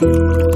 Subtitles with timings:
[0.00, 0.47] 嗯。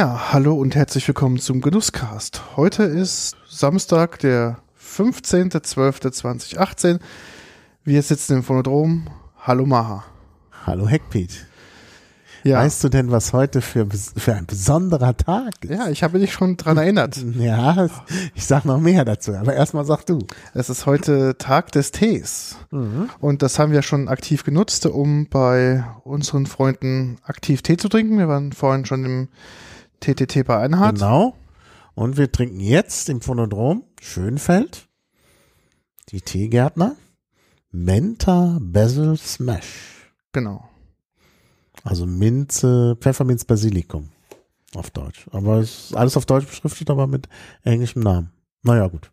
[0.00, 2.56] Ja, hallo und herzlich willkommen zum Genusscast.
[2.56, 7.00] Heute ist Samstag, der 15.12.2018.
[7.84, 9.08] Wir sitzen im Phonodrom.
[9.40, 10.04] Hallo Maha.
[10.64, 11.46] Hallo Heckpiet.
[12.44, 12.60] Ja.
[12.60, 15.70] Weißt du denn, was heute für, für ein besonderer Tag ist?
[15.70, 17.22] Ja, ich habe dich schon dran erinnert.
[17.38, 17.86] ja,
[18.34, 20.20] ich sag noch mehr dazu, aber erstmal sag du.
[20.54, 22.56] Es ist heute Tag des Tees.
[22.70, 23.10] Mhm.
[23.20, 28.16] Und das haben wir schon aktiv genutzt, um bei unseren Freunden aktiv Tee zu trinken.
[28.16, 29.28] Wir waren vorhin schon im
[30.00, 30.96] TTT bei Einhard.
[30.96, 31.36] Genau.
[31.94, 34.88] Und wir trinken jetzt im Phonodrom Schönfeld,
[36.08, 36.96] die Teegärtner,
[37.70, 40.12] Menta Basil Smash.
[40.32, 40.68] Genau.
[41.84, 44.10] Also Minze, Pfefferminz Basilikum
[44.74, 45.26] auf Deutsch.
[45.32, 47.28] Aber es ist alles auf Deutsch beschriftet, aber mit
[47.62, 48.32] englischem Namen.
[48.62, 49.10] Naja, gut.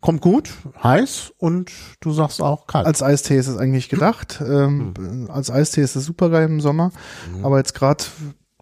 [0.00, 0.50] Kommt gut,
[0.82, 2.86] heiß und du sagst auch kalt.
[2.86, 4.40] Als Eistee ist es eigentlich gedacht.
[4.40, 5.30] Ähm, mhm.
[5.30, 6.92] Als Eistee ist es super geil im Sommer.
[7.34, 7.44] Mhm.
[7.44, 8.04] Aber jetzt gerade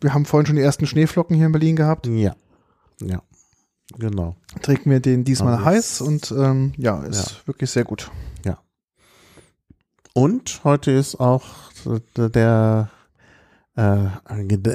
[0.04, 2.06] wir haben vorhin schon die ersten Schneeflocken hier in Berlin gehabt.
[2.06, 2.36] Ja.
[3.00, 3.22] Ja.
[3.98, 4.36] Genau.
[4.60, 7.36] Trinken wir den diesmal also heiß und ähm, ja, ist ja.
[7.46, 8.10] wirklich sehr gut.
[8.44, 8.58] Ja.
[10.12, 11.46] Und heute ist auch
[12.16, 12.90] der
[13.76, 14.08] äh,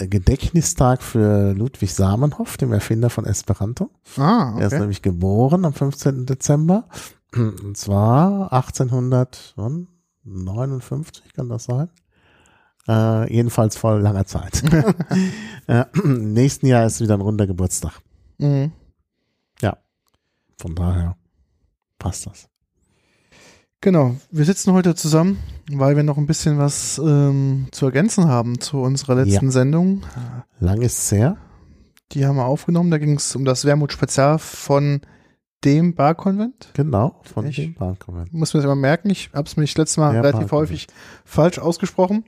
[0.08, 3.91] Gedächtnistag für Ludwig Samenhoff, dem Erfinder von Esperanto.
[4.17, 4.61] Ah, okay.
[4.61, 6.25] Er ist nämlich geboren am 15.
[6.25, 6.88] Dezember.
[7.36, 11.89] Und zwar 1859, kann das sein?
[12.89, 14.64] Äh, jedenfalls vor langer Zeit.
[15.67, 18.02] äh, nächsten Jahr ist wieder ein runder Geburtstag.
[18.39, 18.71] Mhm.
[19.61, 19.77] Ja.
[20.58, 21.15] Von daher
[21.99, 22.49] passt das.
[23.81, 25.37] Genau, wir sitzen heute zusammen,
[25.71, 29.52] weil wir noch ein bisschen was ähm, zu ergänzen haben zu unserer letzten ja.
[29.52, 30.02] Sendung.
[30.59, 31.37] Lang ist her.
[32.11, 35.02] Die haben wir aufgenommen, da ging es um das Wermut-Spezial von
[35.64, 36.71] dem Barkonvent.
[36.73, 38.33] Genau, von ich dem Barkonvent.
[38.33, 40.87] Muss mir das immer merken, ich habe es mir das letzte Mal Der relativ häufig
[41.23, 42.25] falsch ausgesprochen.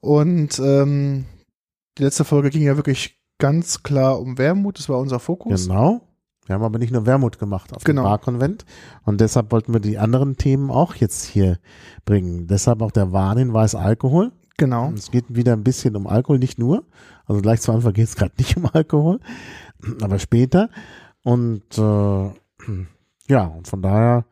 [0.00, 1.26] Und ähm,
[1.98, 5.66] die letzte Folge ging ja wirklich ganz klar um Wermut, das war unser Fokus.
[5.66, 6.02] Genau.
[6.46, 8.02] Wir haben aber nicht nur Wermut gemacht auf genau.
[8.02, 8.64] dem Barkonvent
[9.04, 11.58] und deshalb wollten wir die anderen Themen auch jetzt hier
[12.04, 12.46] bringen.
[12.48, 14.32] Deshalb auch der Warnhinweis Alkohol.
[14.56, 14.90] Genau.
[14.92, 16.84] Es geht wieder ein bisschen um Alkohol, nicht nur.
[17.24, 19.20] Also gleich zu Anfang geht es gerade nicht um Alkohol,
[20.00, 20.70] aber später.
[21.22, 22.30] Und äh,
[23.28, 24.24] ja, und von daher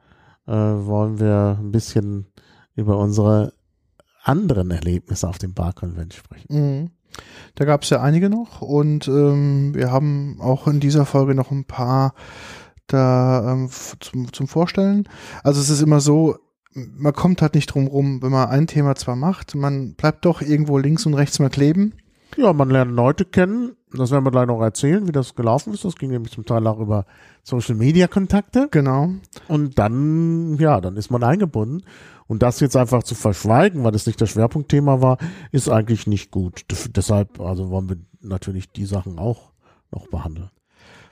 [0.47, 2.27] äh, wollen wir ein bisschen
[2.75, 3.53] über unsere
[4.29, 6.47] anderen Erlebnisse auf dem Bar-Convent sprechen.
[6.51, 6.91] Mhm.
[7.55, 11.51] Da gab es ja einige noch und ähm, wir haben auch in dieser Folge noch
[11.51, 12.15] ein paar
[12.87, 15.09] da ähm, zum, zum Vorstellen.
[15.43, 16.37] Also es ist immer so,
[16.75, 20.43] man kommt halt nicht drum rum, wenn man ein Thema zwar macht, man bleibt doch
[20.43, 21.95] irgendwo links und rechts mal kleben.
[22.37, 23.73] Ja, man lernt Leute kennen.
[23.93, 25.85] Das werden wir gleich noch erzählen, wie das gelaufen ist.
[25.85, 27.07] Das ging nämlich zum Teil auch über
[27.43, 28.69] Social Media Kontakte.
[28.71, 29.13] Genau.
[29.49, 31.85] Und dann, ja, dann ist man eingebunden.
[32.29, 35.19] Und das jetzt einfach zu verschweigen, weil das nicht das Schwerpunktthema war,
[35.51, 36.67] ist eigentlich nicht gut.
[36.95, 39.51] deshalb, also wollen wir natürlich die Sachen auch
[39.91, 40.51] noch behandeln.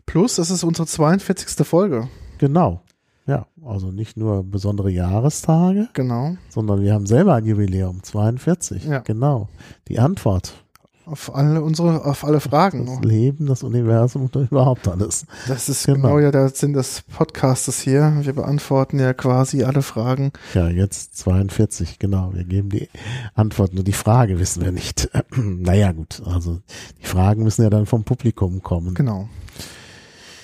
[0.04, 1.66] Plus, das ist unsere 42.
[1.66, 2.08] Folge.
[2.38, 2.82] Genau.
[3.26, 5.88] Ja, also nicht nur besondere Jahrestage.
[5.94, 6.36] Genau.
[6.48, 8.84] Sondern wir haben selber ein Jubiläum, 42.
[8.84, 9.00] Ja.
[9.00, 9.48] Genau.
[9.88, 10.65] Die Antwort
[11.06, 12.86] auf alle unsere, auf alle Fragen.
[12.86, 15.24] Das Leben, das Universum und überhaupt alles.
[15.46, 18.18] Das ist genau, genau ja der Sinn des Podcastes hier.
[18.22, 20.32] Wir beantworten ja quasi alle Fragen.
[20.54, 22.34] Ja, jetzt 42, genau.
[22.34, 22.88] Wir geben die
[23.34, 25.08] Antwort, nur die Frage wissen wir nicht.
[25.36, 26.58] naja, gut, also
[27.00, 28.94] die Fragen müssen ja dann vom Publikum kommen.
[28.94, 29.28] Genau.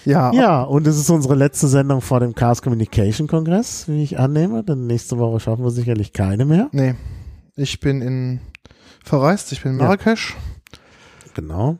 [0.05, 4.19] Ja, ja, und es ist unsere letzte Sendung vor dem Chaos Communication Kongress, wie ich
[4.19, 6.69] annehme, denn nächste Woche schaffen wir sicherlich keine mehr.
[6.73, 6.95] Nee,
[7.55, 8.41] ich bin in
[9.05, 10.37] verreist, ich bin in Marrakesch.
[10.37, 10.53] Ja.
[11.35, 11.79] Genau.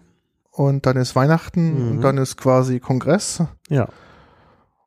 [0.51, 1.91] Und dann ist Weihnachten mhm.
[1.91, 3.43] und dann ist quasi Kongress.
[3.69, 3.89] Ja.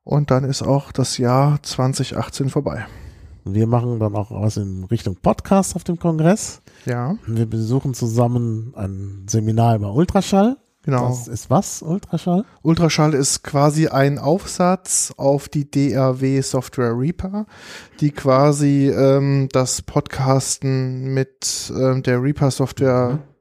[0.03, 2.85] Und dann ist auch das Jahr 2018 vorbei.
[3.43, 6.61] Wir machen dann auch was in Richtung Podcast auf dem Kongress.
[6.85, 7.15] Ja.
[7.25, 10.57] Wir besuchen zusammen ein Seminar über Ultraschall.
[10.83, 11.07] Genau.
[11.09, 12.45] Das ist was, Ultraschall?
[12.61, 17.47] Ultraschall ist quasi ein Aufsatz auf die DAW Software Reaper,
[17.99, 23.34] die quasi ähm, das Podcasten mit ähm, der Reaper Software mhm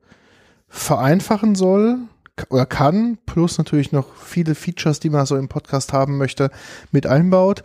[0.74, 1.98] vereinfachen soll,
[2.50, 6.50] oder kann, plus natürlich noch viele Features, die man so im Podcast haben möchte,
[6.90, 7.62] mit einbaut.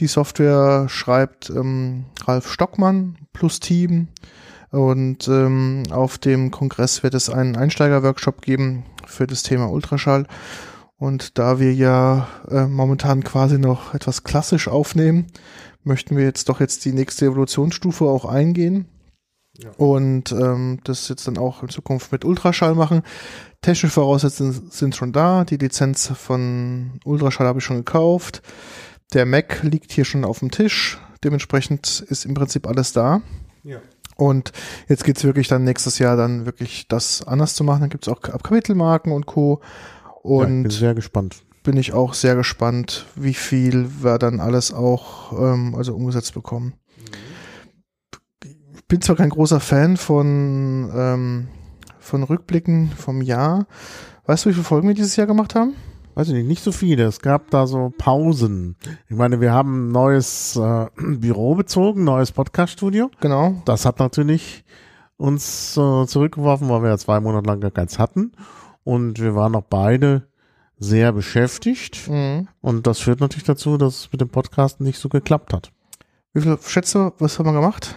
[0.00, 4.08] Die Software schreibt ähm, Ralf Stockmann plus Team.
[4.70, 10.26] Und ähm, auf dem Kongress wird es einen Einsteiger-Workshop geben für das Thema Ultraschall.
[10.98, 15.28] Und da wir ja äh, momentan quasi noch etwas klassisch aufnehmen,
[15.84, 18.88] möchten wir jetzt doch jetzt die nächste Evolutionsstufe auch eingehen.
[19.58, 19.70] Ja.
[19.76, 23.02] Und ähm, das jetzt dann auch in Zukunft mit Ultraschall machen.
[23.60, 25.44] Technische Voraussetzungen sind schon da.
[25.44, 28.42] Die Lizenz von Ultraschall habe ich schon gekauft.
[29.14, 30.98] Der Mac liegt hier schon auf dem Tisch.
[31.24, 33.20] Dementsprechend ist im Prinzip alles da.
[33.64, 33.80] Ja.
[34.16, 34.52] Und
[34.88, 37.80] jetzt geht's wirklich dann nächstes Jahr dann wirklich das anders zu machen.
[37.80, 39.60] Dann gibt's auch Kapitelmarken und Co.
[40.22, 41.42] Und ja, bin sehr gespannt.
[41.64, 46.74] Bin ich auch sehr gespannt, wie viel wir dann alles auch ähm, also umgesetzt bekommen.
[48.88, 51.48] Ich bin zwar kein großer Fan von, ähm,
[51.98, 53.66] von Rückblicken vom Jahr.
[54.24, 55.74] Weißt du, wie viele Folgen wir dieses Jahr gemacht haben?
[56.14, 57.04] Weiß ich nicht, nicht so viele.
[57.04, 58.76] Es gab da so Pausen.
[59.10, 63.10] Ich meine, wir haben ein neues äh, Büro bezogen, neues Podcaststudio.
[63.20, 63.60] Genau.
[63.66, 64.64] Das hat natürlich
[65.18, 68.32] uns äh, zurückgeworfen, weil wir ja zwei Monate lang gar keins hatten
[68.84, 70.28] und wir waren auch beide
[70.78, 72.08] sehr beschäftigt.
[72.08, 72.48] Mhm.
[72.62, 75.72] Und das führt natürlich dazu, dass es mit dem Podcast nicht so geklappt hat.
[76.32, 77.94] Wie viel schätze, was haben wir gemacht?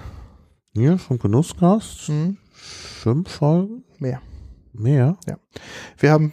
[0.74, 2.38] Hier vom Genussgast mhm.
[2.54, 3.84] fünf Folgen.
[4.00, 4.22] Mehr.
[4.72, 5.18] Mehr?
[5.28, 5.38] Ja.
[5.98, 6.32] Wir haben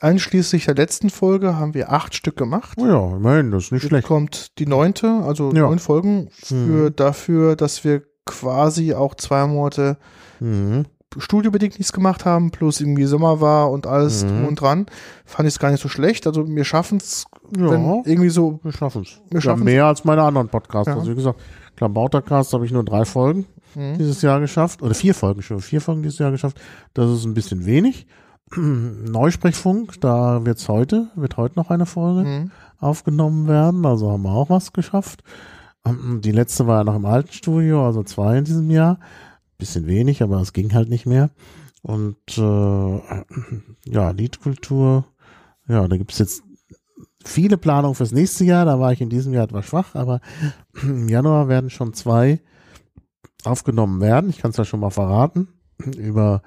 [0.00, 2.78] einschließlich der letzten Folge haben wir acht Stück gemacht.
[2.80, 4.06] Oh ja, immerhin, das ist nicht Jetzt schlecht.
[4.06, 5.62] kommt die neunte, also ja.
[5.62, 6.96] neun Folgen für mhm.
[6.96, 9.98] dafür, dass wir quasi auch zwei Monate
[10.40, 10.86] mhm
[11.16, 14.28] studiobedingt nichts gemacht haben, plus irgendwie Sommer war und alles mhm.
[14.28, 14.86] drum und dran,
[15.24, 16.26] fand ich es gar nicht so schlecht.
[16.26, 17.24] Also wir schaffen es,
[17.56, 18.60] ja, irgendwie so.
[18.62, 19.20] Wir schaffen es.
[19.30, 20.88] Wir schaffen ja, mehr als meine anderen Podcasts.
[20.88, 20.98] Ja.
[20.98, 21.40] Also wie gesagt,
[21.76, 23.46] Klabautercast habe ich nur drei Folgen
[23.78, 23.98] mhm.
[23.98, 24.82] dieses Jahr geschafft.
[24.82, 26.60] Oder vier Folgen schon, vier Folgen dieses Jahr geschafft.
[26.94, 28.06] Das ist ein bisschen wenig.
[28.56, 32.50] Neusprechfunk, da wird's heute, wird heute noch eine Folge mhm.
[32.78, 33.86] aufgenommen werden.
[33.86, 35.22] Also haben wir auch was geschafft.
[35.86, 38.98] Die letzte war ja noch im alten Studio, also zwei in diesem Jahr
[39.58, 41.30] bisschen wenig, aber es ging halt nicht mehr.
[41.82, 43.00] Und äh,
[43.84, 45.04] ja, Liedkultur,
[45.68, 46.42] ja, da gibt's jetzt
[47.24, 48.64] viele Planungen fürs nächste Jahr.
[48.64, 50.20] Da war ich in diesem Jahr etwas schwach, aber
[50.82, 52.40] im Januar werden schon zwei
[53.44, 54.30] aufgenommen werden.
[54.30, 55.48] Ich kann es ja schon mal verraten.
[55.96, 56.42] Über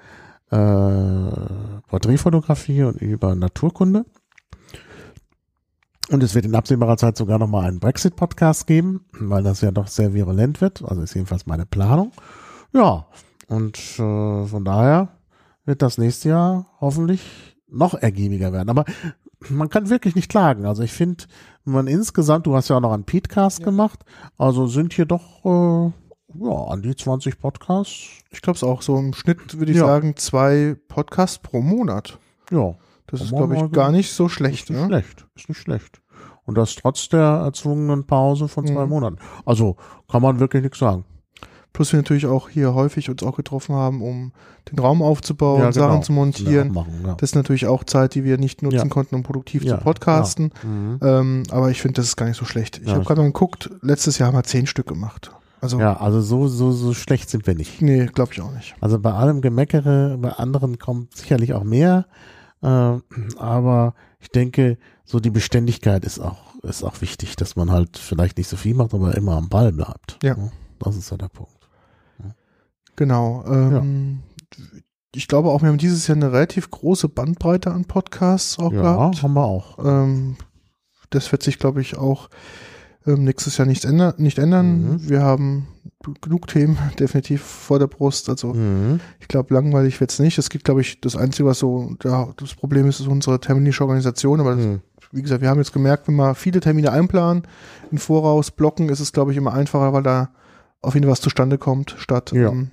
[0.50, 4.04] äh, Porträtfotografie und über Naturkunde.
[6.10, 9.70] Und es wird in absehbarer Zeit sogar noch mal einen Brexit-Podcast geben, weil das ja
[9.70, 10.82] doch sehr virulent wird.
[10.82, 12.12] Also ist jedenfalls meine Planung.
[12.74, 13.06] Ja,
[13.48, 15.08] und äh, von daher
[15.64, 18.68] wird das nächste Jahr hoffentlich noch ergiebiger werden.
[18.68, 18.84] Aber
[19.48, 20.66] man kann wirklich nicht klagen.
[20.66, 21.24] Also ich finde,
[21.64, 23.64] man insgesamt, du hast ja auch noch einen Petecast ja.
[23.64, 24.04] gemacht,
[24.36, 25.92] also sind hier doch äh,
[26.40, 28.08] ja, an die 20 Podcasts.
[28.30, 29.86] Ich glaube es auch so im Schnitt würde ich ja.
[29.86, 32.18] sagen zwei Podcasts pro Monat.
[32.50, 32.74] Ja.
[33.06, 34.64] Das ist glaube ich gar nicht so schlecht.
[34.64, 34.86] Ist nicht ne?
[34.86, 36.00] schlecht, ist nicht schlecht.
[36.44, 38.90] Und das trotz der erzwungenen Pause von zwei mhm.
[38.90, 39.16] Monaten.
[39.44, 39.76] Also
[40.10, 41.04] kann man wirklich nichts sagen.
[41.72, 44.32] Plus wir natürlich auch hier häufig uns auch getroffen haben, um
[44.70, 45.88] den Raum aufzubauen, ja, genau.
[45.88, 46.68] Sachen zu montieren.
[46.68, 47.14] Ja, machen, ja.
[47.14, 50.52] Das ist natürlich auch Zeit, die wir nicht nutzen konnten, um produktiv zu podcasten.
[50.62, 50.98] Mhm.
[51.02, 52.80] Ähm, aber ich finde, das ist gar nicht so schlecht.
[52.84, 55.32] Ich habe gerade mal geguckt, letztes Jahr haben wir zehn Stück gemacht.
[55.62, 57.80] Also, ja, also so, so, so schlecht sind wir nicht.
[57.80, 58.74] Nee, glaube ich auch nicht.
[58.80, 62.06] Also bei allem Gemeckere, bei anderen kommt sicherlich auch mehr.
[62.62, 62.98] Äh,
[63.36, 68.38] aber ich denke, so die Beständigkeit ist auch, ist auch wichtig, dass man halt vielleicht
[68.38, 70.18] nicht so viel macht, aber immer am Ball bleibt.
[70.24, 70.36] Ja.
[70.80, 71.52] Das ist ja der Punkt.
[72.96, 73.44] Genau.
[73.46, 74.22] Ähm,
[74.58, 74.64] ja.
[75.14, 78.82] Ich glaube auch, wir haben dieses Jahr eine relativ große Bandbreite an Podcasts auch ja,
[78.82, 79.22] gehabt.
[79.22, 79.78] haben wir auch.
[79.78, 80.36] Ähm,
[81.10, 82.30] das wird sich, glaube ich, auch
[83.06, 84.92] ähm, nächstes Jahr nicht, änder nicht ändern.
[84.92, 85.08] Mhm.
[85.08, 85.68] Wir haben
[86.20, 88.28] genug Themen definitiv vor der Brust.
[88.28, 89.00] Also mhm.
[89.20, 90.38] ich glaube, langweilig wird es nicht.
[90.38, 93.82] Es gibt, glaube ich, das Einzige, was so ja, das Problem ist, ist unsere terminische
[93.84, 94.40] Organisation.
[94.40, 94.80] Aber das, mhm.
[95.12, 97.42] wie gesagt, wir haben jetzt gemerkt, wenn wir viele Termine einplanen,
[97.90, 100.30] im Voraus blocken, ist es, glaube ich, immer einfacher, weil da
[100.80, 102.50] auf jeden Fall was zustande kommt, statt ja.
[102.50, 102.70] ähm,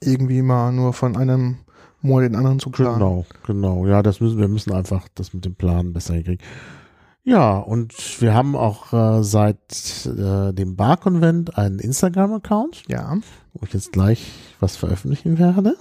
[0.00, 1.56] irgendwie mal nur von einem
[2.02, 2.98] Monat den anderen zu planen.
[2.98, 3.86] Genau, genau.
[3.86, 6.44] Ja, das müssen wir müssen einfach das mit dem Planen besser hinkriegen.
[7.26, 12.82] Ja, und wir haben auch äh, seit äh, dem Bar-Konvent einen Instagram-Account.
[12.86, 13.16] Ja.
[13.54, 15.76] Wo ich jetzt gleich was veröffentlichen werde.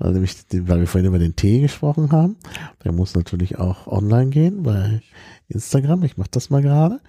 [0.00, 2.36] Weil, nämlich, weil wir vorhin über den Tee gesprochen haben.
[2.82, 5.00] Der muss natürlich auch online gehen bei
[5.46, 6.02] Instagram.
[6.02, 7.00] Ich mache das mal gerade.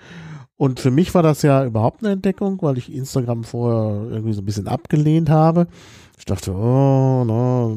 [0.55, 4.41] Und für mich war das ja überhaupt eine Entdeckung, weil ich Instagram vorher irgendwie so
[4.41, 5.67] ein bisschen abgelehnt habe.
[6.19, 7.75] Ich dachte, oh, no,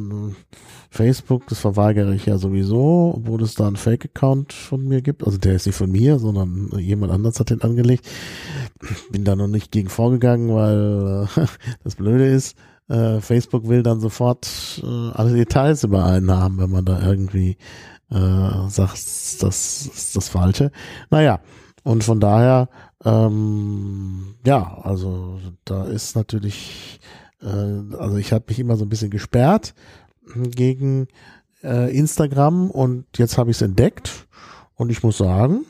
[0.97, 5.25] Facebook, das verweigere ich ja sowieso, obwohl es da einen Fake-Account von mir gibt.
[5.25, 8.07] Also der ist nicht von mir, sondern jemand anders hat den angelegt.
[9.11, 11.47] Bin da noch nicht gegen vorgegangen, weil äh,
[11.85, 12.57] das Blöde ist,
[12.89, 17.57] äh, Facebook will dann sofort äh, alle Details über einen haben, wenn man da irgendwie
[18.09, 20.71] sagt, das ist das Falsche.
[21.11, 21.41] Naja,
[21.83, 22.69] und von daher,
[23.05, 27.01] ähm, ja, also da ist natürlich,
[27.41, 29.75] also ich habe mich immer so ein bisschen gesperrt
[30.35, 31.09] gegen
[31.63, 34.27] äh, Instagram und jetzt habe ich es entdeckt
[34.75, 35.65] und ich muss sagen,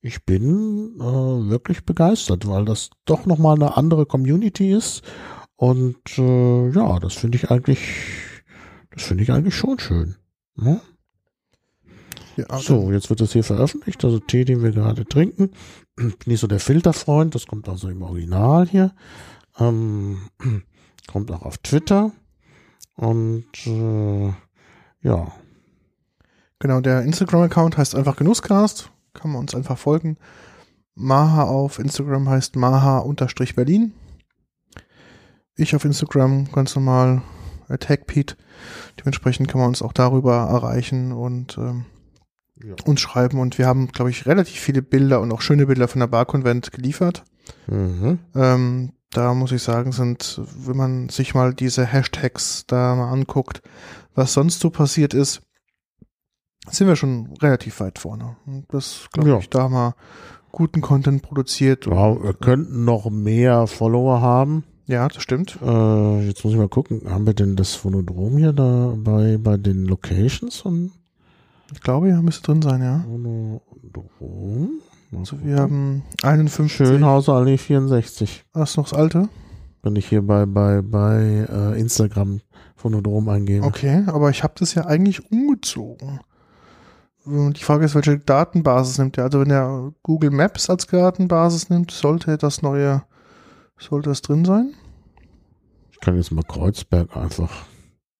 [0.00, 1.02] ich bin äh,
[1.50, 5.02] wirklich begeistert, weil das doch nochmal eine andere Community ist
[5.56, 7.80] und äh, ja, das finde ich eigentlich,
[8.90, 10.16] das finde ich eigentlich schon schön.
[10.54, 10.80] Ne?
[12.36, 15.50] Ja, so, jetzt wird das hier veröffentlicht, also Tee, den wir gerade trinken.
[15.96, 18.94] Bin nicht so der Filterfreund, das kommt also im Original hier.
[19.58, 20.28] Ähm,
[21.08, 22.12] kommt auch auf Twitter.
[22.98, 24.32] Und äh,
[25.02, 25.32] ja.
[26.58, 28.90] Genau, der Instagram-Account heißt einfach Genusscast.
[29.14, 30.16] Kann man uns einfach folgen.
[30.96, 33.92] Maha auf Instagram heißt Maha-Berlin.
[35.54, 37.22] Ich auf Instagram ganz normal
[37.68, 38.36] AttackPete.
[38.98, 41.84] Dementsprechend kann man uns auch darüber erreichen und ähm,
[42.56, 42.74] ja.
[42.84, 43.38] uns schreiben.
[43.38, 46.72] Und wir haben, glaube ich, relativ viele Bilder und auch schöne Bilder von der Barkonvent
[46.72, 47.22] geliefert.
[47.68, 48.18] Mhm.
[48.34, 53.62] Ähm, da muss ich sagen, sind, wenn man sich mal diese Hashtags da mal anguckt,
[54.14, 55.40] was sonst so passiert ist,
[56.70, 58.36] sind wir schon relativ weit vorne.
[58.46, 59.38] Und das, glaube ja.
[59.38, 59.94] ich, da mal
[60.52, 61.86] guten Content produziert.
[61.86, 64.64] Ja, wir könnten noch mehr Follower haben.
[64.86, 65.58] Ja, das stimmt.
[65.62, 69.56] Äh, jetzt muss ich mal gucken, haben wir denn das Phonodrom hier da bei, bei
[69.56, 70.62] den Locations?
[70.62, 70.92] Und
[71.72, 73.04] ich glaube, ja, müsste drin sein, ja.
[75.16, 76.72] Also wir haben 51.
[76.72, 78.44] Schönhauser 64.
[78.52, 79.28] Das ist noch das alte?
[79.82, 82.40] Wenn ich hier bei, bei, bei äh, Instagram
[82.76, 83.64] Phonodrom eingebe.
[83.64, 86.20] Okay, aber ich habe das ja eigentlich umgezogen.
[87.26, 89.24] Die Frage ist, welche Datenbasis nimmt er?
[89.24, 93.02] Also wenn er Google Maps als Datenbasis nimmt, sollte das neue,
[93.78, 94.74] sollte das drin sein?
[95.92, 97.66] Ich kann jetzt mal Kreuzberg einfach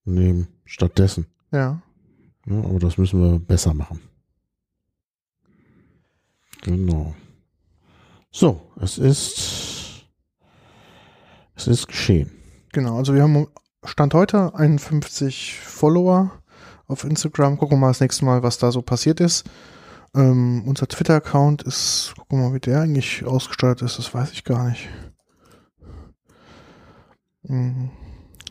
[0.05, 1.27] nehmen, stattdessen.
[1.53, 1.81] Ja.
[2.47, 4.01] Ja, aber das müssen wir besser machen.
[6.69, 7.15] Genau.
[8.31, 10.05] So, es ist,
[11.55, 12.31] es ist geschehen.
[12.73, 13.47] Genau, also wir haben
[13.85, 16.31] Stand heute 51 Follower
[16.87, 17.57] auf Instagram.
[17.57, 19.49] Gucken wir mal das nächste Mal, was da so passiert ist.
[20.15, 24.45] Ähm, unser Twitter-Account ist, gucken wir mal, wie der eigentlich ausgestattet ist, das weiß ich
[24.45, 24.89] gar nicht.
[27.45, 27.91] Mhm.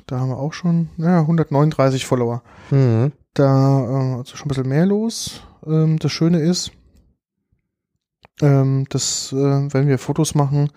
[0.07, 2.41] Da haben wir auch schon, naja, 139 Follower.
[2.71, 5.41] Mhm da äh, also schon ein bisschen mehr los.
[5.65, 6.71] Ähm, das Schöne ist,
[8.41, 10.69] ähm, dass äh, wenn wir Fotos machen,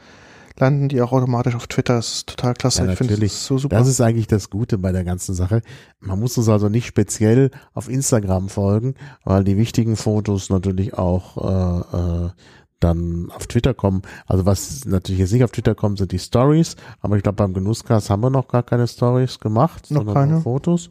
[0.59, 1.95] landen die auch automatisch auf Twitter.
[1.95, 2.85] Das ist total klasse.
[2.85, 3.77] Ja, ich finde das so super.
[3.77, 5.63] Das ist eigentlich das Gute bei der ganzen Sache.
[6.01, 11.37] Man muss uns also nicht speziell auf Instagram folgen, weil die wichtigen Fotos natürlich auch
[11.37, 12.31] äh, äh,
[12.79, 14.03] dann auf Twitter kommen.
[14.27, 16.77] Also was natürlich jetzt nicht auf Twitter kommt, sind die Stories.
[17.01, 20.33] Aber ich glaube, beim Genusscast haben wir noch gar keine Stories gemacht, noch sondern keine.
[20.33, 20.91] nur Fotos.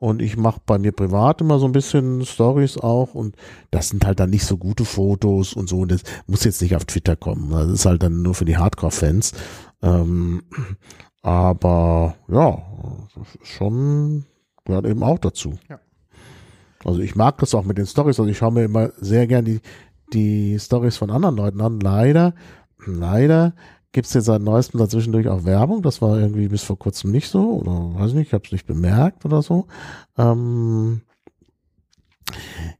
[0.00, 3.34] Und ich mache bei mir privat immer so ein bisschen Stories auch und
[3.72, 5.80] das sind halt dann nicht so gute Fotos und so.
[5.80, 7.50] Und das muss jetzt nicht auf Twitter kommen.
[7.50, 9.32] Das ist halt dann nur für die Hardcore-Fans.
[9.82, 10.44] Ähm,
[11.22, 12.62] aber ja,
[13.42, 14.24] schon
[14.64, 15.58] gehört eben auch dazu.
[15.68, 15.80] Ja.
[16.84, 18.20] Also ich mag das auch mit den Stories.
[18.20, 19.60] Also ich schaue mir immer sehr gern die,
[20.12, 21.80] die Stories von anderen Leuten an.
[21.80, 22.34] Leider,
[22.86, 23.52] leider
[23.92, 25.82] Gibt es jetzt seit neuestem dazwischendurch auch Werbung?
[25.82, 28.66] Das war irgendwie bis vor kurzem nicht so oder weiß nicht, ich habe es nicht
[28.66, 29.66] bemerkt oder so.
[30.18, 31.00] Ähm,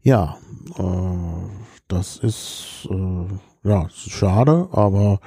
[0.02, 0.36] ja,
[0.76, 1.48] äh,
[1.88, 3.26] das ist äh,
[3.68, 5.20] ja ist schade, aber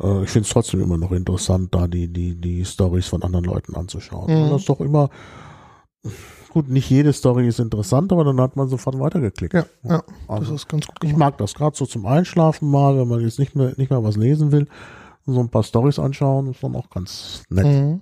[0.00, 3.44] äh, ich finde es trotzdem immer noch interessant, da die die die Stories von anderen
[3.44, 4.32] Leuten anzuschauen.
[4.32, 4.48] Mhm.
[4.48, 5.10] Das ist doch immer
[6.48, 6.70] gut.
[6.70, 9.52] Nicht jede Story ist interessant, aber dann hat man sofort weitergeklickt.
[9.52, 11.04] Ja, ja also, das ist ganz gut.
[11.04, 14.02] Ich mag das gerade so zum Einschlafen mal, wenn man jetzt nicht mehr nicht mehr
[14.02, 14.66] was lesen will
[15.32, 17.66] so ein paar Stories anschauen, ist dann auch ganz nett.
[17.66, 18.00] Mhm.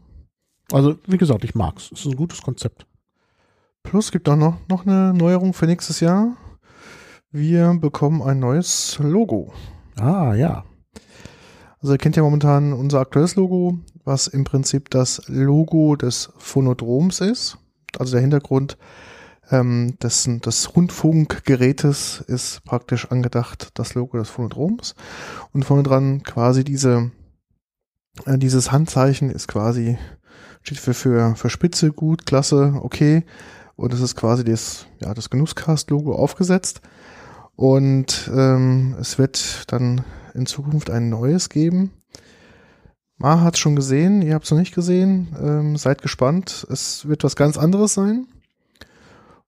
[0.73, 1.91] Also, wie gesagt, ich mag's.
[1.93, 2.87] Es ist ein gutes Konzept.
[3.83, 6.37] Plus gibt auch noch, noch eine Neuerung für nächstes Jahr.
[7.31, 9.53] Wir bekommen ein neues Logo.
[9.97, 10.65] Ah, ja.
[11.81, 17.21] Also ihr kennt ja momentan unser aktuelles Logo, was im Prinzip das Logo des Phonodroms
[17.21, 17.59] ist.
[17.99, 18.77] Also der Hintergrund
[19.51, 24.95] ähm, des, des Rundfunkgerätes ist praktisch angedacht das Logo des Phonodroms.
[25.53, 27.11] Und vorne dran quasi diese,
[28.27, 29.99] äh, dieses Handzeichen ist quasi,
[30.63, 33.25] steht für, für, für Spitze, gut, klasse, okay.
[33.77, 36.81] Und es ist quasi das, ja, das Genusscast-Logo aufgesetzt.
[37.55, 41.93] Und ähm, es wird dann in Zukunft ein neues geben.
[43.17, 45.29] Ma hat es schon gesehen, ihr habt es noch nicht gesehen.
[45.41, 46.67] Ähm, seid gespannt.
[46.71, 48.27] Es wird was ganz anderes sein.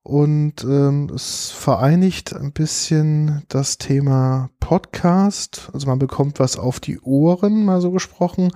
[0.03, 5.71] Und ähm, es vereinigt ein bisschen das Thema Podcast.
[5.73, 8.51] Also man bekommt was auf die Ohren, mal so gesprochen.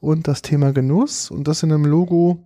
[0.00, 2.44] und das Thema Genuss und das in einem Logo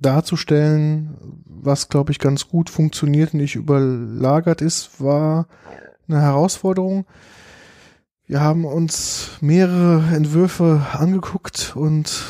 [0.00, 5.46] darzustellen, was glaube ich ganz gut funktioniert und nicht überlagert ist, war
[6.08, 7.06] eine Herausforderung.
[8.26, 12.24] Wir haben uns mehrere Entwürfe angeguckt und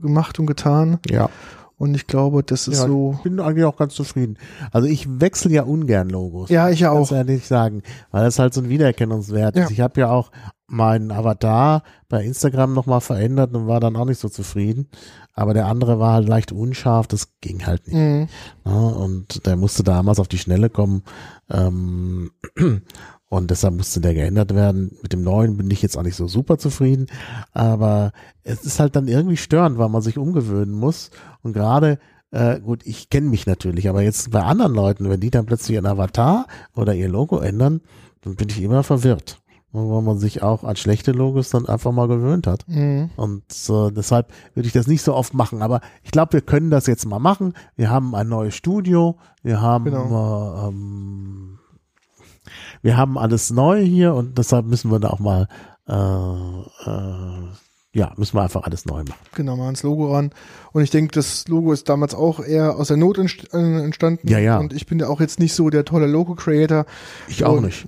[0.00, 0.98] gemacht und getan.
[1.08, 1.30] Ja.
[1.78, 3.14] Und ich glaube, das ist ja, so.
[3.18, 4.38] Ich bin eigentlich auch ganz zufrieden.
[4.72, 6.48] Also ich wechsle ja ungern Logos.
[6.48, 7.00] Ja, ich auch.
[7.00, 9.64] Das ja nicht sagen, weil das halt so ein Wiedererkennungswert Ja.
[9.64, 9.70] ist.
[9.70, 10.30] Ich habe ja auch
[10.68, 14.88] meinen Avatar bei Instagram nochmal verändert und war dann auch nicht so zufrieden.
[15.34, 17.96] Aber der andere war halt leicht unscharf, das ging halt nicht.
[17.96, 18.28] Mhm.
[18.64, 21.02] Ja, und der musste damals auf die Schnelle kommen.
[21.50, 22.30] Ähm,
[23.36, 24.96] und deshalb musste der geändert werden.
[25.02, 27.06] Mit dem neuen bin ich jetzt auch nicht so super zufrieden.
[27.52, 28.12] Aber
[28.42, 31.10] es ist halt dann irgendwie störend, weil man sich umgewöhnen muss.
[31.42, 31.98] Und gerade,
[32.30, 35.74] äh, gut, ich kenne mich natürlich, aber jetzt bei anderen Leuten, wenn die dann plötzlich
[35.74, 37.80] ihren Avatar oder ihr Logo ändern,
[38.22, 39.38] dann bin ich immer verwirrt.
[39.72, 42.66] Weil man sich auch an schlechte Logos dann einfach mal gewöhnt hat.
[42.66, 43.10] Mhm.
[43.16, 45.60] Und äh, deshalb würde ich das nicht so oft machen.
[45.60, 47.52] Aber ich glaube, wir können das jetzt mal machen.
[47.76, 49.16] Wir haben ein neues Studio.
[49.42, 50.64] Wir haben, Genau.
[50.64, 51.58] äh, ähm,
[52.82, 55.48] wir haben alles neu hier und deshalb müssen wir da auch mal,
[55.88, 55.92] äh,
[56.90, 57.48] äh,
[57.92, 59.20] ja, müssen wir einfach alles neu machen.
[59.34, 60.30] Genau, mal ans Logo ran.
[60.72, 63.24] Und ich denke, das Logo ist damals auch eher aus der Not äh,
[63.84, 64.28] entstanden.
[64.28, 64.58] Ja, ja.
[64.58, 66.84] Und ich bin ja auch jetzt nicht so der tolle Logo-Creator.
[67.28, 67.86] Ich auch nicht.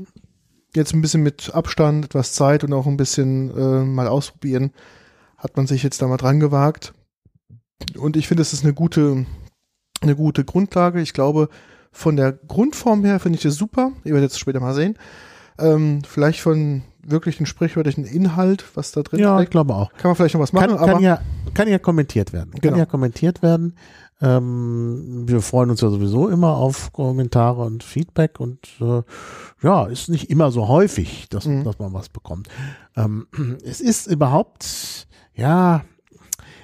[0.75, 4.73] Jetzt ein bisschen mit Abstand, etwas Zeit und auch ein bisschen äh, mal ausprobieren,
[5.37, 6.95] hat man sich jetzt da mal dran gewagt.
[7.97, 9.27] Und ich finde, es ist eine gute,
[10.01, 11.01] eine gute Grundlage.
[11.01, 11.49] Ich glaube,
[11.93, 13.93] von der Grundform her finde ich das super.
[14.05, 14.97] Ihr werdet es später mal sehen.
[15.59, 19.53] Ähm, vielleicht von wirklich einen sprichwörtlichen Inhalt, was da drin Ja, ich steckt.
[19.53, 19.93] glaube auch.
[19.95, 21.21] Kann man vielleicht noch was machen, Kann, kann, ja,
[21.55, 22.51] kann ja kommentiert werden.
[22.53, 22.77] Kann Genau.
[22.77, 23.75] ja kommentiert werden.
[24.21, 29.03] Ähm, wir freuen uns ja sowieso immer auf Kommentare und Feedback und äh,
[29.63, 31.65] ja, ist nicht immer so häufig, dass, Mhm.
[31.65, 32.49] dass man was bekommt.
[32.97, 33.27] Ähm,
[33.65, 35.83] es ist überhaupt, ja,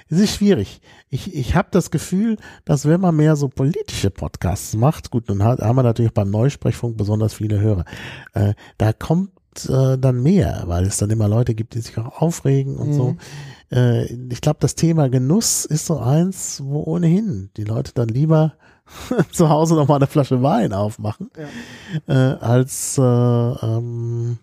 [0.09, 0.81] es ist schwierig.
[1.09, 5.43] Ich, ich habe das Gefühl, dass wenn man mehr so politische Podcasts macht, gut, nun
[5.43, 7.85] hat, haben wir natürlich beim Neusprechfunk besonders viele Hörer,
[8.33, 9.31] äh, da kommt
[9.67, 13.11] äh, dann mehr, weil es dann immer Leute gibt, die sich auch aufregen und so.
[13.11, 13.17] Mhm.
[13.71, 18.53] Äh, ich glaube, das Thema Genuss ist so eins, wo ohnehin die Leute dann lieber
[19.31, 21.31] zu Hause noch mal eine Flasche Wein aufmachen,
[22.07, 24.37] äh, als äh, ähm,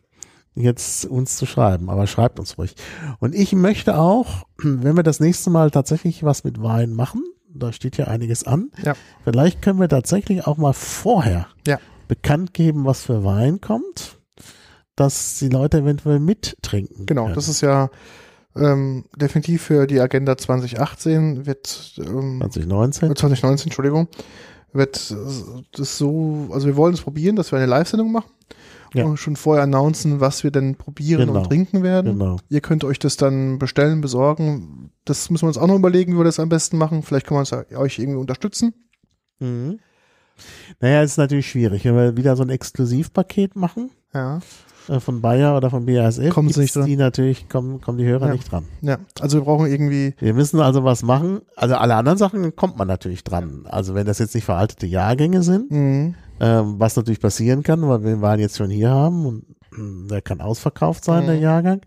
[0.54, 1.88] jetzt uns zu schreiben.
[1.90, 2.74] Aber schreibt uns ruhig.
[3.20, 7.22] Und ich möchte auch, wenn wir das nächste Mal tatsächlich was mit Wein machen,
[7.54, 8.94] da steht ja einiges an, Ja.
[9.24, 11.78] vielleicht können wir tatsächlich auch mal vorher Ja.
[12.08, 14.18] bekannt geben, was für Wein kommt,
[14.96, 17.06] dass die Leute eventuell mittrinken.
[17.06, 17.34] Genau, können.
[17.34, 17.90] das ist ja
[18.54, 23.16] ähm, definitiv für die Agenda 2018 wird ähm, 2019.
[23.16, 24.08] 2019, Entschuldigung,
[24.74, 28.30] wird äh, das so, also wir wollen es probieren, dass wir eine Live-Sendung machen
[28.94, 29.16] Ja.
[29.16, 31.40] schon vorher announcen, was wir denn probieren Genau.
[31.40, 32.18] und trinken werden.
[32.18, 32.36] Genau.
[32.48, 34.90] Ihr könnt euch das dann bestellen, besorgen.
[35.04, 37.02] Das müssen wir uns auch noch überlegen, wie wir das am besten machen.
[37.02, 38.74] Vielleicht man es ja euch irgendwie unterstützen.
[39.40, 39.78] Mhm.
[40.80, 44.40] Naja, es ist natürlich schwierig, wenn wir wieder so ein Exklusivpaket machen Ja,
[44.88, 46.86] äh, von Bayer oder von BASF, Kommen sie nicht dran.
[46.86, 48.32] die natürlich, kommen, kommen die Hörer Ja.
[48.32, 48.64] nicht dran.
[48.80, 48.98] ja.
[49.20, 51.42] Also wir brauchen irgendwie, Wir müssen also was machen.
[51.54, 53.66] Also alle anderen Sachen kommt man natürlich dran.
[53.68, 58.02] Also wenn das jetzt nicht veraltete Jahrgänge sind, mh, ähm, was natürlich passieren kann, weil
[58.02, 61.26] wir den Wein jetzt schon hier haben und mh, der kann ausverkauft sein, Mhm.
[61.28, 61.80] der Jahrgang.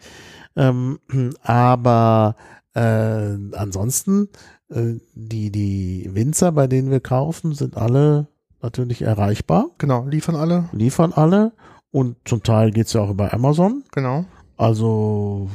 [0.55, 0.99] Ähm,
[1.43, 2.35] aber
[2.73, 4.29] äh, ansonsten,
[4.69, 8.27] äh, die, die Winzer, bei denen wir kaufen, sind alle
[8.61, 11.51] natürlich erreichbar, genau, liefern alle, liefern alle
[11.91, 13.83] und zum Teil geht's ja auch über Amazon.
[13.91, 14.25] genau.
[14.57, 15.49] Also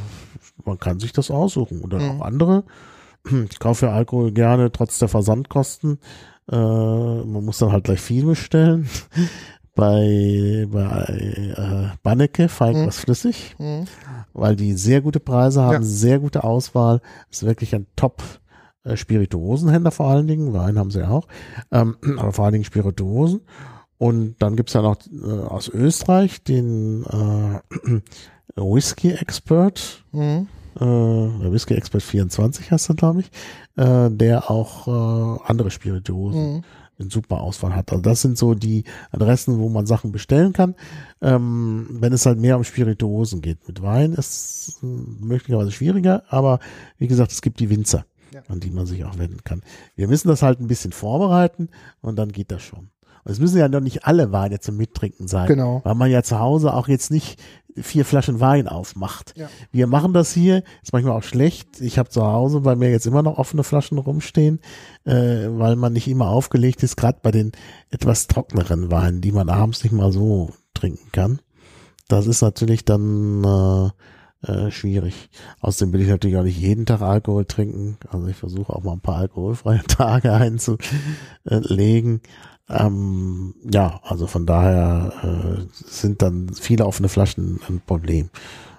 [0.66, 2.10] man kann sich das aussuchen oder Mhm.
[2.20, 2.64] auch andere.
[3.50, 5.98] Ich kaufe ja Alkohol gerne trotz der Versandkosten.
[6.50, 8.88] Äh, man muss dann halt gleich viel bestellen.
[9.76, 11.04] Bei, bei
[11.56, 12.86] äh, Banneke Falk Mhm.
[12.88, 13.84] was flüssig, Mhm.
[14.34, 15.82] weil die sehr gute Preise haben, Ja.
[15.82, 17.00] sehr gute Auswahl.
[17.30, 18.22] Ist wirklich ein Top
[18.84, 20.52] äh, Spirituosenhändler vor allen Dingen.
[20.52, 21.28] Wein haben sie auch,
[21.70, 23.42] ähm, aber vor allen Dingen Spirituosen.
[23.96, 28.00] Und dann gibt's ja noch äh, aus Österreich den äh,
[28.56, 30.48] Whisky Expert, Mhm.
[30.76, 30.80] Äh,
[31.42, 33.30] der Whisky Expert 24 heißt er, glaube ich,
[33.76, 36.64] äh, der auch äh, andere Spirituosen Mhm.
[36.98, 37.90] in super Auswahl hat.
[37.92, 40.74] Also das sind so die Adressen, wo man Sachen bestellen kann.
[41.22, 43.66] Ähm, wenn es halt mehr um Spirituosen geht.
[43.66, 46.60] Mit Wein ist es möglicherweise schwieriger, aber
[46.98, 48.42] wie gesagt, es gibt die Winzer, Ja.
[48.48, 49.62] an die man sich auch wenden kann.
[49.96, 51.68] Wir müssen das halt ein bisschen vorbereiten
[52.02, 52.90] und dann geht das schon.
[53.24, 55.80] Und es müssen ja noch nicht alle Weine zum Mittrinken sein, Genau.
[55.84, 57.40] weil man ja zu Hause auch jetzt nicht
[57.76, 59.34] vier Flaschen Wein aufmacht.
[59.36, 59.48] Ja.
[59.70, 61.80] Wir machen das hier, ist manchmal auch schlecht.
[61.80, 64.60] Ich habe zu Hause bei mir jetzt immer noch offene Flaschen rumstehen,
[65.04, 67.52] äh, weil man nicht immer aufgelegt ist, gerade bei den
[67.90, 71.40] etwas trockneren Weinen, die man abends nicht mal so trinken kann.
[72.08, 73.44] Das ist natürlich dann
[74.42, 75.30] äh, schwierig.
[75.60, 77.98] Außerdem will ich natürlich auch nicht jeden Tag Alkohol trinken.
[78.08, 82.20] Also ich versuche auch mal ein paar alkoholfreie Tage einzulegen.
[82.70, 88.30] Ähm, ja, also von daher äh, sind dann viele offene Flaschen ein Problem.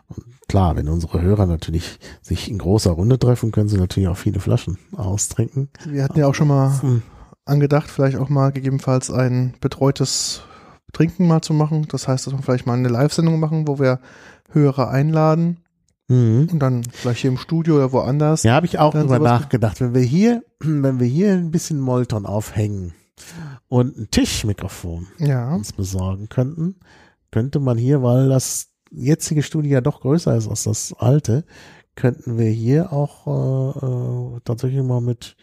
[0.08, 4.18] Und klar, wenn unsere Hörer natürlich sich in großer Runde treffen, können sie natürlich auch
[4.18, 5.70] viele Flaschen austrinken.
[5.86, 7.02] Wir hatten ja auch schon mal hm.
[7.46, 10.44] angedacht, vielleicht auch mal gegebenenfalls ein betreutes
[10.94, 11.88] Trinken mal zu machen.
[11.90, 14.00] Das heißt, dass wir vielleicht mal eine Live-Sendung machen, wo wir
[14.50, 15.58] Hörer einladen.
[16.08, 16.50] Mhm.
[16.52, 18.44] Und dann vielleicht hier im Studio oder woanders.
[18.44, 19.80] Ja, habe ich auch drüber nachgedacht.
[19.80, 22.94] Wenn wir hier, wenn wir hier ein bisschen Molton aufhängen
[23.72, 25.56] und ein Tischmikrofon ja.
[25.56, 26.76] uns besorgen könnten,
[27.32, 31.46] könnte man hier, weil das jetzige Studio ja doch größer ist als das alte,
[31.96, 35.38] könnten wir hier auch äh, äh, tatsächlich mal mit,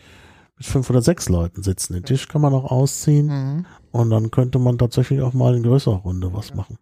[0.58, 1.94] mit fünf oder sechs Leuten sitzen.
[1.94, 3.66] Den Tisch kann man auch ausziehen mhm.
[3.92, 6.76] und dann könnte man tatsächlich auch mal in größerer Runde was machen.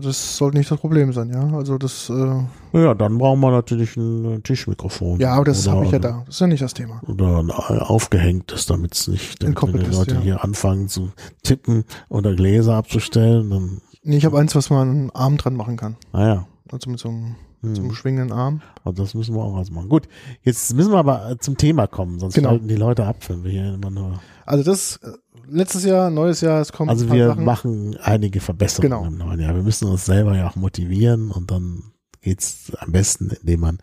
[0.00, 1.56] Das sollte nicht das Problem sein, ja.
[1.56, 2.10] Also das.
[2.10, 5.20] Äh ja, dann brauchen wir natürlich ein Tischmikrofon.
[5.20, 6.22] Ja, aber das habe ich ja da.
[6.26, 7.00] Das ist ja nicht das Thema.
[7.06, 10.20] Oder ein aufgehängtes, damit es nicht, damit wenn die Leute ja.
[10.20, 13.80] hier anfangen zu tippen oder Gläser abzustellen, dann.
[14.02, 15.96] Nee, ich habe eins, was man einen Arm dran machen kann.
[16.12, 16.46] Ah ja.
[16.70, 17.84] Also mit so einem, hm.
[17.84, 18.62] einem schwingenden Arm.
[18.84, 19.88] Also das müssen wir auch was machen.
[19.88, 20.08] Gut,
[20.42, 22.50] jetzt müssen wir aber zum Thema kommen, sonst genau.
[22.50, 24.20] halten die Leute ab, wenn wir hier immer nur.
[24.46, 25.12] Also das äh,
[25.48, 26.90] letztes Jahr, neues Jahr, es kommt.
[26.90, 27.44] Also wir Sachen.
[27.44, 29.06] machen einige Verbesserungen genau.
[29.06, 29.54] im neuen Jahr.
[29.54, 33.78] Wir müssen uns selber ja auch motivieren und dann geht's am besten, indem man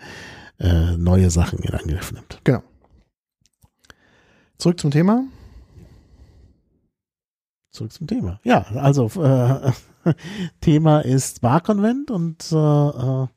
[0.59, 2.39] äh, neue Sachen in Angriff nimmt.
[2.43, 2.63] Genau.
[4.57, 5.23] Zurück zum Thema.
[7.71, 8.39] Zurück zum Thema.
[8.43, 9.71] Ja, also äh,
[10.61, 13.27] Thema ist Barkonvent und äh, äh,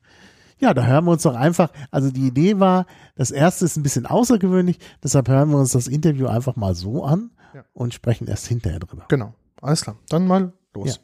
[0.65, 3.83] ja, da hören wir uns doch einfach, also die Idee war, das erste ist ein
[3.83, 7.63] bisschen außergewöhnlich, deshalb hören wir uns das Interview einfach mal so an ja.
[7.73, 9.05] und sprechen erst hinterher drüber.
[9.07, 9.95] Genau, alles klar.
[10.09, 10.99] Dann mal los.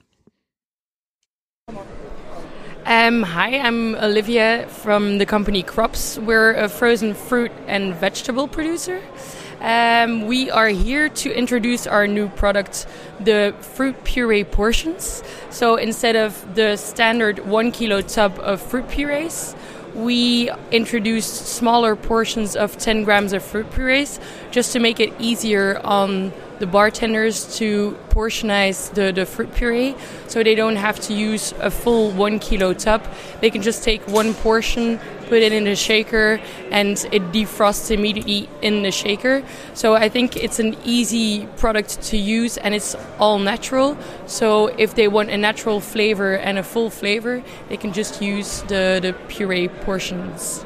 [1.69, 1.77] Ja.
[2.83, 6.17] Um, hi, I'm Olivia from the company Crops.
[6.17, 8.97] We're a frozen fruit and vegetable producer.
[9.61, 12.87] Um, we are here to introduce our new product,
[13.19, 15.23] the fruit puree portions.
[15.51, 19.55] So instead of the standard one kilo tub of fruit purees,
[19.93, 24.19] we introduced smaller portions of 10 grams of fruit purees
[24.49, 29.95] just to make it easier on the bartenders to portionize the, the fruit puree
[30.27, 33.05] so they don't have to use a full one kilo tub.
[33.41, 34.99] They can just take one portion,
[35.31, 36.41] put it in a shaker,
[36.71, 39.41] and it defrosts immediately in the shaker.
[39.73, 43.97] So I think it's an easy product to use and it's all natural.
[44.25, 48.61] So if they want a natural flavor and a full flavor, they can just use
[48.63, 50.65] the, the puree portions.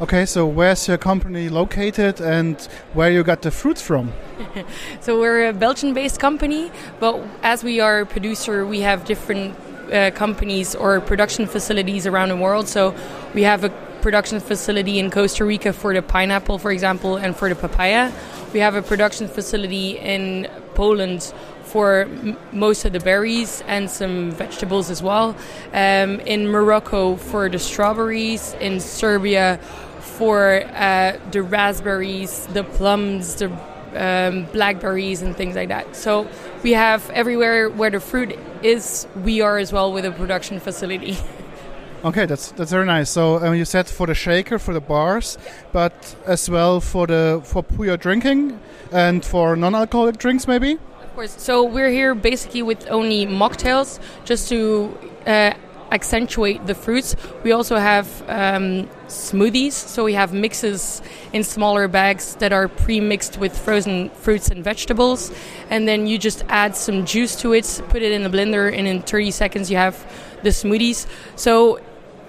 [0.00, 2.56] Okay, so where's your company located and
[2.94, 4.12] where you got the fruits from?
[5.00, 9.56] so we're a Belgian-based company, but as we are a producer, we have different
[9.92, 12.68] uh, companies or production facilities around the world.
[12.68, 12.94] So
[13.34, 17.48] we have a production facility in Costa Rica for the pineapple, for example, and for
[17.48, 18.10] the papaya.
[18.52, 24.32] We have a production facility in Poland for m- most of the berries and some
[24.32, 25.36] vegetables as well.
[25.72, 28.54] Um, in Morocco for the strawberries.
[28.60, 29.58] In Serbia
[30.00, 33.50] for uh, the raspberries, the plums, the
[33.96, 35.94] um, blackberries, and things like that.
[35.96, 36.28] So
[36.62, 41.16] we have everywhere where the fruit is, we are as well with a production facility.
[42.04, 43.10] Okay, that's that's very nice.
[43.10, 45.38] So um, you said for the shaker, for the bars,
[45.70, 48.58] but as well for the for pure drinking
[48.90, 50.72] and for non-alcoholic drinks, maybe.
[50.72, 51.34] Of course.
[51.40, 55.54] So we're here basically with only mocktails, just to uh,
[55.92, 57.14] accentuate the fruits.
[57.44, 61.02] We also have um, smoothies, so we have mixes
[61.32, 65.30] in smaller bags that are pre-mixed with frozen fruits and vegetables,
[65.70, 68.88] and then you just add some juice to it, put it in the blender, and
[68.88, 69.94] in 30 seconds you have
[70.42, 71.06] the smoothies.
[71.36, 71.78] So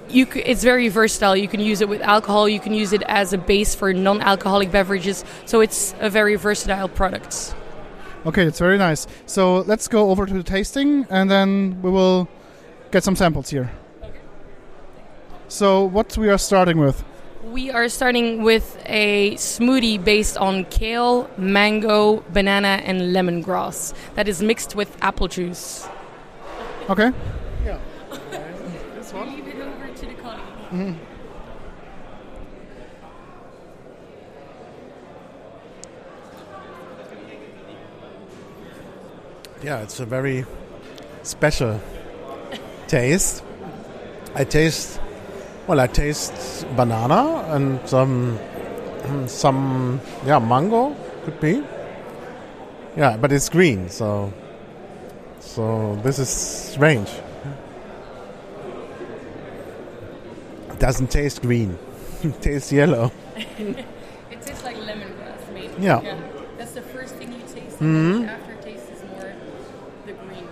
[0.09, 1.35] you c- it's very versatile.
[1.35, 2.49] You can use it with alcohol.
[2.49, 5.23] You can use it as a base for non-alcoholic beverages.
[5.45, 7.55] So it's a very versatile product.
[8.25, 9.07] Okay, it's very nice.
[9.25, 12.27] So let's go over to the tasting, and then we will
[12.93, 13.71] get some samples here.
[15.47, 17.03] So, what we are starting with?
[17.43, 24.41] We are starting with a smoothie based on kale, mango, banana, and lemongrass that is
[24.41, 25.87] mixed with apple juice.
[26.87, 27.11] Okay.
[27.65, 27.79] Yeah.
[28.95, 29.35] this one.
[29.35, 30.41] Leave it over to the colleague.
[30.71, 30.93] Mm-hmm.
[39.63, 40.45] Yeah, it's a very
[41.23, 41.79] special
[42.93, 43.43] taste.
[44.35, 44.99] I taste,
[45.65, 48.37] well, I taste banana and some,
[49.25, 51.63] some, yeah, mango could be.
[52.95, 54.31] Yeah, but it's green, so,
[55.39, 57.09] so this is strange.
[60.77, 61.79] doesn't taste green.
[62.23, 63.09] it tastes yellow.
[63.35, 65.73] it tastes like lemongrass, maybe.
[65.79, 66.01] Yeah.
[66.57, 67.79] That's the first thing you taste.
[67.79, 68.27] Mhm.
[68.27, 69.33] aftertaste is more
[70.05, 70.45] the green.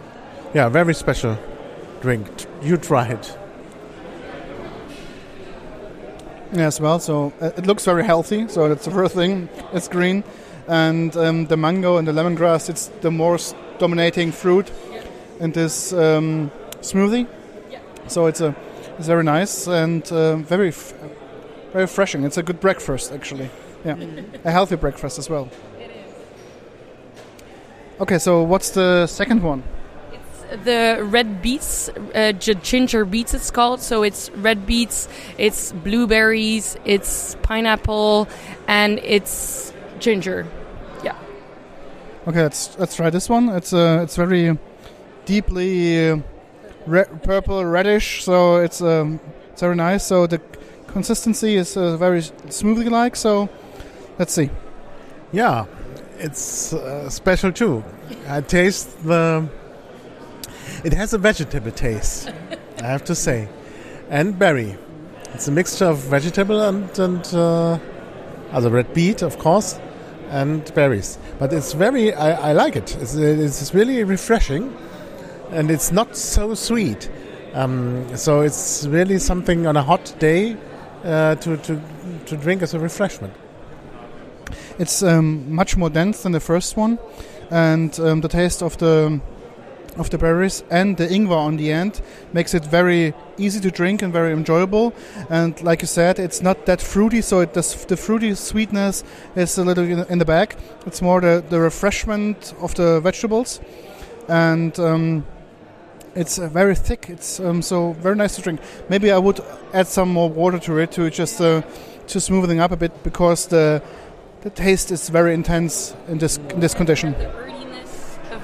[0.54, 1.38] Yeah, very special
[2.02, 2.28] drink.
[2.62, 3.38] You try it.
[6.54, 7.00] Yes, well.
[7.00, 8.48] So uh, it looks very healthy.
[8.50, 9.48] So that's the first thing.
[9.72, 10.24] It's green,
[10.68, 12.70] and um, the mango and the lemongrass.
[12.70, 14.70] It's the most dominating fruit
[15.40, 17.26] in this um, smoothie.
[17.70, 17.80] Yeah.
[18.08, 18.54] So it's a
[18.98, 20.94] it's very nice and uh, very f-
[21.72, 22.26] very refreshing.
[22.26, 23.50] It's a good breakfast actually.
[23.86, 23.96] Yeah,
[24.44, 25.50] a healthy breakfast as well.
[25.80, 26.14] It is.
[28.02, 29.64] Okay, so what's the second one?
[30.52, 33.34] It's the red beets, uh, ginger beets.
[33.34, 33.82] It's called.
[33.82, 35.08] So it's red beets.
[35.38, 36.78] It's blueberries.
[36.86, 38.28] It's pineapple,
[38.68, 40.48] and it's ginger.
[41.04, 41.16] Yeah.
[42.28, 43.50] Okay, let's let's try this one.
[43.50, 44.58] It's uh, it's very
[45.26, 46.18] deeply uh,
[46.86, 49.20] re- purple reddish, so it's um,
[49.52, 50.06] it's very nice.
[50.06, 50.40] So the
[50.88, 53.16] consistency is uh, very smoothly like.
[53.16, 53.50] So
[54.20, 54.50] let's see.
[55.32, 55.66] Yeah,
[56.20, 57.84] it's uh, special too.
[58.28, 59.50] I taste the.
[60.84, 62.32] It has a vegetable taste,
[62.80, 63.48] I have to say,
[64.10, 64.78] and berry.
[65.34, 67.80] It's a mixture of vegetable and and uh,
[68.52, 69.80] other red beet, of course,
[70.30, 71.18] and berries.
[71.40, 72.14] But it's very.
[72.14, 72.98] I, I like it.
[72.98, 74.76] It's, it's really refreshing,
[75.52, 77.10] and it's not so sweet.
[77.54, 80.58] Um, so it's really something on a hot day
[81.04, 81.82] uh, to, to
[82.26, 83.34] to drink as a refreshment.
[84.80, 86.98] It's um, much more dense than the first one,
[87.50, 89.20] and um, the taste of the
[89.98, 92.02] of the berries and the ingwer on the end
[92.34, 94.94] makes it very easy to drink and very enjoyable.
[95.30, 99.04] And like you said, it's not that fruity, so it does, the fruity sweetness
[99.36, 100.58] is a little in, the back.
[100.86, 103.60] It's more the, the refreshment of the vegetables,
[104.28, 105.26] and um,
[106.16, 107.10] it's uh, very thick.
[107.10, 108.62] It's um, so very nice to drink.
[108.90, 109.40] Maybe I would
[109.74, 111.62] add some more water to it to just uh,
[112.08, 113.82] to smoothing up a bit because the
[114.42, 117.16] the taste is very intense in this in this condition.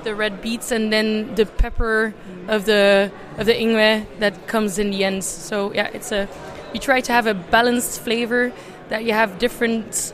[0.07, 2.13] The red beets, and then the pepper
[2.47, 5.21] of the of the ingwer that comes in the end.
[5.23, 6.29] So yeah, it's a.
[6.73, 8.53] You try to have a balanced flavor
[8.87, 10.13] that you have different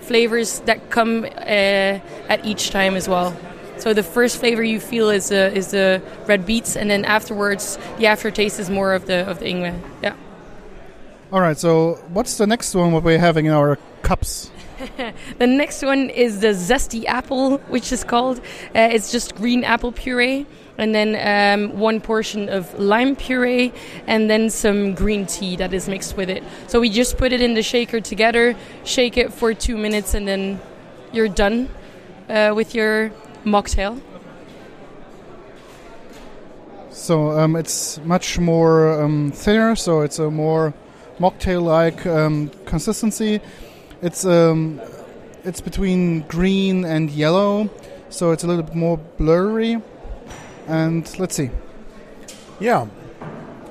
[0.00, 2.00] flavors that come uh,
[2.32, 3.36] at each time as well.
[3.76, 7.78] So the first flavor you feel is the is the red beets, and then afterwards
[7.98, 9.78] the aftertaste is more of the of the ingwer.
[10.02, 10.14] Yeah.
[11.30, 11.58] All right.
[11.58, 12.92] So what's the next one?
[12.92, 14.50] What we're having in our cups?
[15.38, 18.38] The next one is the zesty apple, which is called.
[18.74, 20.46] Uh, it's just green apple puree,
[20.78, 23.72] and then um, one portion of lime puree,
[24.06, 26.42] and then some green tea that is mixed with it.
[26.66, 30.26] So we just put it in the shaker together, shake it for two minutes, and
[30.26, 30.60] then
[31.12, 31.68] you're done
[32.28, 33.10] uh, with your
[33.44, 34.00] mocktail.
[36.90, 39.76] So um, it's much more um, thinner.
[39.76, 40.74] So it's a more
[41.18, 43.40] mocktail-like um, consistency.
[44.02, 44.80] It's um,
[45.44, 47.70] it's between green and yellow,
[48.10, 49.80] so it's a little bit more blurry.
[50.66, 51.50] And let's see.
[52.60, 52.88] Yeah.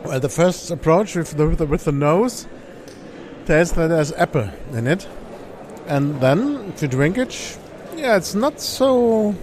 [0.03, 2.47] Well, the first approach with the, with the, with the nose
[3.45, 5.07] tastes that there's apple in it.
[5.87, 7.57] And then, if you drink it,
[7.95, 9.35] yeah, it's not so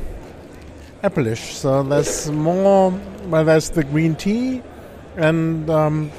[1.03, 1.53] appleish.
[1.53, 2.92] So there's more,
[3.27, 4.62] well, there's the green tea,
[5.16, 6.11] and um,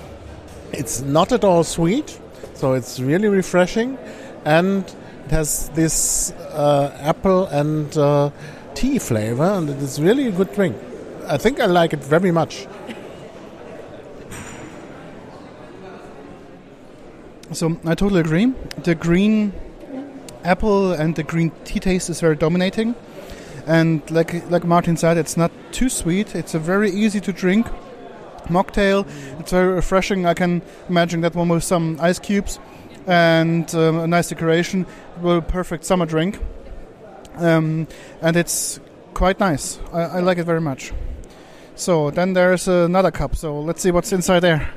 [0.72, 2.20] it's not at all sweet.
[2.54, 3.98] So it's really refreshing.
[4.46, 4.84] And
[5.26, 8.30] it has this uh, apple and uh,
[8.76, 10.76] tea flavor, and it is really a good drink.
[11.28, 12.68] I think I like it very much.
[17.54, 18.52] So I totally agree.
[18.84, 19.54] The green
[20.44, 22.96] apple and the green tea taste is very dominating,
[23.68, 26.36] and like like Martin said, it's not too sweet.
[26.36, 27.68] It's a very easy to drink
[28.50, 29.06] mocktail.
[29.40, 30.26] It's very refreshing.
[30.26, 32.60] I can imagine that one with some ice cubes
[33.08, 34.86] and um, a nice decoration.
[35.22, 36.40] Will perfect summer drink,
[37.36, 37.88] um,
[38.22, 38.80] and it's
[39.14, 39.80] quite nice.
[39.92, 40.92] I, I like it very much.
[41.76, 43.36] So then there's another cup.
[43.36, 44.70] So let's see what's inside there.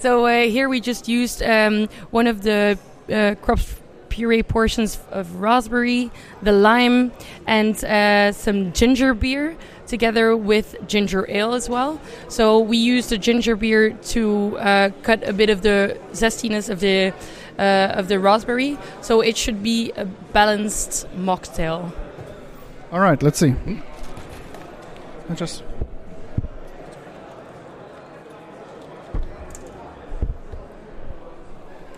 [0.00, 2.78] So uh, here we just used um, one of the
[3.12, 3.76] uh, crops
[4.08, 6.10] puree portions of raspberry,
[6.42, 7.12] the lime,
[7.46, 9.56] and uh, some ginger beer
[9.90, 12.00] together with ginger ale as well.
[12.28, 16.80] So we used the ginger beer to uh, cut a bit of the zestiness of
[16.80, 17.12] the
[17.58, 18.78] uh, of the raspberry.
[19.02, 21.92] So it should be a balanced mocktail.
[22.92, 23.54] All right, let's see.
[25.28, 25.62] I just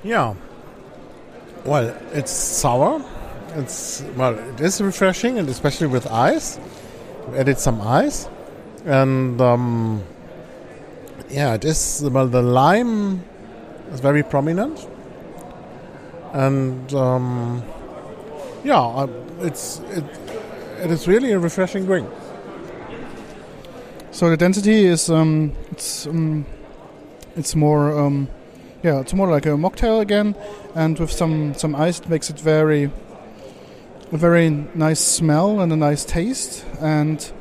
[0.04, 0.34] Yeah.
[1.64, 3.04] Well, it's sour.
[3.54, 6.58] It's well, it is refreshing, and especially with ice.
[7.34, 8.28] Added some ice,
[8.84, 10.02] and um,
[11.30, 12.06] yeah, it is.
[12.10, 13.22] Well, the lime
[13.92, 14.86] is very prominent.
[16.32, 17.62] And um,
[18.64, 19.06] yeah,
[19.40, 20.04] it's it,
[20.80, 22.08] it is really a refreshing drink.
[24.10, 26.44] So the density is um, it's um,
[27.36, 28.28] it's more um,
[28.82, 30.34] yeah it's more like a mocktail again,
[30.74, 32.90] and with some some ice it makes it very
[34.12, 37.32] a very nice smell and a nice taste and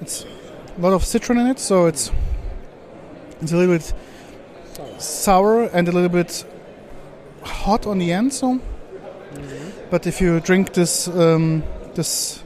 [0.00, 0.24] it's
[0.76, 2.10] a lot of citron in it, so it's
[3.40, 3.92] it's a little bit
[4.98, 6.44] sour and a little bit
[7.42, 8.32] hot on the end.
[8.32, 8.60] So,
[9.90, 11.62] but if you drink this um,
[11.94, 12.42] this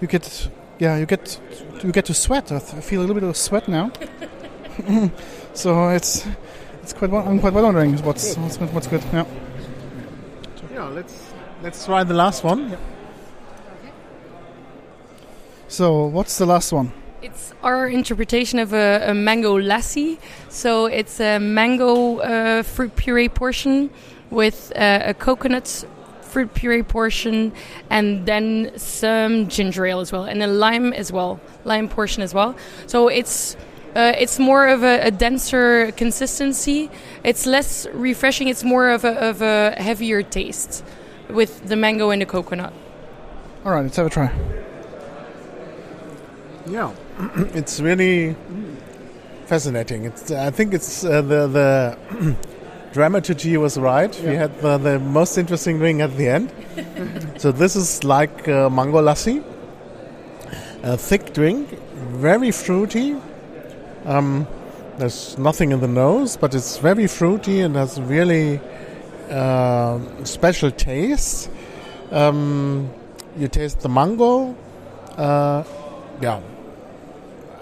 [0.00, 0.48] you get
[0.78, 1.40] yeah you get
[1.82, 2.52] you get to sweat.
[2.52, 3.90] I, th- I feel a little bit of sweat now.
[5.54, 6.26] so it's
[6.82, 9.02] it's quite I'm quite wondering what's what's good, what's good.
[9.12, 9.24] Yeah.
[10.78, 12.78] Yeah, let's let's try the last one.
[15.66, 16.92] So what's the last one?
[17.20, 20.18] It's our interpretation of a, a mango lassi.
[20.48, 23.90] So it's a mango uh, fruit puree portion
[24.30, 25.84] with uh, a coconut
[26.22, 27.52] fruit puree portion
[27.90, 32.32] and then some ginger ale as well and a lime as well, lime portion as
[32.32, 32.54] well.
[32.86, 33.56] So it's
[33.94, 36.90] uh, it's more of a, a denser consistency.
[37.24, 38.48] It's less refreshing.
[38.48, 40.84] It's more of a, of a heavier taste
[41.28, 42.72] with the mango and the coconut.
[43.64, 44.32] All right, let's have a try.
[46.66, 46.92] Yeah,
[47.54, 48.36] it's really
[49.46, 50.04] fascinating.
[50.04, 52.36] It's, I think it's uh, the the
[52.92, 54.14] dramaturgy was right.
[54.22, 56.52] We had the, the most interesting thing at the end.
[57.38, 59.42] so this is like uh, mango lassi,
[60.82, 61.68] a thick drink,
[62.20, 63.16] very fruity.
[64.04, 64.46] Um,
[64.98, 68.60] there's nothing in the nose, but it's very fruity and has really
[69.30, 71.50] uh, special taste.
[72.10, 72.90] Um,
[73.36, 74.56] you taste the mango.
[75.16, 75.64] Uh,
[76.20, 76.40] yeah,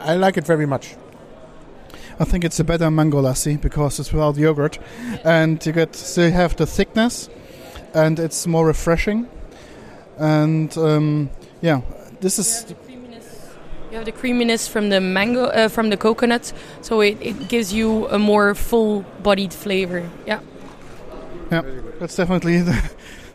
[0.01, 0.97] I like it very much.
[2.19, 4.79] I think it's a better mango lassi because it's without yogurt,
[5.25, 7.29] and you get still have the thickness,
[7.93, 9.29] and it's more refreshing.
[10.17, 11.83] And um, yeah,
[12.21, 12.75] this is
[13.97, 17.73] You have the creaminess from the mango, uh, from the coconut, so it, it gives
[17.73, 20.07] you a more full-bodied flavor.
[20.27, 20.41] Yeah.
[21.51, 21.63] yeah,
[21.99, 22.91] that's definitely the,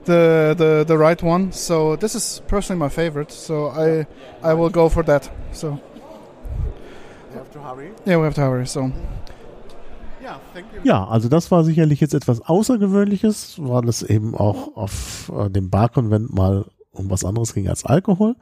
[0.05, 1.51] the the the right one.
[1.51, 3.31] So this is personally my favorite.
[3.31, 4.05] So I
[4.43, 5.31] I will go for that.
[5.51, 5.79] So
[7.31, 7.89] You have to hurry.
[8.05, 8.67] yeah, we have to hurry.
[8.67, 8.91] So
[10.21, 10.81] Yeah, thank you.
[10.83, 15.71] Ja, also das war sicherlich jetzt etwas Außergewöhnliches, weil es eben auch auf äh, dem
[15.71, 18.35] Barkonvent mal um was anderes ging als Alkohol.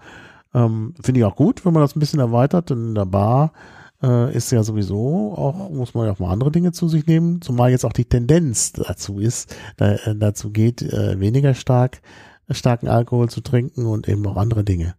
[0.54, 3.54] Ähm, Finde ich auch gut, wenn man das ein bisschen erweitert, denn in der Bar
[4.02, 7.42] äh, ist ja sowieso auch, muss man ja auch mal andere Dinge zu sich nehmen,
[7.42, 12.02] zumal jetzt auch die Tendenz dazu ist, da, äh, dazu geht, äh, weniger stark,
[12.50, 14.96] starken Alkohol zu trinken und eben auch andere Dinge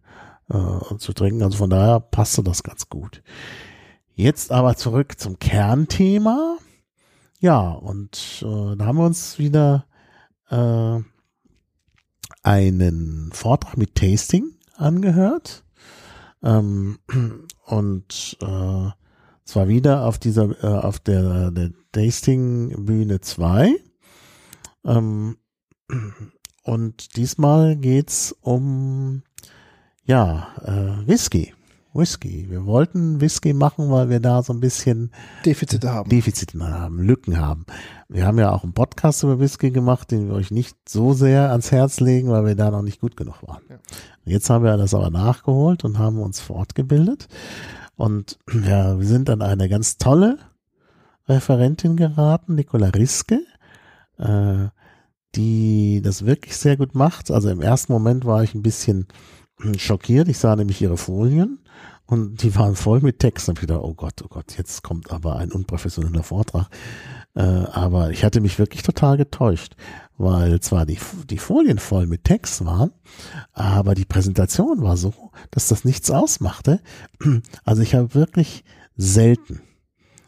[0.49, 1.43] äh, zu trinken.
[1.43, 3.21] Also von daher passte das ganz gut.
[4.13, 6.57] Jetzt aber zurück zum Kernthema.
[7.39, 9.85] Ja, und äh, da haben wir uns wieder
[12.43, 15.63] einen Vortrag mit Tasting angehört.
[16.43, 16.97] Ähm,
[17.65, 18.89] und äh,
[19.45, 23.75] zwar wieder auf dieser, äh, auf der, der Tasting-Bühne 2.
[24.85, 25.37] Ähm,
[26.63, 29.23] und diesmal geht's um
[30.03, 31.53] ja, äh, Whisky.
[31.93, 32.49] Whisky.
[32.49, 35.11] Wir wollten Whisky machen, weil wir da so ein bisschen
[35.45, 36.09] Defizite haben.
[36.09, 37.65] Defizite haben, Lücken haben.
[38.07, 41.51] Wir haben ja auch einen Podcast über Whisky gemacht, den wir euch nicht so sehr
[41.51, 43.61] ans Herz legen, weil wir da noch nicht gut genug waren.
[43.69, 43.75] Ja.
[44.25, 47.27] Jetzt haben wir das aber nachgeholt und haben uns fortgebildet.
[47.95, 50.37] Und ja, wir sind an eine ganz tolle
[51.27, 53.41] Referentin geraten, Nicola Riske,
[54.17, 54.67] äh,
[55.35, 57.31] die das wirklich sehr gut macht.
[57.31, 59.07] Also im ersten Moment war ich ein bisschen
[59.77, 60.27] schockiert.
[60.27, 61.59] Ich sah nämlich ihre Folien
[62.05, 63.47] und die waren voll mit Text.
[63.49, 66.67] Und ich dachte, oh Gott, oh Gott, jetzt kommt aber ein unprofessioneller Vortrag.
[67.35, 69.75] Äh, aber ich hatte mich wirklich total getäuscht,
[70.21, 70.97] weil zwar die,
[71.29, 72.91] die Folien voll mit Text waren,
[73.53, 75.13] aber die Präsentation war so,
[75.51, 76.81] dass das nichts ausmachte.
[77.63, 78.63] Also ich habe wirklich
[78.97, 79.61] selten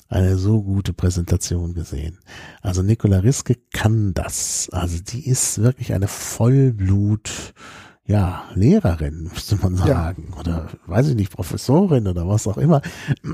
[0.07, 2.19] eine so gute Präsentation gesehen.
[2.61, 4.69] Also Nicola Riske kann das.
[4.71, 7.53] Also die ist wirklich eine Vollblut,
[8.05, 10.33] ja, Lehrerin, müsste man sagen.
[10.39, 12.81] Oder weiß ich nicht, Professorin oder was auch immer.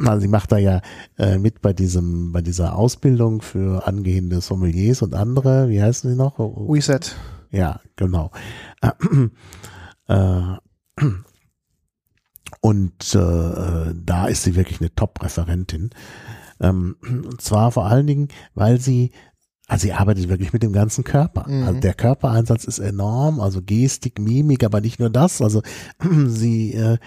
[0.06, 0.82] Also sie macht da ja
[1.18, 6.16] äh, mit bei diesem, bei dieser Ausbildung für angehende Sommeliers und andere, wie heißen sie
[6.16, 6.40] noch?
[6.40, 7.16] Reset.
[7.52, 8.32] Ja, genau.
[10.08, 10.56] Äh,
[12.62, 15.92] und äh, da ist sie wirklich eine Top-Referentin.
[16.60, 19.12] Ähm, und zwar vor allen Dingen, weil sie
[19.70, 21.48] Also sie arbeitet wirklich mit dem ganzen Körper.
[21.48, 21.64] Mhm.
[21.64, 25.44] Also der Körpereinsatz ist enorm, also Gestik, Mimik, aber nicht nur das.
[25.44, 25.62] Also
[26.26, 26.98] sie, äh,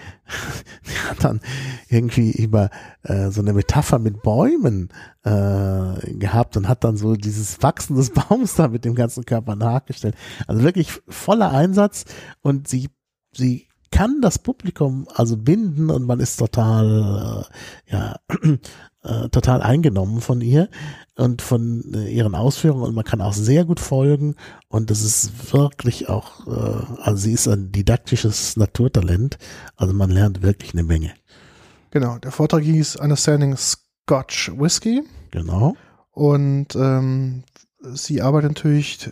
[1.09, 1.41] hat dann
[1.89, 2.69] irgendwie über
[3.03, 4.89] äh, so eine Metapher mit Bäumen
[5.23, 9.57] äh, gehabt und hat dann so dieses Wachsen des Baums da mit dem ganzen Körper
[9.57, 10.15] nachgestellt.
[10.47, 12.05] Also wirklich voller Einsatz
[12.41, 12.89] und sie,
[13.35, 17.45] sie kann das Publikum also binden und man ist total,
[17.89, 18.15] äh, ja,
[19.03, 20.69] äh, total eingenommen von ihr
[21.15, 22.83] und von äh, ihren Ausführungen.
[22.83, 24.35] Und man kann auch sehr gut folgen.
[24.67, 29.37] Und das ist wirklich auch, äh, also sie ist ein didaktisches Naturtalent,
[29.75, 31.13] also man lernt wirklich eine Menge.
[31.91, 35.03] Genau, der Vortrag hieß Understanding Scotch Whisky.
[35.31, 35.75] Genau.
[36.11, 37.43] und ähm,
[37.93, 39.09] sie arbeitet natürlich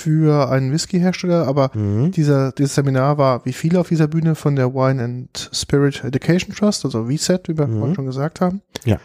[0.00, 2.10] für einen Whisky-Hersteller, aber Mhm.
[2.12, 6.54] dieser, dieses Seminar war wie viele auf dieser Bühne von der Wine and Spirit Education
[6.54, 7.78] Trust, also VSET, wie wir Mhm.
[7.78, 8.62] vorhin schon gesagt haben.
[8.84, 8.98] Ja.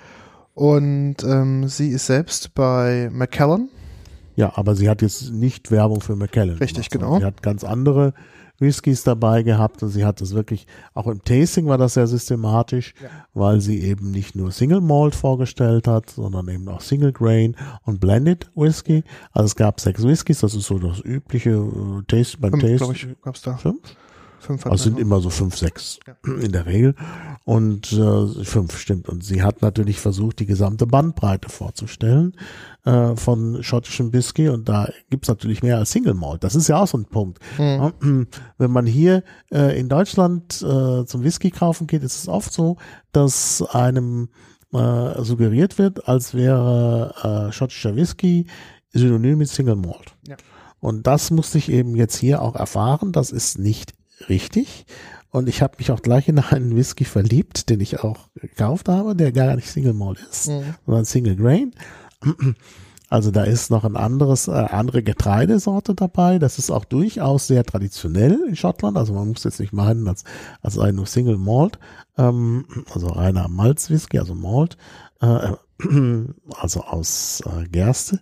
[0.53, 3.69] Und ähm, sie ist selbst bei Macallan.
[4.37, 6.57] Ja, aber sie hat jetzt nicht Werbung für McKellen.
[6.57, 7.19] Richtig, gemacht, genau.
[7.19, 8.13] Sie hat ganz andere
[8.59, 12.93] Whiskys dabei gehabt und sie hat das wirklich, auch im Tasting war das sehr systematisch,
[13.01, 13.09] Ja.
[13.33, 17.99] weil sie eben nicht nur Single Malt vorgestellt hat, sondern eben auch Single Grain und
[17.99, 19.03] Blended Whisky.
[19.31, 22.77] Also es gab sechs Whiskys, das ist so das übliche äh, Taste beim Fünf, Taste.
[22.77, 23.57] glaube ich, gab's da.
[23.57, 23.79] Fünf?
[24.45, 26.15] Fünf Also es sind immer so fünf, sechs Ja.
[26.35, 26.95] in der Regel.
[27.43, 29.09] Und äh, fünf stimmt.
[29.09, 32.35] Und sie hat natürlich versucht, die gesamte Bandbreite vorzustellen
[32.85, 34.49] äh, von schottischem Whisky.
[34.49, 36.43] Und da gibt's natürlich mehr als Single Malt.
[36.43, 37.39] Das ist ja auch so ein Punkt.
[37.57, 38.27] Mhm.
[38.57, 42.77] Wenn man hier äh, in Deutschland äh, zum Whisky kaufen geht, ist es oft so,
[43.11, 44.29] dass einem
[44.73, 48.45] äh, suggeriert wird, als wäre äh, schottischer Whisky
[48.93, 50.15] synonym mit Single Malt.
[50.27, 50.35] Ja.
[50.79, 53.11] Und das musste ich eben jetzt hier auch erfahren.
[53.11, 53.93] Das ist nicht
[54.29, 54.85] richtig.
[55.31, 59.15] Und ich habe mich auch gleich in einen Whisky verliebt, den ich auch gekauft habe,
[59.15, 60.75] der gar nicht Single Malt ist, Mhm.
[60.85, 61.73] sondern Single Grain.
[63.09, 66.39] Also da ist noch ein anderes, äh, andere Getreidesorte dabei.
[66.39, 68.97] Das ist auch durchaus sehr traditionell in Schottland.
[68.97, 70.23] Also man muss jetzt nicht meinen, als,
[70.61, 71.77] als ein nur Single Malt,
[72.17, 74.77] ähm, also reiner Malzwhisky, also Malt,
[75.21, 75.51] äh,
[76.57, 78.19] also aus äh, Gerste.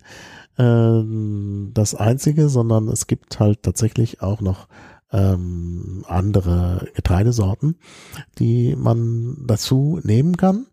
[0.57, 4.67] Ähm, das einzige, sondern es gibt halt tatsächlich auch noch
[5.13, 7.75] ähm, andere Getreidesorten,
[8.39, 10.65] die man dazu nehmen kann.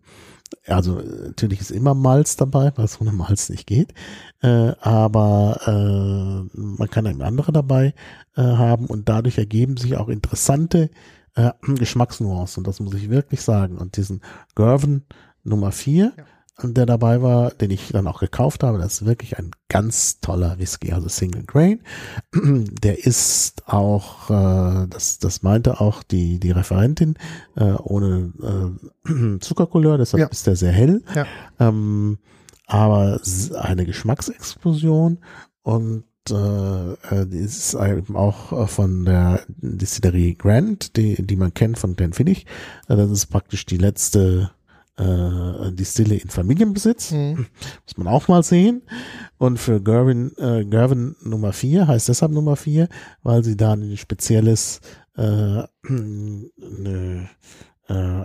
[0.67, 3.95] Also äh, natürlich ist immer Malz dabei, weil es ohne Malz nicht geht.
[4.43, 7.95] Äh, aber äh, man kann eben andere dabei
[8.37, 10.91] äh, haben und dadurch ergeben sich auch interessante
[11.35, 12.65] äh, Geschmacksnuancen.
[12.65, 13.79] Das muss ich wirklich sagen.
[13.79, 14.23] Und diesen
[14.55, 15.03] Gervin
[15.45, 16.13] Nummer 4,
[16.65, 20.59] der dabei war, den ich dann auch gekauft habe, das ist wirklich ein ganz toller
[20.59, 21.81] Whisky, also Single Grain.
[22.35, 27.15] Der ist auch, äh, das, das meinte auch die, die Referentin,
[27.57, 28.33] äh, ohne
[29.07, 30.27] äh, Zuckercouleur, deshalb Ja.
[30.29, 31.03] ist der sehr hell.
[31.15, 31.27] Ja.
[31.59, 32.19] Ähm,
[32.67, 33.21] aber
[33.61, 35.19] eine Geschmacksexplosion
[35.63, 41.79] und äh, äh, ist eben auch äh, von der Distillerie Grant, die, die man kennt
[41.79, 42.47] von Glenfiddich.
[42.89, 44.51] Äh, Das ist praktisch die letzte
[45.01, 47.13] äh, Distille in Familienbesitz.
[47.13, 47.47] Mhm.
[47.85, 48.83] Muss man auch mal sehen.
[49.39, 52.89] Und für Gervin, äh, Gervin Nummer 4 heißt deshalb Nummer 4,
[53.23, 54.81] weil sie da ein spezielles,
[55.17, 57.29] äh, eine
[57.89, 58.25] äh,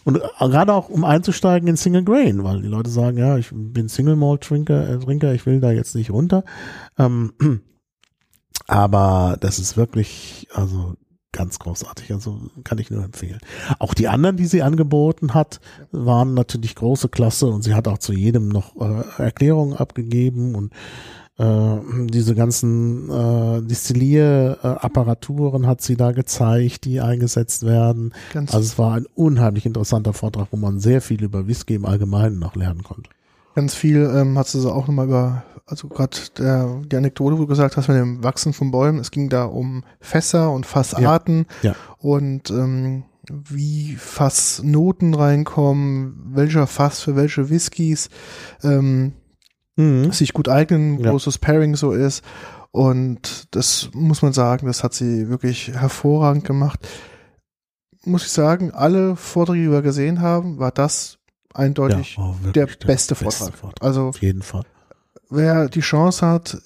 [0.04, 3.50] Und äh, gerade auch, um einzusteigen in Single Grain, weil die Leute sagen, ja, ich
[3.52, 6.44] bin Single Malt Trinker, äh, Trinker ich will da jetzt nicht runter.
[6.98, 7.34] Ähm,
[8.68, 10.96] aber das ist wirklich, also
[11.38, 12.12] ganz großartig.
[12.12, 13.38] Also kann ich nur empfehlen.
[13.78, 15.60] Auch die anderen, die sie angeboten hat,
[15.92, 20.74] waren natürlich große Klasse und sie hat auch zu jedem noch äh, Erklärungen abgegeben und
[21.38, 21.78] äh,
[22.08, 28.16] diese ganzen äh, Destillierapparaturen hat sie da gezeigt, die eingesetzt werden.
[28.34, 31.86] ganz, Also es war ein unheimlich interessanter Vortrag, wo man sehr viel über Whisky im
[31.86, 33.12] Allgemeinen noch lernen konnte.
[33.58, 37.42] Ganz viel ähm, hat sie so auch nochmal über, also gerade der die Anekdote, wo
[37.42, 41.48] du gesagt hast, mit dem Wachsen von Bäumen, es ging da um Fässer und Fassarten
[41.64, 41.74] Ja.
[41.98, 48.10] und ähm, wie Fassnoten reinkommen, welcher Fass für welche Whiskys
[48.64, 49.14] ähm,
[49.76, 50.12] Mhm.
[50.12, 51.12] sich gut eignen, Ja.
[51.14, 52.24] das Pairing so ist.
[52.72, 56.88] Und das muss man sagen, das hat sie wirklich hervorragend gemacht.
[58.06, 61.17] Muss ich sagen, alle Vorträge, die wir gesehen haben, war das
[61.58, 63.54] eindeutig Ja, war der wirklich beste Vortrag.
[63.82, 64.64] Also Auf jeden Fall.
[65.30, 66.58] wer die Chance hat,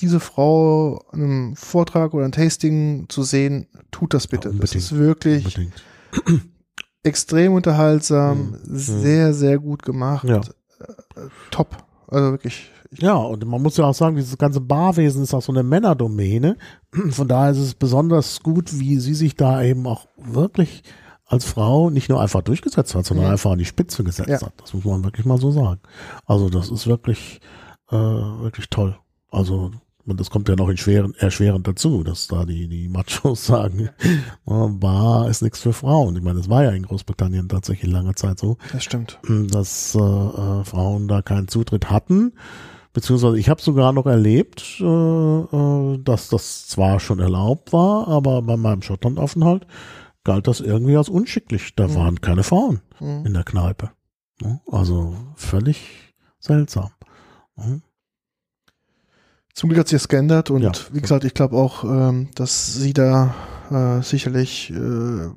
[0.00, 4.50] diese Frau in einem Vortrag oder ein Tasting zu sehen, tut das bitte.
[4.50, 5.82] Ja, das ist wirklich Unbedingt.
[7.02, 8.58] extrem unterhaltsam, Mhm.
[8.78, 10.26] sehr, sehr gut gemacht.
[10.28, 10.38] Ja.
[10.38, 10.42] Äh,
[11.50, 11.76] Top.
[12.08, 12.70] Also wirklich.
[12.96, 16.56] Ja, und man muss ja auch sagen, dieses ganze Barwesen ist auch so eine Männerdomäne.
[17.10, 20.82] Von daher ist es besonders gut, wie sie sich da eben auch wirklich
[21.26, 23.32] als Frau nicht nur einfach durchgesetzt hat, sondern Mhm.
[23.32, 24.40] einfach an die Spitze gesetzt Ja.
[24.42, 24.52] hat.
[24.60, 25.80] Das muss man wirklich mal so sagen.
[26.26, 27.40] Also das ist wirklich,
[27.90, 28.96] äh, wirklich toll.
[29.30, 29.70] Also
[30.06, 33.88] und das kommt ja noch in schweren, erschwerend dazu, dass da die, die Machos sagen,
[34.46, 36.14] äh, Bar ist nichts für Frauen.
[36.16, 39.18] Ich meine, das war ja in Großbritannien tatsächlich lange Zeit so Das stimmt.
[39.50, 42.34] dass äh, äh, Frauen da keinen Zutritt hatten.
[42.92, 48.42] Beziehungsweise ich habe sogar noch erlebt, äh, äh, dass das zwar schon erlaubt war, aber
[48.42, 49.66] bei meinem Schottlandaufenthalt
[50.24, 51.74] galt das irgendwie als unschicklich.
[51.76, 51.94] Da Mhm.
[51.94, 53.26] waren keine Frauen Mhm.
[53.26, 53.90] in der Kneipe.
[54.42, 54.60] Ne?
[54.70, 56.90] Also völlig seltsam.
[57.56, 57.82] Ne?
[59.54, 60.72] Zum Glück hat sich das geändert und Ja.
[60.92, 63.34] wie gesagt, ich glaube auch, ähm, dass sie da
[63.70, 65.30] äh, sicherlich, äh,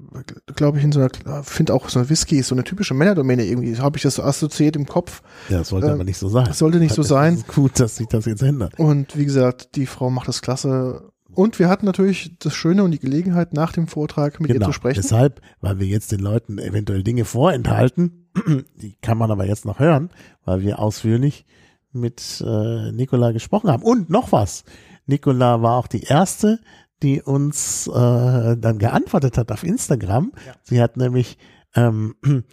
[0.54, 3.46] glaube ich, in so einer, finde auch so eine Whisky ist so eine typische Männerdomäne
[3.46, 5.22] irgendwie, habe ich das so assoziiert im Kopf.
[5.48, 6.44] Ja, das sollte Ähm, aber nicht so sein.
[6.44, 7.36] Das sollte nicht so sein.
[7.36, 8.78] ist gut, dass sich das jetzt ändert.
[8.80, 11.07] Und wie gesagt, die Frau macht das klasse.
[11.38, 14.72] Und wir hatten natürlich das Schöne und die Gelegenheit, nach dem Vortrag mit ihr zu
[14.72, 15.04] sprechen.
[15.04, 15.08] Genau.
[15.08, 18.28] Deshalb, weil wir jetzt den Leuten eventuell Dinge vorenthalten,
[18.82, 20.10] die kann man aber jetzt noch hören,
[20.46, 21.46] weil wir ausführlich
[21.92, 23.84] mit äh, Nicola gesprochen haben.
[23.84, 24.64] Und noch was.
[25.06, 26.60] Nicola war auch die erste,
[27.04, 30.32] die uns äh, dann geantwortet hat auf Instagram.
[30.64, 31.38] Sie hat nämlich
[31.76, 32.16] ähm,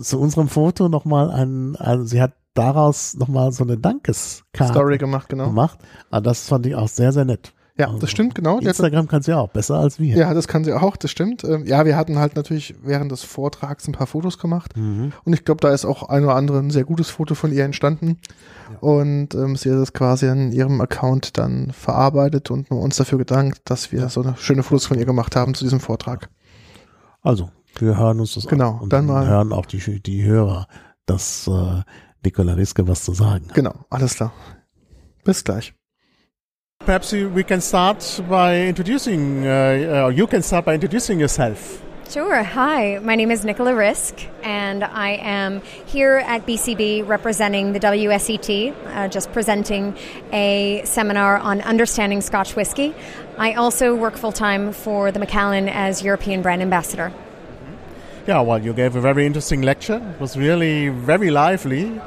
[0.00, 5.28] zu unserem Foto nochmal ein, also sie hat daraus nochmal so eine Dankeskarte Story gemacht,
[5.28, 5.48] genau.
[5.48, 5.78] gemacht.
[6.08, 7.52] Aber das fand ich auch sehr, sehr nett.
[7.76, 8.60] Ja, Also, das stimmt, genau.
[8.60, 10.16] Instagram kann sie ja auch besser als wir.
[10.16, 11.42] Ja, das kann sie auch, das stimmt.
[11.42, 14.76] Ähm, Ja, wir hatten halt natürlich während des Vortrags ein paar Fotos gemacht.
[14.76, 15.12] Mhm.
[15.24, 17.64] Und ich glaube, da ist auch ein oder andere ein sehr gutes Foto von ihr
[17.64, 18.18] entstanden.
[18.80, 23.18] Und ähm, sie hat das quasi an ihrem Account dann verarbeitet und nur uns dafür
[23.18, 26.28] gedankt, dass wir so eine schöne Fotos von ihr gemacht haben zu diesem Vortrag.
[27.22, 28.80] Also, wir hören uns das Genau, an.
[28.82, 30.68] Und dann dann mal- hören auch die, die Hörer,
[31.06, 31.82] dass äh,
[32.24, 33.54] Nicola Riske was zu sagen hat.
[33.54, 34.32] Genau, alles klar.
[35.24, 35.74] Bis gleich.
[36.84, 41.82] Perhaps we can start by introducing, uh, uh, you can start by introducing yourself.
[42.10, 42.42] Sure.
[42.42, 48.74] Hi, my name is Nicola Risk, and I am here at BCB representing the WSET,
[48.88, 49.96] uh, just presenting
[50.30, 52.94] a seminar on understanding Scotch whiskey.
[53.38, 57.14] I also work full time for the Macallan as European brand ambassador.
[58.26, 60.02] Yeah, well, you gave a very interesting lecture.
[60.14, 62.00] It was really very lively,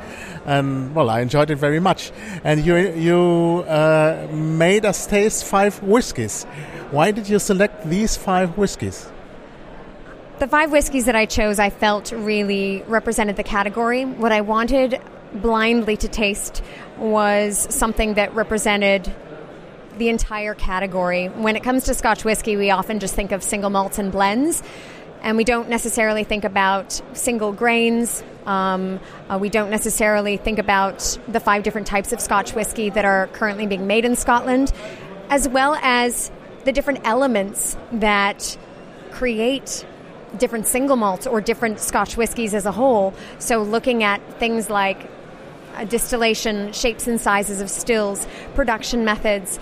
[0.47, 2.11] and well, I enjoyed it very much.
[2.43, 6.45] And you you uh, made us taste five whiskies.
[6.91, 9.11] Why did you select these five whiskies?
[10.39, 14.05] The five whiskeys that I chose, I felt really represented the category.
[14.05, 15.01] What I wanted
[15.33, 16.63] blindly to taste
[16.97, 19.13] was something that represented
[19.97, 21.27] the entire category.
[21.27, 24.61] When it comes to Scotch whiskey, we often just think of single malts and blends,
[25.27, 28.23] and we don't necessarily think about single grains.
[28.45, 33.03] Um, uh, we don't necessarily think about the five different types of Scotch whiskey that
[33.03, 34.71] are currently being made in Scotland,
[35.29, 36.31] as well as
[36.63, 38.57] the different elements that
[39.11, 39.85] create
[40.37, 43.13] different single malts or different Scotch whiskies as a whole.
[43.37, 45.11] So, looking at things like
[45.75, 48.25] uh, distillation, shapes and sizes of stills,
[48.55, 49.59] production methods,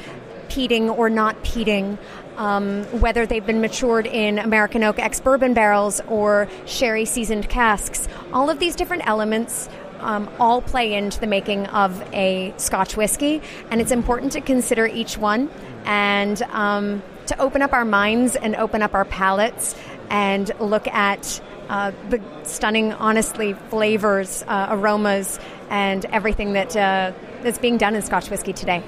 [0.47, 1.97] peating or not peating,
[2.37, 8.07] um, whether they've been matured in American oak ex bourbon barrels or sherry seasoned casks.
[8.33, 9.69] All of these different elements.
[10.01, 14.85] Um, all play into the making of a Scotch whiskey, and it's important to consider
[14.85, 15.49] each one
[15.85, 19.73] and um, to open up our minds and open up our palates
[20.09, 27.11] and look at uh, the stunning, honestly, flavors, uh, aromas, and everything that uh,
[27.41, 28.83] that's being done in Scotch whiskey today.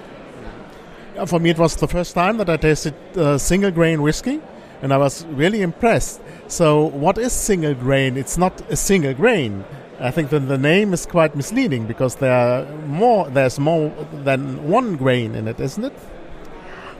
[1.17, 4.39] Uh, For me, it was the first time that I tasted uh, single grain whiskey,
[4.83, 6.21] and I was really impressed.
[6.47, 8.17] So, what is single grain?
[8.17, 9.65] It's not a single grain.
[9.99, 13.27] I think that the name is quite misleading because there are more.
[13.29, 13.91] There's more
[14.23, 15.93] than one grain in it, isn't it?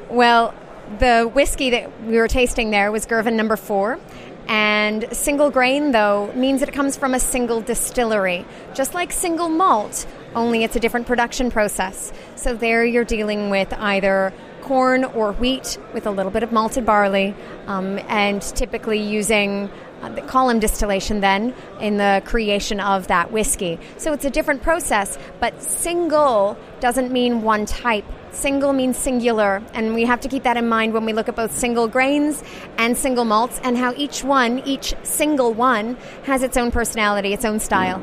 [0.09, 0.55] Well,
[0.97, 3.99] the whiskey that we were tasting there was Girvan number four.
[4.48, 9.50] And single grain, though, means that it comes from a single distillery, just like single
[9.50, 12.14] malt, only it's a different production process.
[12.36, 16.86] So there you're dealing with either corn or wheat with a little bit of malted
[16.86, 17.36] barley,
[17.68, 19.70] um, and typically using
[20.02, 23.80] uh, the column distillation then in the creation of that whiskey.
[23.98, 28.06] So it's a different process, but single doesn't mean one type.
[28.32, 31.36] Single means singular, and we have to keep that in mind when we look at
[31.36, 32.44] both single grains
[32.78, 37.46] and single malts and how each one, each single one, has its own personality, its
[37.46, 38.02] own style.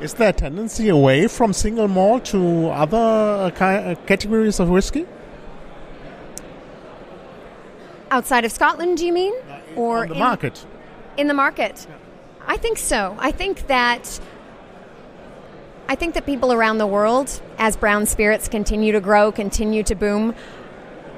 [0.00, 5.06] Is there a tendency away from single malt to other uh, uh, categories of whiskey?
[8.10, 9.34] Outside of Scotland, do you mean?
[9.76, 10.66] or on the in, market?
[11.16, 11.86] In the market.
[12.46, 13.16] I think so.
[13.18, 14.20] I think that
[15.92, 19.94] I think that people around the world, as brown spirits continue to grow, continue to
[19.94, 20.34] boom,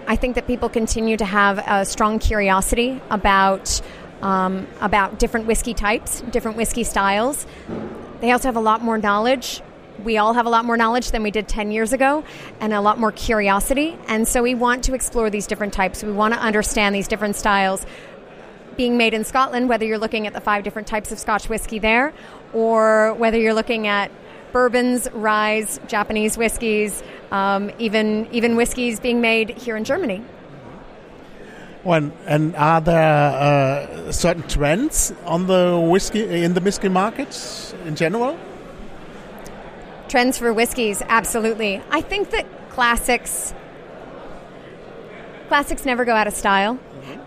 [0.09, 3.81] I think that people continue to have a strong curiosity about
[4.21, 7.47] um, about different whiskey types, different whiskey styles.
[8.21, 9.63] They also have a lot more knowledge.
[10.03, 12.25] We all have a lot more knowledge than we did 10 years ago
[12.59, 13.97] and a lot more curiosity.
[14.09, 16.03] And so we want to explore these different types.
[16.03, 17.87] We want to understand these different styles
[18.77, 21.79] being made in Scotland, whether you're looking at the five different types of Scotch whiskey
[21.79, 22.13] there,
[22.53, 24.11] or whether you're looking at
[24.55, 27.03] bourbons, ryes, Japanese whiskeys,
[27.33, 30.23] um, even even whiskeys being made here in Germany.
[31.83, 37.97] Well, and are there uh, certain trends on the whiskey in the whiskey markets in
[37.97, 38.39] general?
[40.09, 41.83] Trends for whiskeys, absolutely.
[41.91, 43.53] I think that classics
[45.49, 46.79] classics never go out of style.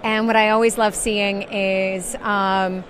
[0.03, 2.83] And what I always love seeing is um,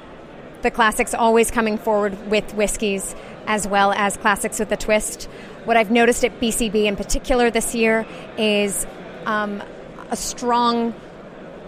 [0.62, 3.16] the classics always coming forward with whiskies
[3.48, 5.24] as well as classics with a twist.
[5.66, 8.06] What I've noticed at BCB in particular this year
[8.38, 8.86] is
[9.26, 9.64] um,
[10.12, 10.94] a strong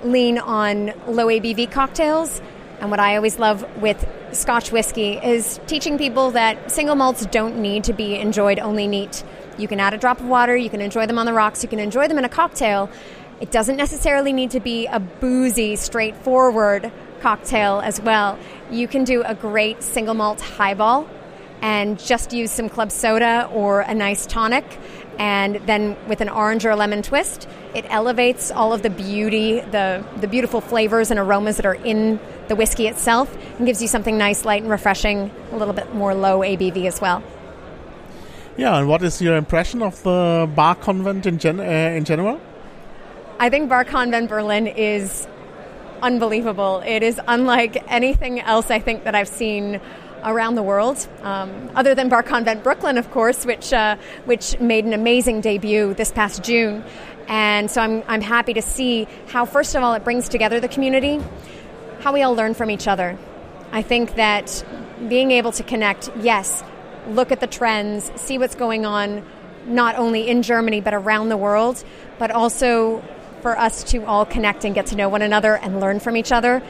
[0.03, 2.41] lean on low ABV cocktails.
[2.79, 7.57] And what I always love with Scotch whiskey is teaching people that single malts don't
[7.57, 9.23] need to be enjoyed only neat.
[9.57, 11.67] You can add a drop of water, you can enjoy them on the rocks, you
[11.67, 12.89] can enjoy them in a cocktail,
[13.41, 18.39] it doesn't necessarily need to be a boozy, straightforward cocktail as well.
[18.71, 21.09] You can do a great single malt highball
[21.61, 24.65] and just use some club soda or a nice tonic.
[25.17, 29.59] And then with an orange or a lemon twist it elevates all of the beauty
[29.59, 33.87] the, the beautiful flavors and aromas that are in the whiskey itself and gives you
[33.87, 37.21] something nice light and refreshing a little bit more low abv as well.
[38.57, 42.41] Yeah and what is your impression of the bar convent in, gen- uh, in general?
[43.41, 45.25] I think Bar Convent Berlin is
[46.01, 46.83] unbelievable.
[46.85, 49.79] It is unlike anything else I think that I've seen
[50.23, 54.85] around the world, um, other than Bar Convent Brooklyn, of course, which uh, which made
[54.85, 56.83] an amazing debut this past June.
[57.27, 60.67] And so I'm I'm happy to see how first of all it brings together the
[60.67, 61.21] community,
[61.99, 63.17] how we all learn from each other.
[63.71, 64.63] I think that
[65.07, 66.63] being able to connect, yes,
[67.07, 69.25] look at the trends, see what's going on,
[69.65, 71.83] not only in Germany but around the world,
[72.17, 73.03] but also
[73.41, 76.31] for us to all connect and get to know one another and learn from each
[76.31, 76.61] other.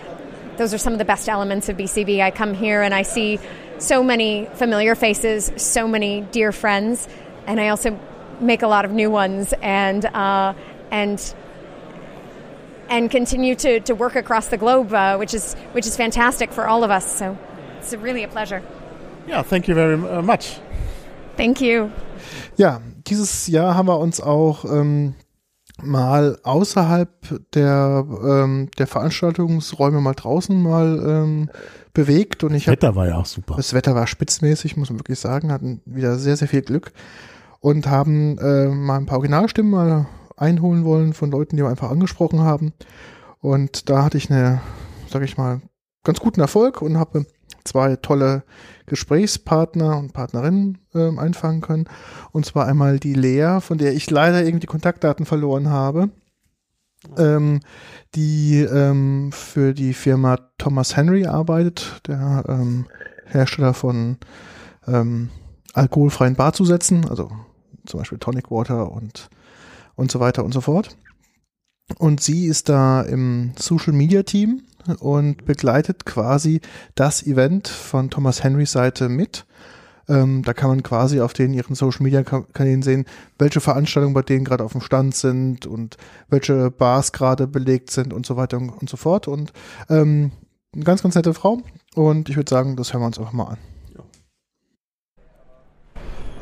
[0.59, 2.19] Those are some of the best elements of BCB.
[2.19, 3.39] I come here and I see
[3.77, 7.07] so many familiar faces, so many dear friends,
[7.47, 7.97] and I also
[8.41, 10.53] make a lot of new ones and uh,
[10.91, 11.33] and
[12.89, 16.67] and continue to, to work across the globe, uh, which is which is fantastic for
[16.67, 17.05] all of us.
[17.17, 17.37] So
[17.77, 18.61] it's really a pleasure.
[19.27, 20.59] Yeah, thank you very uh, much.
[21.37, 21.89] Thank you.
[22.57, 25.15] Ja, dieses Jahr haben wir uns auch ähm,
[25.83, 27.09] mal außerhalb
[27.53, 31.49] der, ähm, der Veranstaltungsräume mal draußen mal ähm,
[31.93, 33.55] bewegt und ich Das Wetter war ja auch super.
[33.57, 36.91] Das Wetter war spitzmäßig, muss man wirklich sagen, hatten wieder sehr, sehr viel Glück
[37.59, 40.07] und haben äh, mal ein paar Originalstimmen mal
[40.37, 42.73] einholen wollen von Leuten, die wir einfach angesprochen haben.
[43.41, 44.61] Und da hatte ich eine,
[45.09, 45.61] sag ich mal,
[46.03, 47.25] ganz guten Erfolg und habe
[47.69, 48.43] zwei tolle
[48.85, 51.85] Gesprächspartner und Partnerinnen äh, einfangen können.
[52.31, 56.09] Und zwar einmal die Lea, von der ich leider irgendwie Kontaktdaten verloren habe.
[57.17, 57.61] Ähm,
[58.13, 62.87] die ähm, für die Firma Thomas Henry arbeitet, der ähm,
[63.25, 64.17] Hersteller von
[64.85, 65.29] ähm,
[65.73, 67.31] alkoholfreien Barzusätzen, also
[67.85, 69.29] zum Beispiel Tonic Water und,
[69.95, 70.97] und so weiter und so fort.
[71.97, 74.63] Und sie ist da im Social Media Team
[74.95, 76.61] und begleitet quasi
[76.95, 79.45] das Event von Thomas Henrys Seite mit.
[80.07, 83.05] Ähm, da kann man quasi auf den ihren Social Media Kanälen sehen,
[83.37, 85.97] welche Veranstaltungen bei denen gerade auf dem Stand sind und
[86.29, 89.27] welche Bars gerade belegt sind und so weiter und so fort.
[89.27, 89.53] Und
[89.87, 90.31] ähm,
[90.73, 91.59] eine ganz, ganz nette Frau.
[91.93, 93.57] Und ich würde sagen, das hören wir uns einfach mal an.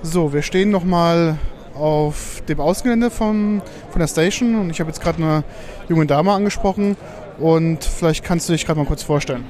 [0.02, 1.38] So, wir stehen nochmal
[1.74, 5.44] auf dem Außengelände von, von der Station und ich habe jetzt gerade eine
[5.90, 6.96] junge Dame angesprochen
[7.40, 9.46] und vielleicht kannst du dich gerade mal kurz vorstellen.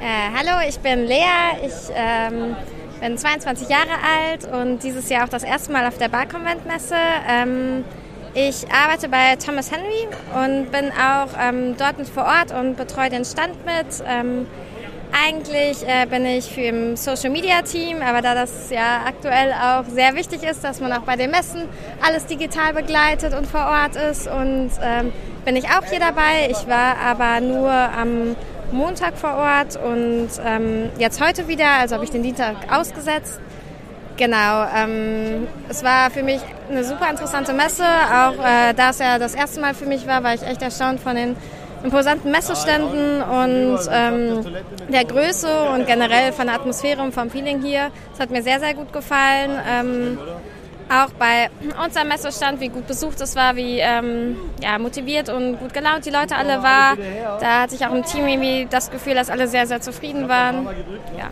[0.00, 1.24] Äh, hallo, ich bin Lea,
[1.66, 2.56] ich ähm,
[3.00, 6.94] bin 22 Jahre alt und dieses Jahr auch das erste Mal auf der Barkonventmesse.
[7.28, 7.84] Ähm,
[8.34, 13.24] Ich arbeite bei Thomas Henry und bin auch ähm, dort vor Ort und betreue den
[13.24, 13.86] Stand mit.
[15.12, 19.84] Eigentlich äh, bin ich für im Social Media Team, aber da das ja aktuell auch
[19.90, 21.62] sehr wichtig ist, dass man auch bei den Messen
[22.04, 25.12] alles digital begleitet und vor Ort ist und ähm,
[25.44, 26.50] bin ich auch hier dabei.
[26.50, 28.36] Ich war aber nur am
[28.70, 33.40] Montag vor Ort und ähm, jetzt heute wieder, also habe ich den Dienstag ausgesetzt.
[34.18, 39.18] Genau, ähm, es war für mich eine super interessante Messe, auch äh, da es ja
[39.18, 41.36] das erste Mal für mich war, war ich echt erstaunt von den
[41.82, 44.44] imposanten Messeständen und ähm,
[44.88, 47.90] der Größe und generell von der Atmosphäre und vom Feeling hier.
[48.10, 49.50] Das hat mir sehr, sehr gut gefallen.
[49.68, 50.18] Ähm,
[50.90, 51.50] auch bei
[51.84, 56.10] unserem Messestand, wie gut besucht es war, wie ähm, ja, motiviert und gut gelaunt die
[56.10, 56.98] Leute alle waren.
[57.40, 60.66] Da hatte ich auch im Team irgendwie das Gefühl, dass alle sehr, sehr zufrieden waren.
[61.18, 61.30] Ja.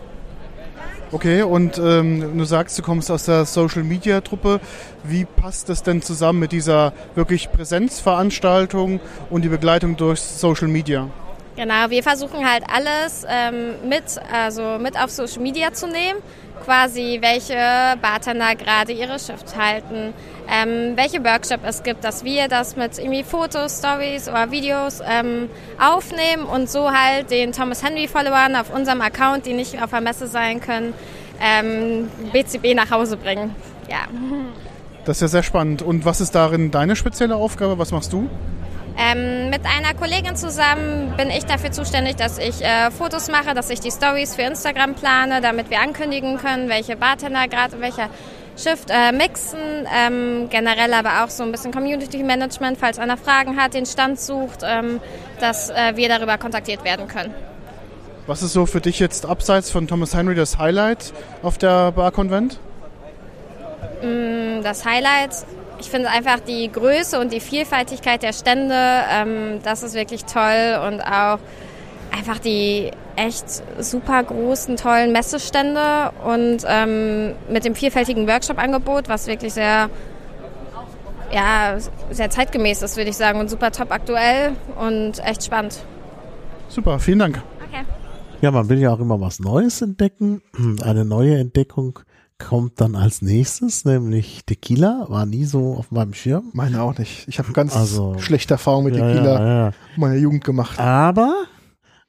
[1.09, 4.59] Okay, und ähm, du sagst, du kommst aus der Social Media Truppe.
[5.05, 8.99] Wie passt das denn zusammen mit dieser wirklich Präsenzveranstaltung
[9.29, 11.09] und die Begleitung durch Social Media?
[11.57, 16.21] Genau, wir versuchen halt alles ähm, mit, also mit auf Social Media zu nehmen
[16.63, 20.13] quasi, welche Bartender gerade ihre Shift halten,
[20.49, 25.49] ähm, welche Workshop es gibt, dass wir das mit irgendwie Fotos, Stories oder Videos ähm,
[25.79, 30.01] aufnehmen und so halt den Thomas Henry Followern auf unserem Account, die nicht auf der
[30.01, 30.93] Messe sein können,
[31.41, 33.55] ähm, BCB nach Hause bringen.
[33.89, 34.07] Ja.
[35.05, 35.81] Das ist ja sehr spannend.
[35.81, 37.79] Und was ist darin deine spezielle Aufgabe?
[37.79, 38.29] Was machst du?
[38.99, 43.69] Ähm, mit einer Kollegin zusammen bin ich dafür zuständig, dass ich äh, Fotos mache, dass
[43.69, 48.09] ich die Stories für Instagram plane, damit wir ankündigen können, welche Bartender gerade in welcher
[48.57, 49.59] Shift äh, mixen.
[49.95, 54.19] Ähm, generell aber auch so ein bisschen Community Management, falls einer Fragen hat, den Stand
[54.19, 54.99] sucht, ähm,
[55.39, 57.33] dass äh, wir darüber kontaktiert werden können.
[58.25, 62.11] Was ist so für dich jetzt abseits von Thomas Henry das Highlight auf der Bar
[62.11, 62.59] Convent?
[64.01, 65.45] Mm, das Highlight
[65.79, 68.75] ich finde einfach die Größe und die Vielfaltigkeit der Stände,
[69.11, 71.39] ähm, das ist wirklich toll und auch
[72.11, 73.45] einfach die echt
[73.79, 79.89] super großen, tollen Messestände und ähm, mit dem vielfältigen Workshop-Angebot, was wirklich sehr,
[81.31, 81.77] ja,
[82.11, 85.79] sehr zeitgemäß ist, würde ich sagen, und super top aktuell und echt spannend.
[86.69, 87.41] Super, vielen Dank.
[87.67, 87.83] Okay.
[88.41, 90.41] Ja, man will ja auch immer was Neues entdecken.
[90.83, 91.99] Eine neue Entdeckung
[92.39, 95.05] kommt dann als nächstes, nämlich Tequila.
[95.09, 96.49] War nie so auf meinem Schirm.
[96.53, 97.27] Meine auch nicht.
[97.27, 99.73] Ich habe ganz also, schlechte Erfahrungen mit Tequila ja, ja, ja.
[99.95, 100.79] meiner Jugend gemacht.
[100.79, 101.45] Aber,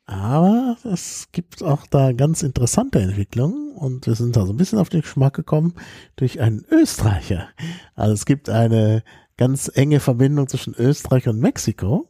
[0.06, 4.78] aber es gibt auch da ganz interessante Entwicklungen und wir sind da so ein bisschen
[4.78, 5.74] auf den Geschmack gekommen
[6.16, 7.48] durch einen Österreicher.
[7.94, 9.02] Also es gibt eine
[9.36, 12.08] ganz enge Verbindung zwischen Österreich und Mexiko.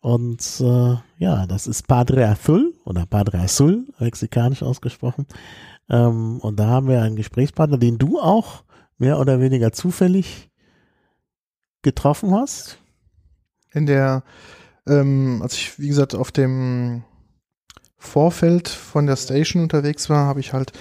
[0.00, 5.26] Und äh, ja, das ist Padre Azul oder Padre Azul, mexikanisch ausgesprochen.
[5.92, 8.64] Ähm, und da haben wir einen Gesprächspartner, den du auch
[8.98, 10.50] mehr oder weniger zufällig
[11.82, 12.78] getroffen hast.
[13.72, 14.24] In der,
[14.86, 17.04] ähm, als ich, wie gesagt, auf dem
[17.98, 20.72] Vorfeld von der Station unterwegs war, habe ich halt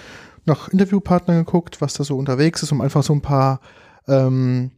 [0.46, 3.60] nach Interviewpartnern geguckt, was da so unterwegs ist, um einfach so ein paar
[4.08, 4.72] ähm,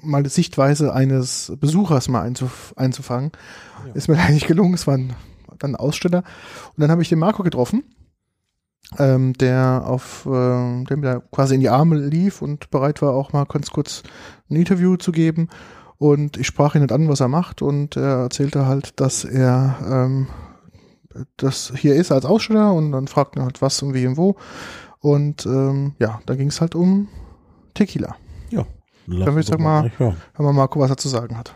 [0.00, 3.30] mal die Sichtweise eines Besuchers mal einzuf einzufangen.
[3.86, 3.92] Ja.
[3.92, 5.14] Ist mir nicht gelungen, es war ein,
[5.58, 6.24] dann ein Aussteller.
[6.68, 7.84] Und dann habe ich den Marco getroffen
[8.98, 13.32] ähm, der auf äh, der mir quasi in die Arme lief und bereit war, auch
[13.32, 14.02] mal ganz kurz
[14.50, 15.48] ein Interview zu geben.
[15.98, 19.76] Und ich sprach ihn nicht an, was er macht, und er erzählte halt, dass er
[19.88, 20.26] ähm,
[21.36, 24.36] das hier ist als Aussteller und dann fragten er halt was und wie und wo.
[24.98, 27.08] Und ähm, ja, da ging es halt um
[27.74, 28.16] Tequila.
[28.50, 28.66] Ja.
[29.06, 31.54] Dann würde ich sagen mal, hören wir Marco, was er zu sagen hat.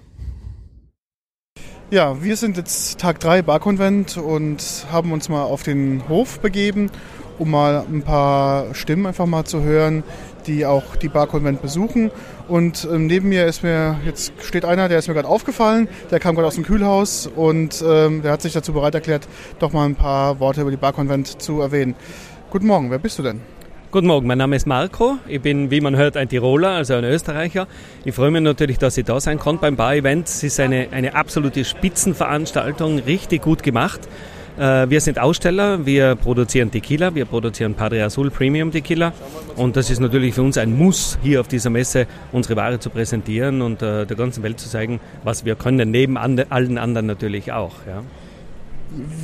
[1.91, 6.91] Ja, wir sind jetzt Tag 3 Barkonvent und haben uns mal auf den Hof begeben
[7.39, 10.03] um mal ein paar Stimmen einfach mal zu hören,
[10.47, 12.11] die auch die Barkonvent besuchen.
[12.49, 16.21] Und ähm, neben mir ist mir, jetzt steht einer, der ist mir gerade aufgefallen, der
[16.21, 19.27] kam gerade aus dem Kühlhaus und ähm, der hat sich dazu bereit erklärt,
[19.59, 21.95] doch mal ein paar Worte über die Barkonvent zu erwähnen.
[22.51, 23.41] Guten Morgen, wer bist du denn?
[23.93, 25.17] Guten Morgen, mein Name ist Marco.
[25.27, 27.67] Ich bin, wie man hört, ein Tiroler, also ein Österreicher.
[28.05, 30.29] Ich freue mich natürlich, dass ich da sein konnte beim Bar-Event.
[30.29, 34.01] Es ist eine, eine absolute Spitzenveranstaltung, richtig gut gemacht.
[34.59, 39.13] Äh, wir sind Aussteller, wir produzieren Tequila, wir produzieren Padre Azul Premium Tequila
[39.57, 42.89] und das ist natürlich für uns ein Muss, hier auf dieser Messe unsere Ware zu
[42.89, 47.53] präsentieren und äh, der ganzen Welt zu zeigen, was wir können, neben allen anderen natürlich
[47.53, 47.75] auch.
[47.87, 48.03] Ja.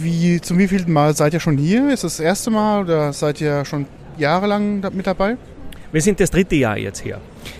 [0.01, 1.91] Wie, zum wievielten Mal seid ihr schon hier?
[1.91, 3.87] Ist das das erste Mal oder seid ihr schon
[4.19, 5.37] jahrelang mit dabei?
[5.93, 7.19] Wir sind das dritte Jahr jetzt hier.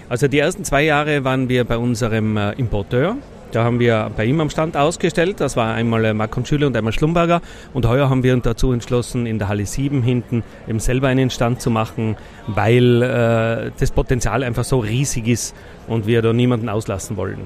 [0.09, 3.17] Also die ersten zwei Jahre waren wir bei unserem äh, Importeur
[3.53, 5.39] Da haben wir bei ihm am Stand ausgestellt.
[5.39, 7.43] Das war einmal Mark Schüler und einmal Schlumberger.
[7.75, 11.29] Und heuer haben wir uns dazu entschlossen, in der Halle 7 hinten eben selber einen
[11.29, 15.55] Stand zu machen, weil äh, das Potenzial einfach so riesig ist
[15.87, 17.41] und wir da niemanden auslassen wollen.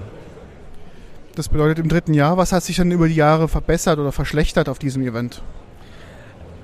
[1.35, 4.69] Das bedeutet im dritten Jahr, was hat sich dann über die Jahre verbessert oder verschlechtert
[4.69, 5.43] auf diesem Event?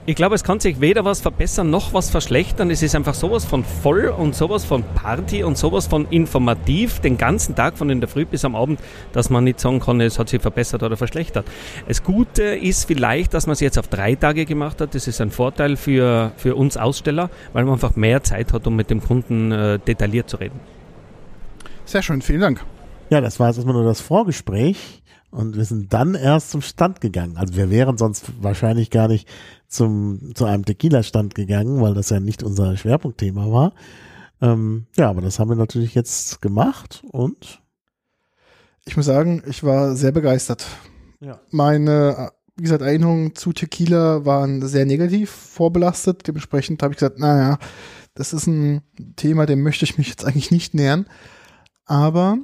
[0.05, 2.73] Ich glaube, es kann sich weder was verbessern noch was verschlechtern.
[2.73, 7.17] Es ist einfach sowas von voll und sowas von Party und sowas von informativ den
[7.17, 8.81] ganzen Tag von in der Früh bis am Abend,
[9.13, 11.47] dass man nicht sagen kann, es hat sich verbessert oder verschlechtert.
[11.87, 14.97] Das Gute ist vielleicht, dass man es jetzt auf drei Tage gemacht hat.
[14.97, 18.75] Das ist ein Vorteil für, für uns Aussteller, weil man einfach mehr Zeit hat, um
[18.75, 20.59] mit dem Kunden äh, detailliert zu reden.
[21.85, 22.65] Sehr schön, vielen Dank.
[23.09, 25.02] Ja, das war jetzt erstmal nur das Vorgespräch.
[25.33, 27.39] Und wir sind dann erst zum Stand gegangen.
[27.39, 29.27] Also wir wären sonst wahrscheinlich gar nicht
[29.67, 33.73] zum, zu einem Tequila-Stand gegangen, weil das ja nicht unser Schwerpunktthema war.
[34.43, 37.63] Ähm, ja, aber das haben wir natürlich jetzt gemacht und
[38.85, 40.67] ich muss sagen, ich war sehr begeistert.
[41.21, 41.41] Ja.
[41.51, 46.27] Meine, wie gesagt, Erinnerungen zu Tequila waren sehr negativ vorbelastet.
[46.27, 47.59] Dementsprechend habe ich gesagt, naja,
[48.15, 48.83] das ist ein
[49.17, 51.07] Thema, dem möchte ich mich jetzt eigentlich nicht nähern.
[51.87, 52.39] Aber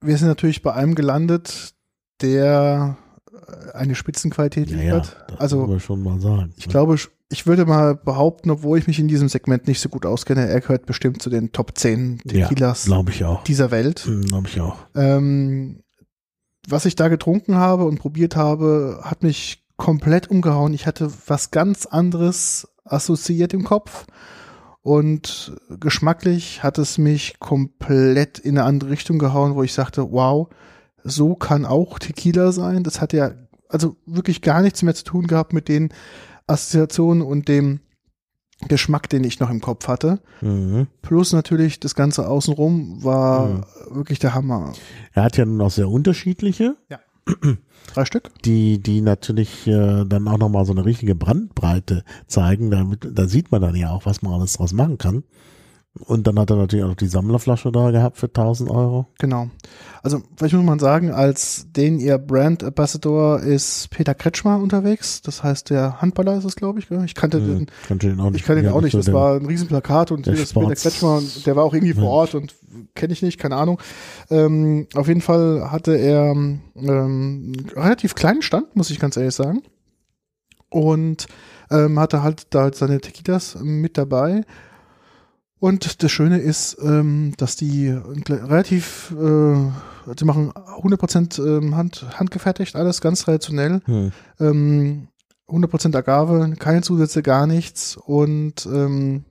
[0.00, 1.74] wir sind natürlich bei einem gelandet,
[2.20, 2.96] der
[3.32, 5.16] äh, eine Spitzenqualität ja, liefert.
[5.18, 6.52] ja, das also schon mal sagen.
[6.56, 6.96] ich glaube,
[7.28, 10.60] ich würde mal behaupten, obwohl ich mich in diesem Segment nicht so gut auskenne, er
[10.60, 12.84] gehört bestimmt zu den Top 10 Tequilas
[13.24, 13.42] auch.
[13.44, 14.08] dieser Welt.
[14.28, 14.76] Glaube ich auch.
[14.94, 15.82] Ähm,
[16.68, 20.74] was ich da getrunken habe und probiert habe, hat mich komplett umgehauen.
[20.74, 24.06] Ich hatte was ganz anderes assoziiert im Kopf.
[24.86, 30.46] Und geschmacklich hat es mich komplett in eine andere Richtung gehauen, wo ich sagte, wow,
[31.02, 32.84] so kann auch Tequila sein.
[32.84, 33.32] Das hat ja
[33.68, 35.88] also wirklich gar nichts mehr zu tun gehabt mit den
[36.46, 37.80] Assoziationen und dem
[38.68, 40.20] Geschmack, den ich noch im Kopf hatte.
[40.40, 40.86] Mhm.
[41.02, 43.64] Plus natürlich das Ganze außenrum war Mhm.
[43.90, 44.72] wirklich der Hammer.
[45.14, 46.76] Er hat ja nun auch sehr unterschiedliche,
[47.92, 48.30] Drei Stück?
[48.44, 52.70] die, die natürlich äh, dann auch nochmal so eine richtige Brandbreite zeigen.
[52.70, 55.24] Damit, da sieht man dann ja auch, was man alles draus machen kann.
[56.00, 59.06] Und dann hat er natürlich auch noch die Sammlerflasche da gehabt für 1000 Euro.
[59.18, 59.48] Genau.
[60.02, 65.22] Also, vielleicht muss man sagen, als den ihr Brand Ambassador ist Peter Kretschmer unterwegs.
[65.22, 66.90] Das heißt, der Handballer ist es, glaube ich.
[66.90, 68.40] Ich kannte den, Hm, kannte den auch nicht.
[68.40, 68.92] ich kannte den Ja, auch nicht.
[68.92, 71.94] so Das war ein Riesenplakat und der das Peter Kretschmer und der war auch irgendwie
[71.94, 72.54] vor Ort und
[72.94, 73.80] kenne ich nicht, keine Ahnung.
[74.30, 79.34] Ähm, auf jeden Fall hatte er ähm, einen relativ kleinen Stand, muss ich ganz ehrlich
[79.34, 79.62] sagen.
[80.68, 81.26] Und
[81.70, 84.42] ähm, hatte halt da seine Tequilas mit dabei.
[85.58, 89.54] Und das Schöne ist, ähm, dass die relativ, äh,
[90.16, 93.80] sie machen 100% ähm, Hand, handgefertigt, alles ganz traditionell.
[93.86, 94.12] Hm.
[94.38, 95.08] Ähm,
[95.48, 99.24] 100% Agave, keine Zusätze, gar nichts und ähm,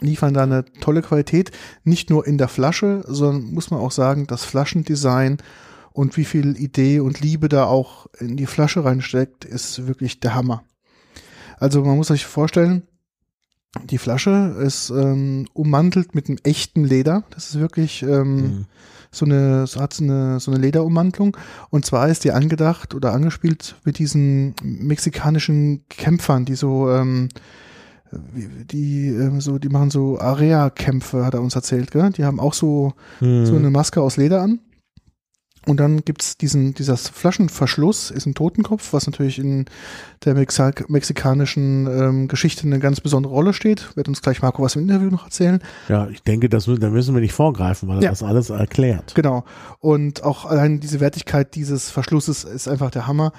[0.00, 1.52] liefern da eine tolle Qualität.
[1.84, 5.38] Nicht nur in der Flasche, sondern muss man auch sagen, das Flaschendesign
[5.92, 10.34] und wie viel Idee und Liebe da auch in die Flasche reinsteckt, ist wirklich der
[10.34, 10.64] Hammer.
[11.58, 12.82] Also man muss sich vorstellen,
[13.82, 17.24] die Flasche ist ähm, ummantelt mit einem echten Leder.
[17.30, 18.64] Das ist wirklich ähm, Hm.
[19.10, 21.36] so eine, so hat eine, so eine Lederummantelung.
[21.70, 27.28] Und zwar ist die angedacht oder angespielt mit diesen mexikanischen Kämpfern, die so, ähm,
[28.32, 32.10] wie- die, ähm, so, die machen so Area-Kämpfe, hat er uns erzählt, gell?
[32.10, 33.44] Die haben auch so, Hm.
[33.46, 34.60] so eine Maske aus Leder an.
[35.66, 39.64] Und dann gibt's diesen, dieser Flaschenverschluss, ist ein Totenkopf, was natürlich in
[40.24, 43.96] der Mexa mexikanischen ähm, Geschichte eine ganz besondere Rolle steht.
[43.96, 45.60] Wird uns gleich Marco was im Interview noch erzählen.
[45.88, 48.10] Ja, ich denke, das, da müssen wir nicht vorgreifen, weil er Ja.
[48.10, 49.14] das alles erklärt.
[49.14, 49.44] Genau.
[49.80, 53.32] Und auch allein diese Wertigkeit dieses Verschlusses ist einfach der Hammer.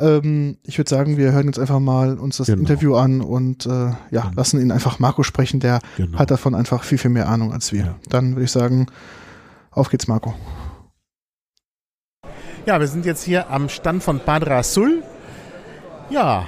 [0.00, 2.60] Ähm, ich würde sagen, wir hören uns einfach mal uns das Genau.
[2.60, 5.60] Interview an und äh, ja, lassen ihn einfach Marco sprechen.
[5.60, 6.18] Der Genau.
[6.18, 7.84] hat davon einfach viel, viel mehr Ahnung als wir.
[7.84, 7.94] Ja.
[8.08, 8.86] Dann würde ich sagen,
[9.70, 10.34] auf geht's, Marco.
[12.68, 15.02] Ja, wir sind jetzt hier am Stand von Padre Azul.
[16.10, 16.46] Ja,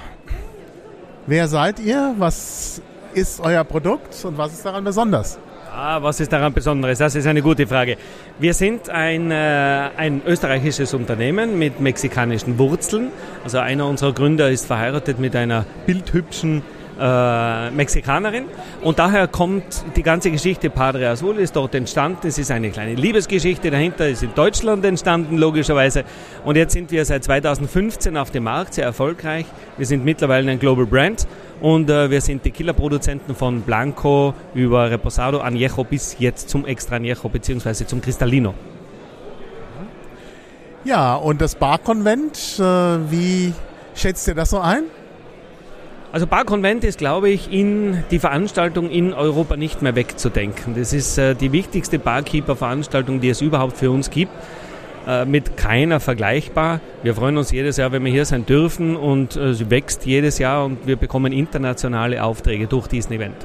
[1.25, 2.13] wer seid ihr?
[2.19, 2.79] Was
[3.15, 5.39] ist euer Produkt und was ist daran besonders?
[5.73, 6.99] Ah, was ist daran Besonderes?
[6.99, 7.97] Das ist eine gute Frage.
[8.37, 13.07] Wir sind ein, äh, ein österreichisches Unternehmen mit mexikanischen Wurzeln.
[13.43, 16.61] Also einer unserer Gründer ist verheiratet mit einer bildhübschen
[17.01, 18.45] äh, Mexikanerin.
[18.81, 22.27] Und daher kommt die ganze Geschichte Padre Azul ist dort entstanden.
[22.27, 26.03] Es ist eine kleine Liebesgeschichte dahinter, ist in Deutschland entstanden, logischerweise.
[26.45, 29.45] Und jetzt sind wir seit 2015 auf dem Markt, sehr erfolgreich.
[29.77, 31.27] Wir sind mittlerweile ein Global Brand
[31.59, 37.29] und äh, wir sind Tequila-Produzenten von Blanco über Reposado, Añejo bis jetzt zum Extra Añejo
[37.29, 38.53] beziehungsweise zum Cristallino.
[40.83, 43.53] Ja, und das Barkonvent, äh, wie
[43.95, 44.83] schätzt ihr das so ein?
[46.11, 50.75] Also Barkonvent ist, glaube ich, in die Veranstaltung in Europa nicht mehr wegzudenken.
[50.75, 54.31] Das ist äh, die wichtigste Barkeeper-Veranstaltung, die es überhaupt für uns gibt.
[55.07, 56.79] äh, mit keiner vergleichbar.
[57.03, 60.37] Wir freuen uns jedes Jahr, wenn wir hier sein dürfen und äh, sie wächst jedes
[60.37, 63.35] Jahr und wir bekommen internationale Aufträge durch diesen Event.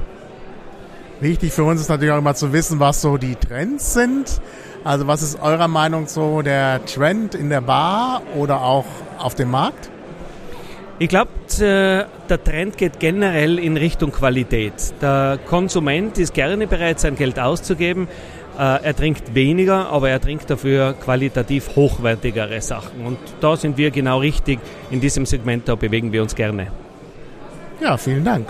[1.19, 4.39] Wichtig für uns ist natürlich auch immer zu wissen, was so die Trends sind.
[4.83, 8.85] Also was ist eurer Meinung so der Trend in der Bar oder auch
[9.17, 9.89] auf dem Markt?
[10.99, 11.29] Ich glaube,
[11.59, 14.73] der Trend geht generell in Richtung Qualität.
[14.99, 18.07] Der Konsument ist gerne bereit, sein Geld auszugeben.
[18.57, 23.05] Äh, er trinkt weniger, aber er trinkt dafür qualitativ hochwertigere Sachen.
[23.05, 24.59] Und da sind wir genau richtig.
[24.89, 26.67] In diesem Segment, da bewegen wir uns gerne.
[27.79, 28.47] Ja, vielen Dank.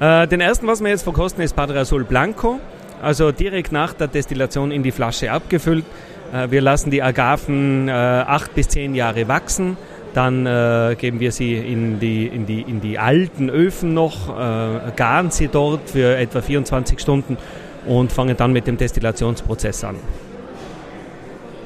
[0.00, 2.60] Äh, den ersten, was wir jetzt verkosten, ist Padre Azul Blanco.
[3.02, 5.84] Also direkt nach der Destillation in die Flasche abgefüllt.
[6.32, 9.76] Äh, wir lassen die Agaven acht bis zehn Jahre wachsen.
[10.14, 14.92] Dann äh, geben wir sie in die, in, die, in die alten Öfen noch, äh,
[14.94, 17.38] garen sie dort für etwa 24 Stunden
[17.86, 19.96] und fangen dann mit dem Destillationsprozess an.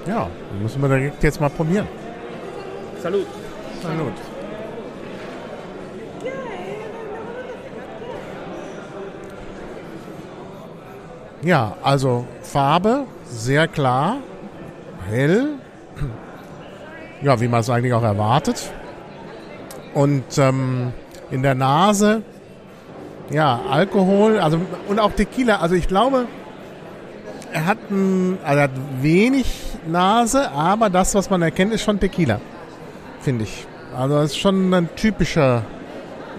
[0.06, 0.28] Ja,
[0.62, 1.88] müssen wir direkt jetzt mal probieren.
[3.02, 3.26] Salut.
[3.82, 4.12] Salut.
[11.42, 14.18] Ja, also Farbe sehr klar,
[15.08, 15.50] hell,
[17.26, 18.70] ja, wie man es eigentlich auch erwartet.
[19.94, 20.92] Und ähm,
[21.32, 22.22] in der Nase
[23.30, 25.56] ja, Alkohol, also und auch Tequila.
[25.56, 26.26] Also ich glaube,
[27.52, 28.70] er hat, ein, also er hat
[29.00, 29.46] wenig
[29.88, 32.40] Nase, aber das, was man erkennt, ist schon Tequila,
[33.20, 33.66] finde ich.
[33.96, 35.62] Also es ist schon ein typischer,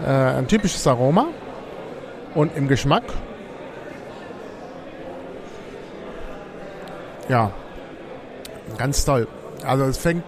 [0.05, 1.25] äh, ein typisches Aroma
[2.33, 3.03] und im Geschmack.
[7.27, 7.51] Ja,
[8.77, 9.27] ganz toll.
[9.65, 10.23] Also es fängt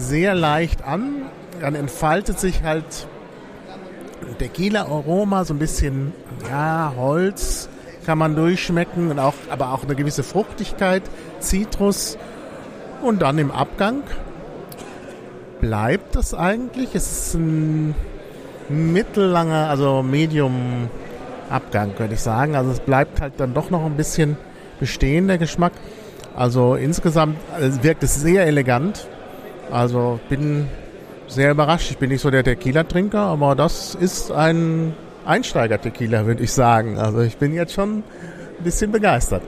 [0.00, 1.22] sehr leicht an,
[1.60, 2.84] dann entfaltet sich halt
[4.38, 6.12] Tequila-Aroma, so ein bisschen
[6.48, 7.68] ja, Holz
[8.08, 11.02] kann man durchschmecken, und auch, aber auch eine gewisse Fruchtigkeit,
[11.40, 12.16] Zitrus.
[13.02, 14.02] Und dann im Abgang
[15.60, 16.94] bleibt das eigentlich.
[16.94, 17.94] Es ist ein
[18.70, 20.88] mittellanger, also Medium
[21.50, 22.56] Abgang, könnte ich sagen.
[22.56, 24.38] Also es bleibt halt dann doch noch ein bisschen
[24.80, 25.72] bestehen, der Geschmack.
[26.34, 29.06] Also insgesamt also wirkt es sehr elegant.
[29.70, 30.66] Also bin
[31.26, 31.90] sehr überrascht.
[31.90, 34.94] Ich bin nicht so der Tequila-Trinker, aber das ist ein
[35.26, 36.98] Einsteiger-Tequila, würde ich sagen.
[36.98, 39.42] Also ich bin jetzt schon ein bisschen begeistert.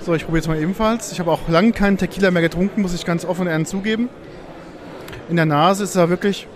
[0.00, 1.12] So, ich probiere jetzt mal ebenfalls.
[1.12, 4.08] Ich habe auch lange keinen Tequila mehr getrunken, muss ich ganz offen und ehrlich zugeben.
[5.28, 6.46] In der Nase ist er wirklich,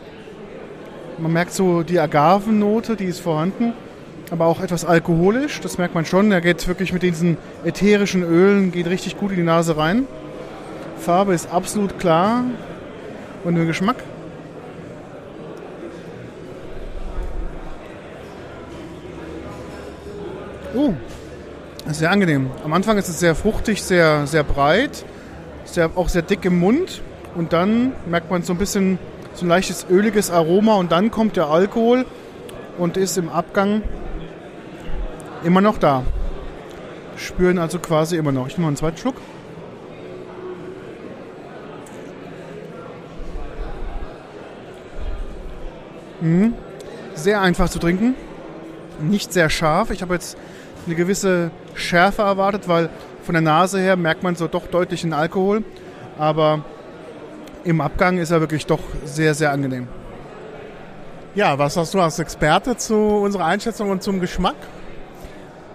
[1.19, 3.75] man merkt so die Agavennote, die ist vorhanden,
[4.33, 6.33] aber auch etwas alkoholisch, das merkt man schon.
[6.33, 10.07] Er geht wirklich mit diesen ätherischen Ölen, geht richtig gut in die Nase rein.
[10.99, 12.45] Farbe ist absolut klar.
[13.45, 13.97] Und der Geschmack?
[20.75, 20.95] Uh,
[21.89, 22.51] sehr angenehm.
[22.65, 25.05] Am Anfang ist es sehr fruchtig, sehr, sehr breit,
[25.67, 27.03] sehr, auch sehr dick im Mund.
[27.35, 28.99] Und dann merkt man so ein bisschen
[29.35, 32.07] so ein leichtes öliges Aroma und dann kommt der Alkohol
[32.79, 33.83] und ist im Abgang
[35.45, 36.03] immer noch da.
[37.17, 38.47] Spüren also quasi immer noch.
[38.47, 39.17] Ich nehme mal einen zweiten Schluck.
[46.21, 46.55] Mhm.
[47.15, 48.15] Sehr einfach zu trinken.
[49.01, 49.91] Nicht sehr scharf.
[49.91, 50.37] Ich habe jetzt
[50.87, 52.89] eine gewisse Schärfe erwartet, weil
[53.23, 55.65] von der Nase her merkt man so doch deutlich den Alkohol.
[56.19, 56.65] Aber
[57.65, 59.89] im Abgang ist er wirklich doch sehr, sehr angenehm.
[61.35, 64.57] Ja, was hast du als Experte zu unserer Einschätzung und zum Geschmack?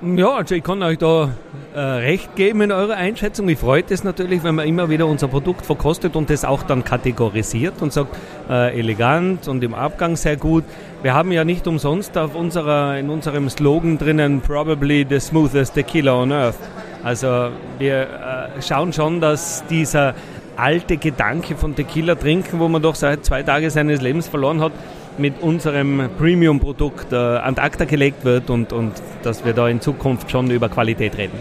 [0.01, 1.31] Ja, also ich kann euch da
[1.73, 3.47] äh, recht geben in eurer Einschätzung.
[3.47, 6.83] Mich freut es natürlich, wenn man immer wieder unser Produkt verkostet und das auch dann
[6.83, 8.15] kategorisiert und sagt,
[8.47, 10.65] äh, elegant und im Abgang sehr gut.
[11.01, 16.21] Wir haben ja nicht umsonst auf unserer, in unserem Slogan drinnen, probably the smoothest tequila
[16.21, 16.59] on earth.
[17.03, 20.13] Also wir äh, schauen schon, dass dieser
[20.57, 24.73] alte Gedanke von Tequila trinken, wo man doch seit zwei Tagen seines Lebens verloren hat,
[25.19, 28.93] mit unserem Premium-Produkt äh, an Akta gelegt wird und, und
[29.23, 31.37] dass wir da in Zukunft schon über Qualität reden.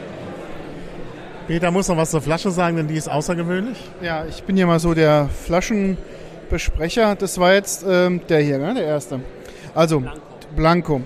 [1.47, 3.79] Peter muss noch was zur Flasche sagen, denn die ist außergewöhnlich.
[4.03, 7.15] Ja, ich bin ja mal so der Flaschenbesprecher.
[7.15, 8.75] Das war jetzt ähm, der hier, ne?
[8.75, 9.21] der erste.
[9.75, 10.21] Also, Blanco.
[10.57, 11.01] Blanco.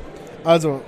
[0.44, 0.80] Also,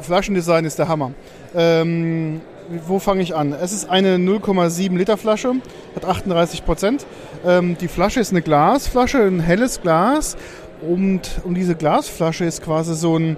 [0.00, 1.12] Flaschendesign ist der Hammer.
[1.54, 2.40] Ähm,
[2.86, 3.52] wo fange ich an?
[3.52, 5.52] Es ist eine 0,7 Liter Flasche,
[5.94, 7.06] hat 38 Prozent.
[7.44, 10.36] Ähm, die Flasche ist eine Glasflasche, ein helles Glas
[10.82, 13.36] und um diese Glasflasche ist quasi so ein,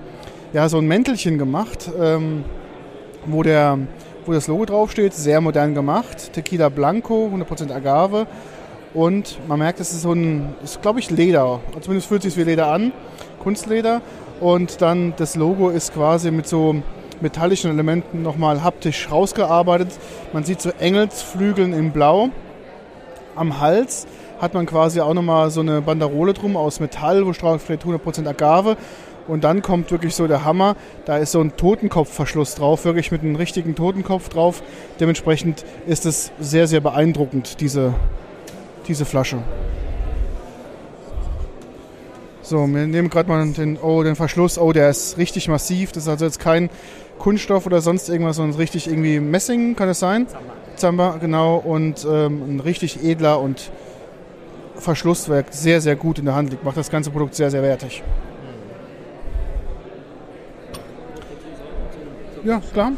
[0.52, 2.44] ja, so ein Mäntelchen gemacht, ähm,
[3.26, 3.78] wo, der,
[4.26, 5.14] wo das Logo draufsteht.
[5.14, 6.32] Sehr modern gemacht.
[6.32, 8.26] Tequila Blanco, 100% Agave.
[8.94, 11.60] Und man merkt, es ist so ein, ist glaube ich Leder.
[11.80, 12.92] Zumindest fühlt es sich wie Leder an.
[13.38, 14.00] Kunstleder.
[14.40, 16.82] Und dann das Logo ist quasi mit so
[17.20, 19.88] metallischen Elementen nochmal haptisch rausgearbeitet.
[20.32, 22.30] Man sieht so Engelsflügeln in Blau.
[23.36, 24.06] Am Hals
[24.40, 28.26] hat man quasi auch nochmal so eine Banderole drum aus Metall, wo drauf steht 100%
[28.26, 28.76] Agave.
[29.26, 30.74] Und dann kommt wirklich so der Hammer.
[31.04, 34.62] Da ist so ein Totenkopfverschluss drauf, wirklich mit einem richtigen Totenkopf drauf.
[35.00, 37.94] Dementsprechend ist es sehr, sehr beeindruckend, diese,
[38.86, 39.38] diese Flasche.
[42.40, 44.58] So, wir nehmen gerade mal den, oh, den Verschluss.
[44.58, 45.92] Oh, der ist richtig massiv.
[45.92, 46.70] Das ist also jetzt kein
[47.18, 50.26] Kunststoff oder sonst irgendwas, sondern richtig irgendwie Messing, kann es sein?
[50.76, 51.56] Zamba, genau.
[51.56, 53.70] Und ähm, ein richtig edler und
[54.78, 56.64] Verschlusswerk sehr, sehr gut in der Hand liegt.
[56.64, 58.02] Macht das ganze Produkt sehr, sehr wertig.
[62.44, 62.92] Ja, klar.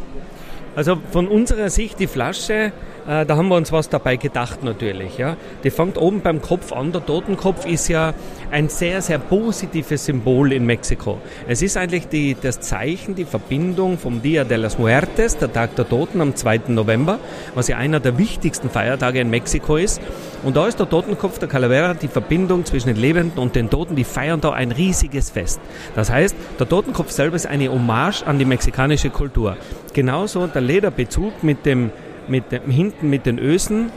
[0.77, 2.73] Also von unserer Sicht die Flasche
[3.09, 5.19] äh, da haben wir uns was dabei gedacht natürlich.
[5.19, 5.37] Ja.
[5.65, 6.93] Die fängt oben beim Kopf an.
[6.93, 8.15] Der Totenkopf ist ja
[8.51, 11.19] ein sehr, sehr positives Symbol in Mexiko.
[11.47, 15.77] Es ist eigentlich die, das Zeichen, die Verbindung vom Dia de las Muertes, der Tag
[15.77, 16.63] der Toten am 2.
[16.69, 17.19] November,
[17.55, 20.01] was ja einer der wichtigsten Feiertage in Mexiko ist.
[20.43, 23.97] Und da ist der Totenkopf der Calavera die Verbindung zwischen den Lebenden und den Toten.
[23.97, 25.61] Die feiern da ein riesiges Fest.
[25.95, 29.57] Das heißt, der Totenkopf selber ist eine Hommage an die mexikanische Kultur.
[29.93, 31.91] Genauso der Lederbezug mit dem
[32.31, 33.91] mit dem, hinten mit den Ösen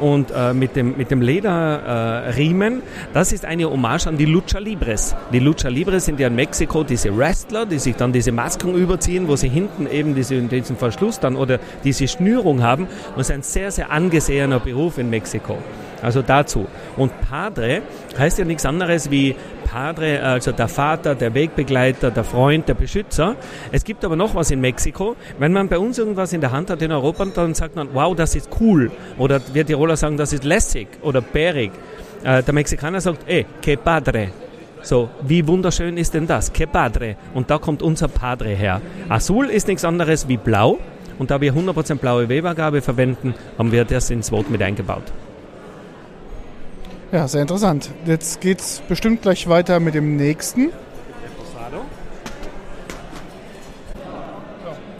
[0.00, 2.78] und äh, mit dem, mit dem Lederriemen.
[2.78, 2.82] Äh,
[3.12, 5.14] das ist eine Hommage an die Lucha Libres.
[5.32, 9.28] Die Lucha Libres sind ja in Mexiko diese Wrestler, die sich dann diese Masken überziehen,
[9.28, 12.86] wo sie hinten eben diese, diesen Verschluss dann oder diese Schnürung haben.
[13.14, 15.58] Und ist ein sehr, sehr angesehener Beruf in Mexiko.
[16.02, 16.66] Also dazu.
[16.96, 17.82] Und Padre
[18.16, 19.36] heißt ja nichts anderes wie
[19.70, 23.36] Padre, also der Vater, der Wegbegleiter, der Freund, der Beschützer.
[23.70, 25.14] Es gibt aber noch was in Mexiko.
[25.38, 28.16] Wenn man bei uns irgendwas in der Hand hat in Europa, dann sagt man, wow,
[28.16, 28.90] das ist cool.
[29.16, 31.70] Oder wir Tiroler sagen, das ist lässig oder bärig.
[32.24, 34.30] Äh, der Mexikaner sagt, eh, que padre.
[34.82, 36.52] So, wie wunderschön ist denn das?
[36.52, 37.14] Que padre.
[37.34, 38.80] Und da kommt unser Padre her.
[39.08, 40.78] Azul ist nichts anderes wie blau.
[41.18, 45.04] Und da wir 100% blaue Webergabe verwenden, haben wir das ins Wort mit eingebaut.
[47.12, 47.90] Ja, sehr interessant.
[48.06, 50.70] Jetzt geht es bestimmt gleich weiter mit dem nächsten.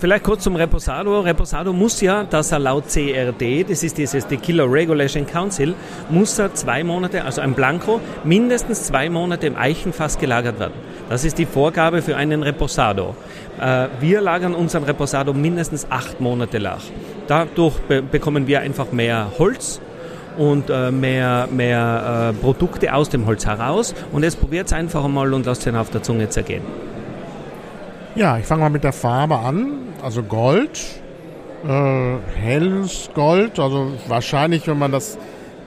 [0.00, 1.20] Vielleicht kurz zum Reposado.
[1.20, 5.74] Reposado muss ja, dass er laut CRD, das ist dieses Tequila Regulation Council,
[6.08, 10.72] muss er zwei Monate, also ein Blanco, mindestens zwei Monate im Eichenfass gelagert werden.
[11.10, 13.14] Das ist die Vorgabe für einen Reposado.
[13.60, 16.82] Äh, wir lagern unseren Reposado mindestens acht Monate nach.
[17.28, 17.74] Dadurch
[18.10, 19.80] bekommen wir einfach mehr Holz
[20.38, 23.94] und äh, mehr, mehr äh, Produkte aus dem Holz heraus.
[24.12, 26.62] Und jetzt probiert es einfach mal und lasst es auf der Zunge zergehen.
[28.14, 29.72] Ja, ich fange mal mit der Farbe an.
[30.02, 30.80] Also Gold,
[31.66, 33.58] äh, helles Gold.
[33.58, 35.18] Also wahrscheinlich, wenn man das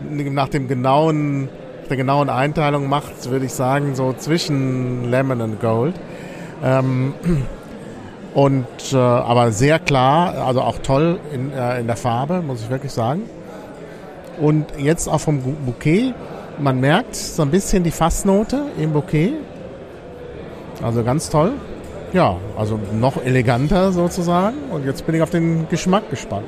[0.10, 1.50] nach dem genauen,
[1.90, 5.96] der genauen Einteilung macht, würde ich sagen, so zwischen Lemon und Gold.
[6.64, 7.14] Ähm,
[8.34, 12.70] und äh, aber sehr klar, also auch toll in, äh, in der Farbe, muss ich
[12.70, 13.24] wirklich sagen.
[14.40, 16.14] Und jetzt auch vom Bouquet,
[16.60, 19.34] man merkt so ein bisschen die Fassnote im Bouquet.
[20.82, 21.54] Also ganz toll.
[22.14, 24.58] Ja, also noch eleganter sozusagen.
[24.72, 26.46] Und jetzt bin ich auf den Geschmack gespannt.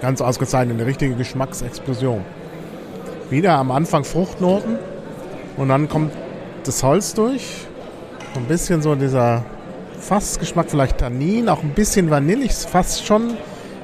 [0.00, 2.24] Ganz ausgezeichnet, eine richtige Geschmacksexplosion.
[3.30, 4.76] Wieder am Anfang Fruchtnoten
[5.56, 6.12] und dann kommt
[6.64, 7.66] das Holz durch
[8.38, 9.44] ein bisschen so dieser
[9.98, 13.34] Fassgeschmack, vielleicht Tannin, auch ein bisschen vanillig, fast schon,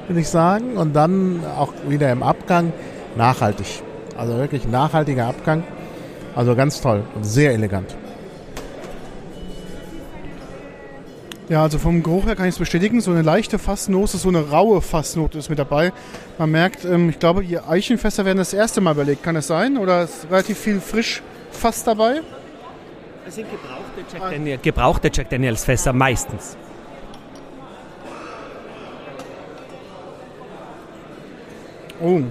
[0.07, 0.77] würde ich sagen.
[0.77, 2.73] Und dann auch wieder im Abgang
[3.15, 3.83] nachhaltig.
[4.17, 5.63] Also wirklich nachhaltiger Abgang.
[6.35, 7.95] Also ganz toll und sehr elegant.
[11.47, 13.01] Ja, also vom Geruch her kann ich es bestätigen.
[13.01, 15.91] So eine leichte Fassnote, so eine raue Fassnote ist mit dabei.
[16.37, 19.23] Man merkt, ähm, ich glaube, die Eichenfässer werden das erste Mal überlegt.
[19.23, 19.77] Kann es sein?
[19.77, 22.21] Oder ist relativ viel frisch Fass dabei?
[23.29, 26.57] Das sind gebrauchte Jack, Daniel, gebrauchte Jack Daniels Fässer meistens.
[32.01, 32.21] Oh.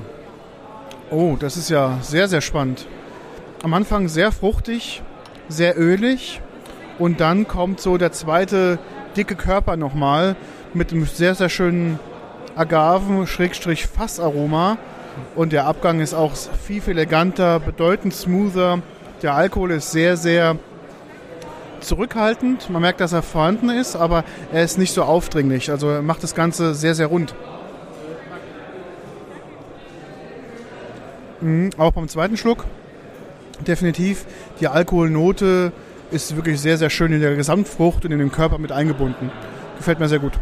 [1.13, 2.89] Oh, das ist ja sehr, sehr spannend.
[3.63, 5.05] Am Anfang sehr fruchtig,
[5.49, 6.41] sehr ölig
[6.99, 8.81] und dann kommt so der zweite
[9.17, 10.35] dicke Körper nochmal
[10.75, 12.01] mit einem sehr, sehr schönen
[12.57, 14.79] Agaven-Fassaroma
[15.37, 18.83] und der Abgang ist auch viel, viel eleganter, bedeutend smoother.
[19.23, 20.57] Der Alkohol ist sehr, sehr
[21.81, 22.71] zurückhaltend.
[22.71, 25.71] Man merkt, dass er vorhanden ist, aber er ist nicht so aufdringlich.
[25.71, 27.35] Also er macht das Ganze sehr, sehr rund.
[31.41, 32.65] Mhm, auch beim zweiten Schluck
[33.67, 34.27] definitiv
[34.61, 35.73] die Alkoholnote
[36.11, 39.31] ist wirklich sehr, sehr schön in der Gesamtfrucht und in den Körper mit eingebunden.
[39.77, 40.33] Gefällt mir sehr gut.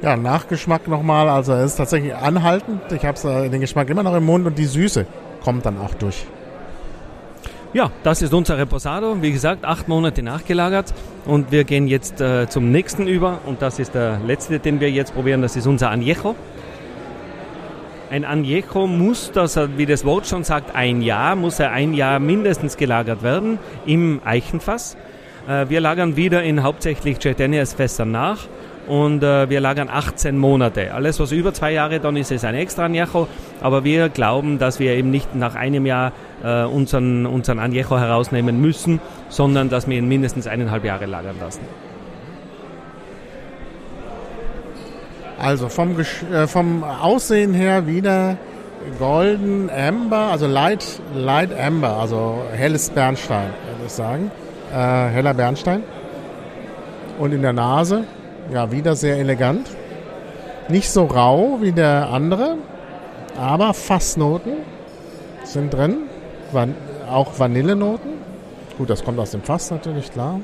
[0.00, 2.92] Ja, Nachgeschmack nochmal, also es ist tatsächlich anhaltend.
[2.92, 5.06] Ich habe den Geschmack immer noch im Mund und die Süße
[5.42, 6.26] kommt dann auch durch.
[7.74, 9.20] Ja, das ist unser Reposado.
[9.20, 10.94] Wie gesagt, acht Monate nachgelagert.
[11.26, 13.40] Und wir gehen jetzt äh, zum nächsten über.
[13.44, 15.42] Und das ist der letzte, den wir jetzt probieren.
[15.42, 16.34] Das ist unser Añejo.
[18.10, 22.20] Ein Añejo muss, das, wie das Wort schon sagt, ein Jahr, muss er ein Jahr
[22.20, 24.96] mindestens gelagert werden im Eichenfass.
[25.46, 28.48] Äh, wir lagern wieder in hauptsächlich Chetenias Fässern nach
[28.88, 30.94] und äh, wir lagern 18 Monate.
[30.94, 33.26] Alles, was über zwei Jahre, dann ist es ein extra Añejo,
[33.60, 36.12] aber wir glauben, dass wir eben nicht nach einem Jahr
[36.42, 41.60] äh, unseren, unseren Añejo herausnehmen müssen, sondern dass wir ihn mindestens eineinhalb Jahre lagern lassen.
[45.38, 48.38] Also vom, äh, vom Aussehen her wieder
[48.98, 50.84] Golden Amber, also Light,
[51.14, 54.30] Light Amber, also helles Bernstein, würde ich sagen.
[54.72, 55.82] Äh, heller Bernstein.
[57.18, 58.04] Und in der Nase,
[58.52, 59.68] ja, wieder sehr elegant.
[60.68, 62.56] Nicht so rau wie der andere,
[63.38, 64.52] aber Fassnoten
[65.44, 65.98] sind drin.
[66.52, 66.74] Van
[67.10, 68.12] auch Vanillenoten.
[68.76, 70.40] Gut, das kommt aus dem Fass natürlich, klar.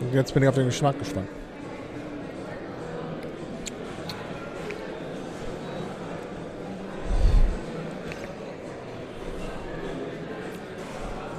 [0.00, 1.28] Und jetzt bin ich auf den Geschmack gespannt.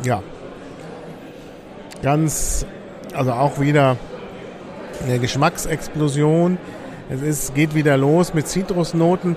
[0.03, 0.21] Ja.
[2.03, 2.65] Ganz,
[3.13, 3.97] also auch wieder
[5.03, 6.57] eine Geschmacksexplosion.
[7.09, 9.35] Es ist, geht wieder los mit Zitrusnoten.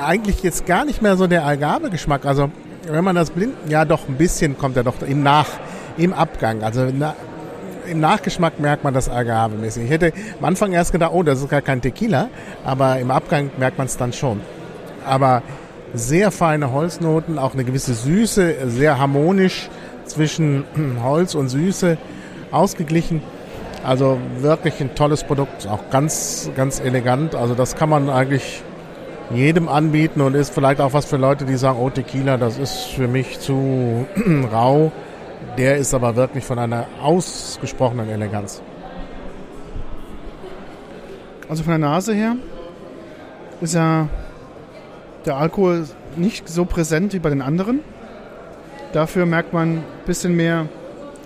[0.00, 2.24] Eigentlich jetzt gar nicht mehr so der Agavegeschmack.
[2.24, 2.50] Also
[2.86, 5.48] wenn man das blind, ja doch ein bisschen kommt er doch im Nach,
[5.96, 6.62] im Abgang.
[6.62, 7.14] Also na,
[7.86, 9.84] im Nachgeschmack merkt man das Agave-mäßig.
[9.84, 12.28] Ich hätte am Anfang erst gedacht, oh, das ist gar kein Tequila,
[12.64, 14.40] aber im Abgang merkt man es dann schon.
[15.04, 15.42] Aber
[15.92, 19.68] sehr feine Holznoten, auch eine gewisse Süße, sehr harmonisch
[20.04, 20.64] zwischen
[21.02, 21.98] Holz und Süße
[22.50, 23.22] ausgeglichen.
[23.82, 27.34] Also wirklich ein tolles Produkt, auch ganz, ganz elegant.
[27.34, 28.62] Also das kann man eigentlich
[29.30, 32.86] jedem anbieten und ist vielleicht auch was für Leute, die sagen, oh Tequila, das ist
[32.94, 34.06] für mich zu
[34.52, 34.92] rau.
[35.56, 38.62] Der ist aber wirklich von einer ausgesprochenen Eleganz.
[41.48, 42.36] Also von der Nase her
[43.60, 44.08] ist ja
[45.24, 45.86] der Alkohol
[46.16, 47.80] nicht so präsent wie bei den anderen.
[48.92, 50.66] Dafür merkt man ein bisschen mehr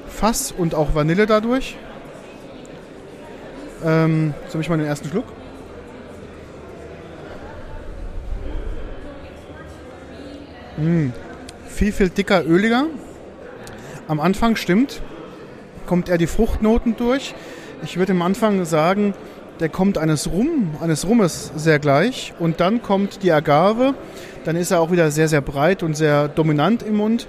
[0.09, 1.77] Fass und auch Vanille dadurch.
[3.85, 5.27] Ähm, so habe ich mal den ersten Schluck.
[10.77, 11.13] Mmh.
[11.69, 12.87] Viel, viel dicker, öliger.
[14.09, 15.03] Am Anfang stimmt,
[15.87, 17.35] kommt eher die Fruchtnoten durch.
[17.83, 19.15] Ich würde am Anfang sagen,
[19.61, 23.95] der kommt eines Rum, eines Rummes sehr gleich und dann kommt die Agave,
[24.45, 27.27] dann ist er auch wieder sehr, sehr breit und sehr dominant im Mund.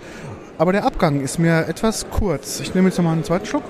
[0.57, 2.61] Aber der Abgang ist mir etwas kurz.
[2.61, 3.63] Ich nehme jetzt nochmal einen zweiten Schluck.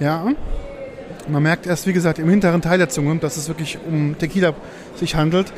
[0.00, 0.26] Ja,
[1.28, 4.54] man merkt erst, wie gesagt, im hinteren Teil der Zunge, dass es wirklich um Tequila
[4.96, 5.52] sich handelt.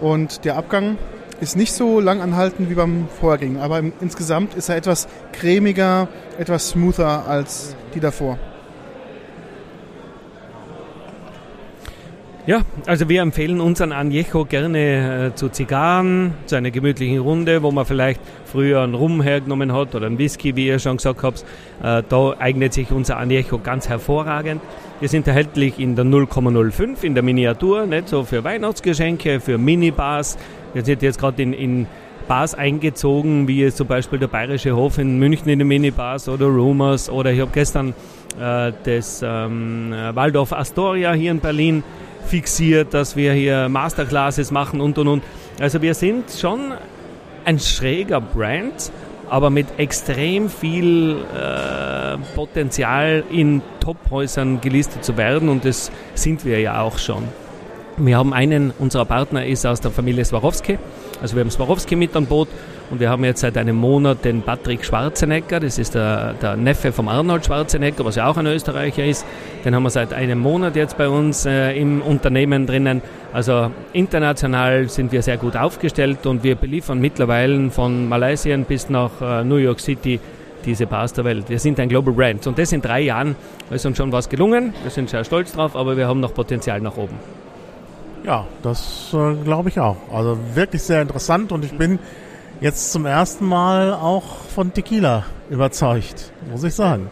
[0.00, 0.98] Und der Abgang
[1.40, 3.62] ist nicht so lang anhaltend wie beim vorhergehenden.
[3.62, 8.38] Aber insgesamt ist er etwas cremiger, etwas smoother als die davor.
[12.46, 17.70] Ja, also wir empfehlen unseren Añejo gerne äh, zu Zigarren, zu einer gemütlichen Runde, wo
[17.70, 21.44] man vielleicht früher einen Rum hergenommen hat oder einen Whisky, wie ihr schon gesagt habt.
[21.82, 24.62] Äh, da eignet sich unser Añejo ganz hervorragend.
[25.00, 30.38] Wir sind erhältlich in der 0,05 in der Miniatur, nicht so für Weihnachtsgeschenke, für Minibars.
[30.72, 31.86] Wir sind jetzt gerade in, in
[32.26, 36.46] Bars eingezogen, wie jetzt zum Beispiel der Bayerische Hof in München in den Minibars oder
[36.46, 37.92] Rumors oder ich habe gestern
[38.40, 41.82] äh, das ähm, Waldorf Astoria hier in Berlin
[42.30, 45.22] fixiert, dass wir hier Masterclasses machen und und und.
[45.58, 46.72] Also wir sind schon
[47.44, 48.92] ein schräger Brand,
[49.28, 56.60] aber mit extrem viel äh, Potenzial in Tophäusern gelistet zu werden und das sind wir
[56.60, 57.24] ja auch schon.
[57.96, 60.78] Wir haben einen, unserer Partner ist aus der Familie Swarovski,
[61.20, 62.48] also wir haben Swarovski mit an Boot
[62.90, 66.90] und wir haben jetzt seit einem Monat den Patrick Schwarzenegger, das ist der, der Neffe
[66.90, 69.24] vom Arnold Schwarzenegger, was ja auch ein Österreicher ist.
[69.64, 73.00] Den haben wir seit einem Monat jetzt bei uns äh, im Unternehmen drinnen.
[73.32, 79.10] Also international sind wir sehr gut aufgestellt und wir beliefern mittlerweile von Malaysia bis nach
[79.20, 80.18] äh, New York City
[80.64, 81.48] diese Bars der Welt.
[81.48, 83.36] Wir sind ein Global Brand und das in drei Jahren
[83.70, 84.74] ist uns schon was gelungen.
[84.82, 87.14] Wir sind sehr stolz drauf, aber wir haben noch Potenzial nach oben.
[88.24, 89.96] Ja, das äh, glaube ich auch.
[90.12, 91.98] Also wirklich sehr interessant und ich bin
[92.60, 97.10] jetzt zum ersten Mal auch von Tequila überzeugt, muss ich sagen.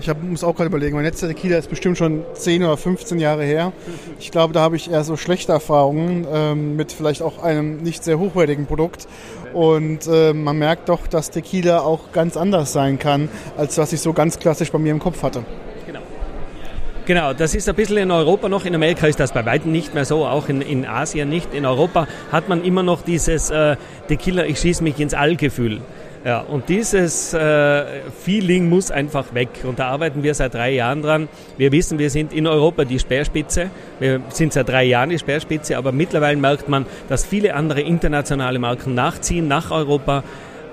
[0.00, 3.18] Ich hab, muss auch gerade überlegen, mein letzter Tequila ist bestimmt schon 10 oder 15
[3.18, 3.72] Jahre her.
[4.20, 8.04] Ich glaube, da habe ich eher so schlechte Erfahrungen ähm, mit vielleicht auch einem nicht
[8.04, 9.08] sehr hochwertigen Produkt.
[9.52, 14.00] Und äh, man merkt doch, dass Tequila auch ganz anders sein kann, als was ich
[14.00, 15.44] so ganz klassisch bei mir im Kopf hatte.
[17.08, 17.32] Genau.
[17.32, 18.66] Das ist ein bisschen in Europa noch.
[18.66, 21.54] In Amerika ist das bei weitem nicht mehr so, auch in, in Asien nicht.
[21.54, 23.76] In Europa hat man immer noch dieses äh,
[24.08, 25.80] Tequila, ich schieße mich ins All-Gefühl.
[26.26, 29.48] Ja, und dieses äh, Feeling muss einfach weg.
[29.62, 31.28] Und da arbeiten wir seit drei Jahren dran.
[31.56, 33.70] Wir wissen, wir sind in Europa die Speerspitze.
[34.00, 38.58] Wir sind seit drei Jahren die Speerspitze, aber mittlerweile merkt man, dass viele andere internationale
[38.58, 40.24] Marken nachziehen nach Europa.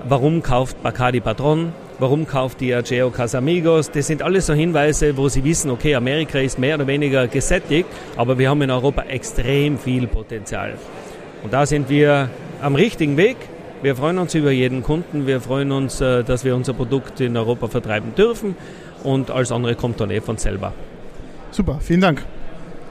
[0.06, 1.72] Warum kauft Bacardi Patron?
[1.98, 3.90] Warum kauft Diageo Casamigos?
[3.90, 7.88] Das sind alles so Hinweise, wo Sie wissen, okay, Amerika ist mehr oder weniger gesättigt,
[8.16, 10.74] aber wir haben in Europa extrem viel Potenzial.
[11.42, 12.28] Und da sind wir
[12.60, 13.38] am richtigen Weg.
[13.80, 15.26] Wir freuen uns über jeden Kunden.
[15.26, 18.56] Wir freuen uns, äh, dass wir unser Produkt in Europa vertreiben dürfen.
[19.02, 20.74] Und alles andere kommt dann eh von selber.
[21.50, 22.26] Super, vielen Dank.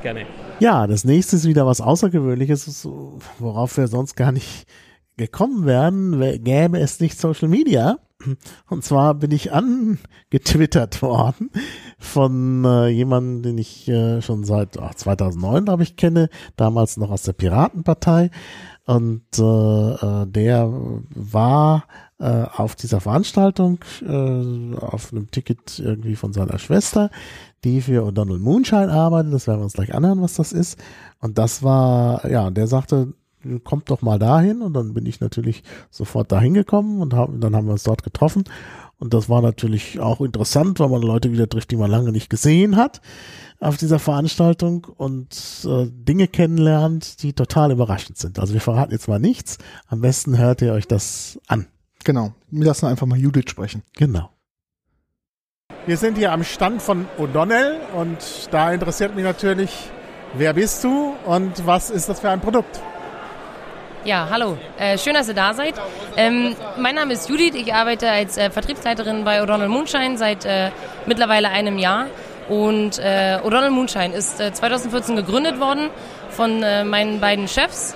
[0.02, 0.26] Gerne.
[0.60, 2.88] Ja, das nächste ist wieder was Außergewöhnliches,
[3.38, 4.66] worauf wir sonst gar nicht
[5.18, 8.00] gekommen wären, gäbe es nicht Social Media.
[8.70, 11.50] Und zwar bin ich angetwittert worden
[11.98, 17.12] von äh, jemandem, den ich äh, schon seit ach, 2009, glaube ich, kenne, damals noch
[17.12, 18.32] aus der Piratenpartei.
[18.86, 20.72] Und äh, äh, der
[21.10, 21.86] war
[22.20, 27.10] äh, auf dieser Veranstaltung äh, auf einem Ticket irgendwie von seiner Schwester,
[27.64, 29.34] die für O'Donnell Moonshine arbeitet.
[29.34, 30.80] Das werden wir uns gleich anhören, was das ist.
[31.20, 33.14] Und das war, ja, der sagte,
[33.64, 34.62] kommt doch mal dahin.
[34.62, 38.04] Und dann bin ich natürlich sofort dahin gekommen und hab, dann haben wir uns dort
[38.04, 38.44] getroffen.
[38.98, 42.30] Und das war natürlich auch interessant, weil man Leute wieder trifft, die man lange nicht
[42.30, 43.02] gesehen hat
[43.60, 48.40] auf dieser Veranstaltung und äh, Dinge kennenlernt, die total überraschend sind.
[48.40, 49.58] Also wir verraten jetzt mal nichts.
[49.88, 51.68] Am besten hört ihr euch das an.
[52.04, 52.34] Genau.
[52.52, 53.82] Wir lassen einfach mal Judith sprechen.
[53.96, 54.30] Genau.
[55.86, 59.72] Wir sind hier am Stand von O'Donnell und da interessiert mich natürlich,
[60.36, 62.82] wer bist du und was ist das für ein Produkt?
[64.06, 64.56] Ja, hallo.
[64.78, 65.74] Äh, schön, dass ihr da seid.
[66.16, 67.56] Ähm, mein Name ist Judith.
[67.56, 70.70] Ich arbeite als äh, Vertriebsleiterin bei O'Donnell Moonshine seit äh,
[71.08, 72.06] mittlerweile einem Jahr.
[72.48, 75.90] Und O'Donnell Moonshine ist 2014 äh, gegründet worden
[76.30, 77.96] von meinen beiden Chefs.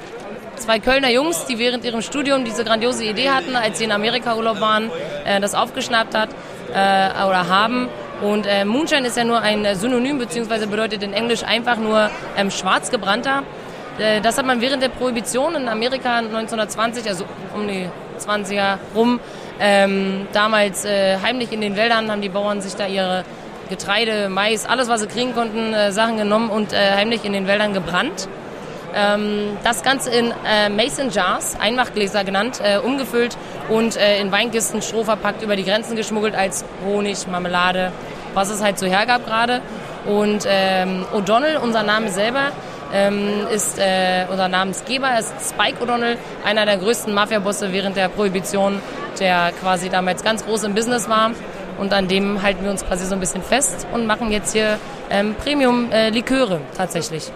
[0.55, 4.35] Zwei Kölner Jungs, die während ihrem Studium diese grandiose Idee hatten, als sie in Amerika
[4.35, 4.89] Urlaub waren,
[5.39, 6.29] das aufgeschnappt hat
[6.71, 7.89] oder haben.
[8.23, 12.89] Und Moonshine ist ja nur ein Synonym, beziehungsweise bedeutet in Englisch einfach nur ähm, schwarz
[12.89, 13.43] gebrannter.
[13.99, 17.89] Äh, das hat man während der Prohibition in Amerika 1920, also um die
[18.19, 19.19] 20er rum,
[19.59, 23.23] ähm, damals äh, heimlich in den Wäldern haben die Bauern sich da ihre
[23.69, 27.45] Getreide, Mais, alles was sie kriegen konnten, äh, Sachen genommen und äh, heimlich in den
[27.47, 28.27] Wäldern gebrannt.
[28.95, 33.37] Ähm, das Ganze in äh, Mason Jars, Einmachgläser genannt, äh, umgefüllt
[33.69, 37.91] und in Weinkisten Stroh verpackt über die Grenzen geschmuggelt als Honig, Marmelade,
[38.33, 39.61] was es halt so hergab gerade.
[40.07, 42.51] Und ähm, O'Donnell, unser Name selber,
[42.93, 48.81] ähm, ist äh, unser Namensgeber, ist Spike O'Donnell, einer der größten Mafiabosse während der Prohibition,
[49.19, 51.31] der quasi damals ganz groß im Business war.
[51.77, 54.77] Und an dem halten wir uns quasi so ein bisschen fest und machen jetzt hier
[55.09, 57.31] ähm, Premium-Liköre äh, tatsächlich.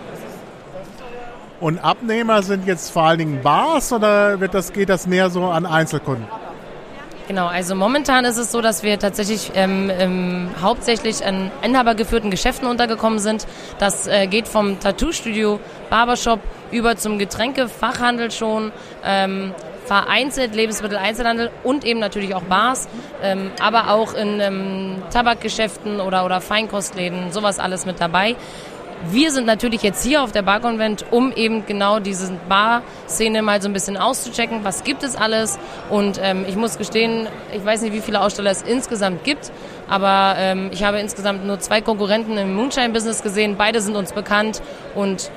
[1.61, 5.45] Und Abnehmer sind jetzt vor allen Dingen Bars oder wird das, geht das mehr so
[5.45, 6.27] an Einzelkunden?
[7.33, 12.67] Genau, also momentan ist es so, dass wir tatsächlich ähm, ähm, hauptsächlich an inhabergeführten Geschäften
[12.67, 13.47] untergekommen sind.
[13.79, 18.71] Das äh, geht vom Tattoo-Studio, Barbershop über zum Getränkefachhandel schon,
[19.03, 19.51] ähm,
[19.87, 22.87] vereinzelt Lebensmitteleinzelhandel und eben natürlich auch Bars,
[23.23, 28.35] ähm, aber auch in ähm, Tabakgeschäften oder, oder Feinkostläden, sowas alles mit dabei.
[29.11, 33.67] Wir sind natürlich jetzt hier auf der Barkonvent, um eben genau diese Bar-Szene mal so
[33.67, 34.63] ein bisschen auszuchecken.
[34.63, 35.59] Was gibt es alles?
[35.89, 39.51] Und ähm, ich muss gestehen, ich weiß nicht, wie viele Aussteller es insgesamt gibt,
[39.89, 43.55] aber ähm, ich habe insgesamt nur zwei Konkurrenten im Moonshine-Business gesehen.
[43.57, 44.61] Beide sind uns bekannt
[44.95, 45.29] und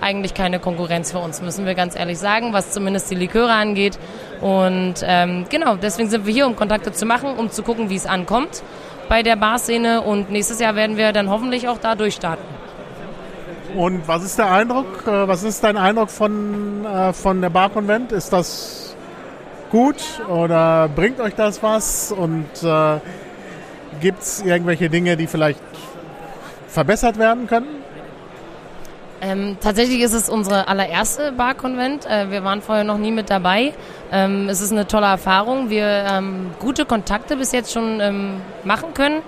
[0.00, 3.98] eigentlich keine Konkurrenz für uns, müssen wir ganz ehrlich sagen, was zumindest die Liköre angeht.
[4.40, 7.96] Und ähm, genau, deswegen sind wir hier, um Kontakte zu machen, um zu gucken, wie
[7.96, 8.62] es ankommt
[9.08, 10.02] bei der Barszene.
[10.02, 12.67] Und nächstes Jahr werden wir dann hoffentlich auch da durchstarten.
[13.76, 15.06] Und was ist der Eindruck?
[15.06, 18.12] Äh, was ist dein Eindruck von, äh, von der Barkonvent?
[18.12, 18.96] Ist das
[19.70, 19.96] gut
[20.28, 22.10] oder bringt euch das was?
[22.12, 23.00] Und äh,
[24.00, 25.60] gibt es irgendwelche Dinge, die vielleicht
[26.68, 27.66] verbessert werden können?
[29.20, 32.06] Ähm, tatsächlich ist es unsere allererste Barkonvent.
[32.06, 33.74] Äh, wir waren vorher noch nie mit dabei.
[34.10, 35.68] Ähm, es ist eine tolle Erfahrung.
[35.68, 39.22] Wir haben gute Kontakte bis jetzt schon ähm, machen können,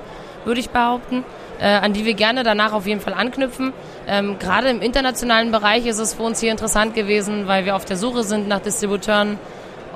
[0.44, 1.24] würde ich behaupten
[1.60, 3.72] äh, an die wir gerne danach auf jeden Fall anknüpfen.
[4.10, 7.84] Ähm, Gerade im internationalen Bereich ist es für uns hier interessant gewesen, weil wir auf
[7.84, 9.38] der Suche sind nach Distributeuren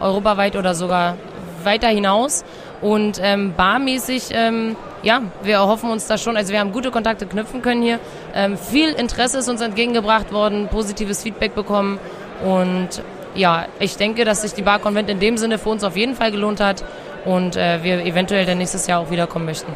[0.01, 1.16] europaweit oder sogar
[1.65, 2.45] weiter hinaus.
[2.81, 7.27] Und ähm, barmäßig, ähm, ja, wir erhoffen uns da schon, also wir haben gute Kontakte
[7.27, 7.99] knüpfen können hier.
[8.35, 11.99] Ähm, viel Interesse ist uns entgegengebracht worden, positives Feedback bekommen.
[12.45, 13.03] Und
[13.35, 16.15] ja, ich denke, dass sich die Bar Convent in dem Sinne für uns auf jeden
[16.15, 16.85] Fall gelohnt hat
[17.24, 19.73] und äh, wir eventuell dann nächstes Jahr auch wiederkommen möchten.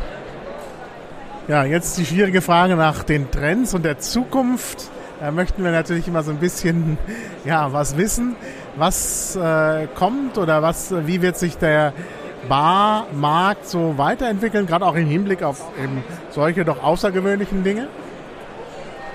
[1.49, 4.91] Ja, jetzt die schwierige Frage nach den Trends und der Zukunft.
[5.19, 6.99] Da möchten wir natürlich immer so ein bisschen
[7.47, 8.37] ja, was wissen.
[8.77, 11.95] Was äh, kommt oder was, wie wird sich der
[12.51, 17.89] Barmarkt so weiterentwickeln, gerade auch im Hinblick auf eben solche doch außergewöhnlichen Dinge?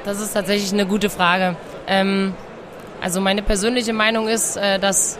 [0.03, 1.55] Das ist tatsächlich eine gute Frage.
[1.85, 2.33] Ähm,
[2.99, 5.19] also meine persönliche Meinung ist, äh, dass,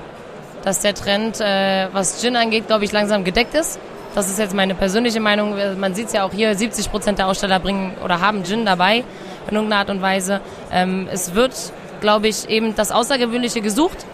[0.64, 3.80] dass der Trend, äh, was Gin angeht, glaube ich, langsam gedeckt ist.
[4.16, 5.56] Das ist jetzt meine persönliche Meinung.
[5.80, 9.04] Man sieht es ja auch hier, 70 Prozent der Aussteller bringen oder haben Gin dabei
[9.50, 10.40] in irgendeiner Art und Weise.
[10.72, 11.54] Ähm, es wird,
[12.00, 14.06] glaube ich, eben das Außergewöhnliche gesucht.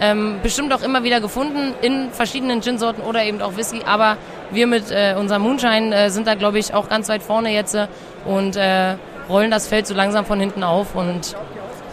[0.00, 3.80] Ähm, bestimmt auch immer wieder gefunden in verschiedenen Gin-Sorten oder eben auch Whisky.
[3.84, 4.16] Aber
[4.52, 7.74] wir mit äh, unserem Moonshine äh, sind da, glaube ich, auch ganz weit vorne jetzt
[7.74, 7.88] äh,
[8.24, 8.94] und äh,
[9.28, 11.34] rollen das Feld so langsam von hinten auf und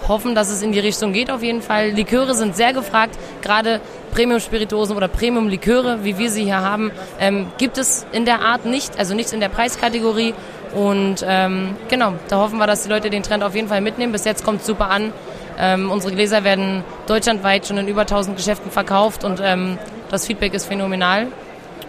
[0.07, 1.89] hoffen, dass es in die Richtung geht auf jeden Fall.
[1.89, 3.81] Liköre sind sehr gefragt, gerade
[4.11, 8.97] Premium-Spirituosen oder Premium-Liköre, wie wir sie hier haben, ähm, gibt es in der Art nicht,
[8.97, 10.33] also nicht in der Preiskategorie.
[10.73, 14.11] Und ähm, genau, da hoffen wir, dass die Leute den Trend auf jeden Fall mitnehmen.
[14.11, 15.11] Bis jetzt kommt es super an.
[15.57, 19.77] Ähm, unsere Gläser werden deutschlandweit schon in über 1000 Geschäften verkauft und ähm,
[20.09, 21.27] das Feedback ist phänomenal.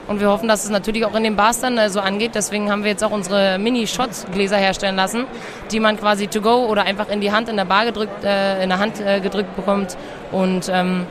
[0.08, 2.32] Und wir hoffen, dass es natürlich auch in den Bars dann äh, so angeht.
[2.34, 5.24] Deswegen haben wir jetzt auch unsere Mini-Shot-Gläser herstellen lassen,
[5.70, 8.60] die man quasi to go oder einfach in die Hand in der Bar gedrückt, äh,
[8.60, 9.96] in der Hand äh, gedrückt bekommt
[10.32, 11.06] und ähm,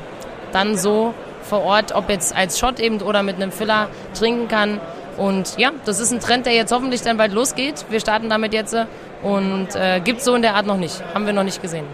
[0.52, 1.14] dann so
[1.44, 4.80] vor Ort, ob jetzt als Shot eben oder mit einem Filler trinken kann.
[5.18, 7.86] Und ja, das ist ein Trend, der jetzt hoffentlich dann bald losgeht.
[7.90, 8.76] Wir starten damit jetzt
[9.22, 11.04] und äh, gibt so in der Art noch nicht.
[11.14, 11.86] Haben wir noch nicht gesehen.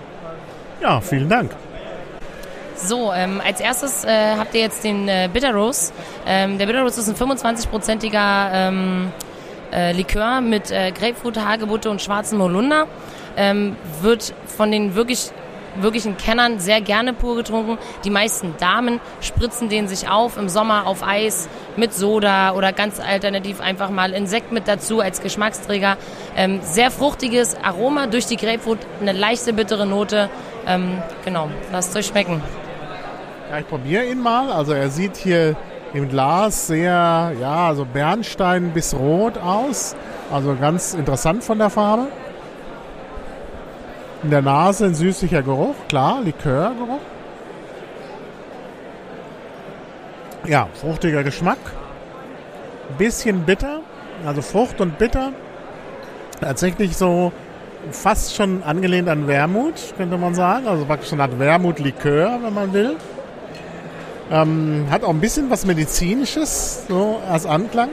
[0.82, 1.52] Ja, vielen Dank.
[2.76, 5.91] So, ähm, als erstes äh, habt ihr jetzt den äh, Bitter Rose.
[6.27, 9.11] Ähm, der Bitter Rose ist ein 25-prozentiger ähm,
[9.72, 12.88] äh, Likör mit äh, Grapefruit, Hagebutte und schwarzen Molunder.
[13.38, 15.32] Ähm, wird von den wirklich
[15.81, 17.77] wirklichen Kennern sehr gerne pur getrunken.
[18.03, 22.99] Die meisten Damen spritzen den sich auf im Sommer auf Eis mit Soda oder ganz
[22.99, 25.97] alternativ einfach mal Insekt mit dazu als Geschmacksträger.
[26.35, 30.30] Ähm, sehr fruchtiges Aroma durch die Grapefruit, eine leichte bittere Note.
[30.68, 32.41] Ähm, genau, lasst euch schmecken.
[33.49, 34.52] Ja, ich probiere ihn mal.
[34.52, 35.56] Also er sieht hier
[35.93, 39.95] im Glas sehr, ja, also Bernstein bis rot aus.
[40.31, 42.07] Also ganz interessant von der Farbe.
[44.26, 46.99] In der Nase ein süßlicher Geruch, klar, Likörgeruch.
[50.47, 51.60] Ja, fruchtiger Geschmack.
[52.97, 53.81] Bisschen bitter,
[54.26, 55.31] also Frucht und bitter.
[56.41, 57.34] Tatsächlich so
[57.91, 60.68] fast schon angelehnt an Wermut, könnte man sagen.
[60.68, 62.95] Also praktisch eine Art Wermut-Likör, wenn man will.
[64.31, 67.89] Ähm, hat auch ein bisschen was Medizinisches so als Anklang,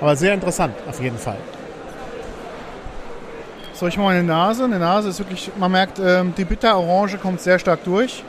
[0.00, 1.38] aber sehr interessant auf jeden Fall.
[3.78, 4.64] Soll ich mal meine Nase?
[4.64, 8.24] Eine Nase ist wirklich, man merkt, ähm, die Bitterorange kommt sehr stark durch.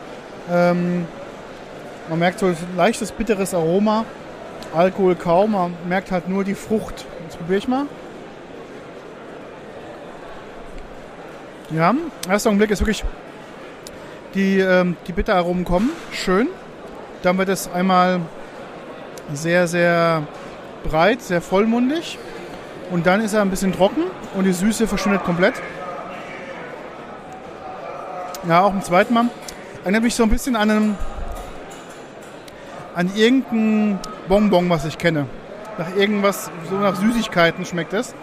[0.48, 1.08] Ähm,
[2.08, 4.06] man merkt so ein leichtes bitteres Aroma,
[4.76, 7.04] Alkohol kaum, man merkt halt nur die Frucht.
[7.24, 7.88] Jetzt probiere ich mal.
[11.72, 11.96] Ja,
[12.30, 13.04] erster Augenblick ist wirklich,
[14.36, 16.48] die, ähm, die Bitteraromen kommen, schön.
[17.24, 18.22] Dann wird es einmal
[19.34, 20.22] sehr, sehr
[20.84, 22.20] breit, sehr vollmundig.
[22.90, 24.04] Und dann ist er ein bisschen trocken
[24.36, 25.56] und die Süße verschwindet komplett.
[28.48, 29.26] Ja, auch im zweiten Mal.
[29.84, 30.98] Erinnert mich so ein bisschen an, einen,
[32.96, 35.28] an irgendein Bonbon, was ich kenne.
[35.78, 38.16] Nach irgendwas, so nach Süßigkeiten schmeckt es.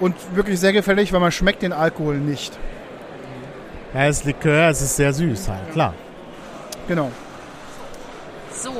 [0.00, 2.58] Und wirklich sehr gefällig, weil man schmeckt den Alkohol nicht.
[3.94, 5.94] Ja, es ist Likör, es ist sehr süß halt, klar.
[6.88, 7.10] Genau.
[8.52, 8.72] So,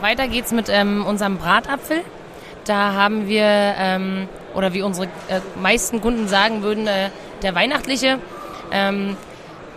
[0.00, 2.00] weiter geht's mit ähm, unserem Bratapfel.
[2.64, 7.10] Da haben wir, ähm, oder wie unsere äh, meisten Kunden sagen würden, äh,
[7.42, 8.18] der weihnachtliche.
[8.72, 9.16] Ähm,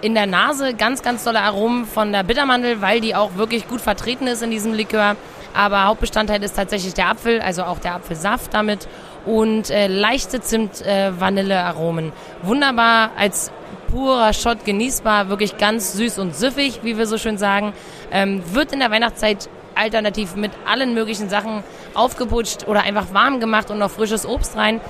[0.01, 3.81] in der Nase ganz, ganz tolle Aromen von der Bittermandel, weil die auch wirklich gut
[3.81, 5.15] vertreten ist in diesem Likör.
[5.53, 8.87] Aber Hauptbestandteil ist tatsächlich der Apfel, also auch der Apfelsaft damit
[9.25, 12.09] und äh, leichte Zimt-Vanille-Aromen.
[12.09, 13.51] Äh, Wunderbar als
[13.89, 17.73] purer Shot genießbar, wirklich ganz süß und süffig, wie wir so schön sagen.
[18.11, 21.63] Ähm, wird in der Weihnachtszeit alternativ mit allen möglichen Sachen
[21.93, 24.81] aufgeputscht oder einfach warm gemacht und noch frisches Obst rein.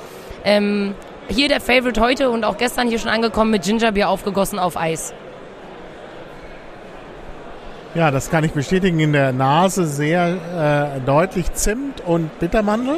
[0.43, 0.95] Ähm,
[1.29, 5.13] hier der Favorite heute und auch gestern hier schon angekommen mit Gingerbier aufgegossen auf Eis.
[7.95, 8.99] Ja, das kann ich bestätigen.
[8.99, 12.97] In der Nase sehr äh, deutlich Zimt und Bittermandel.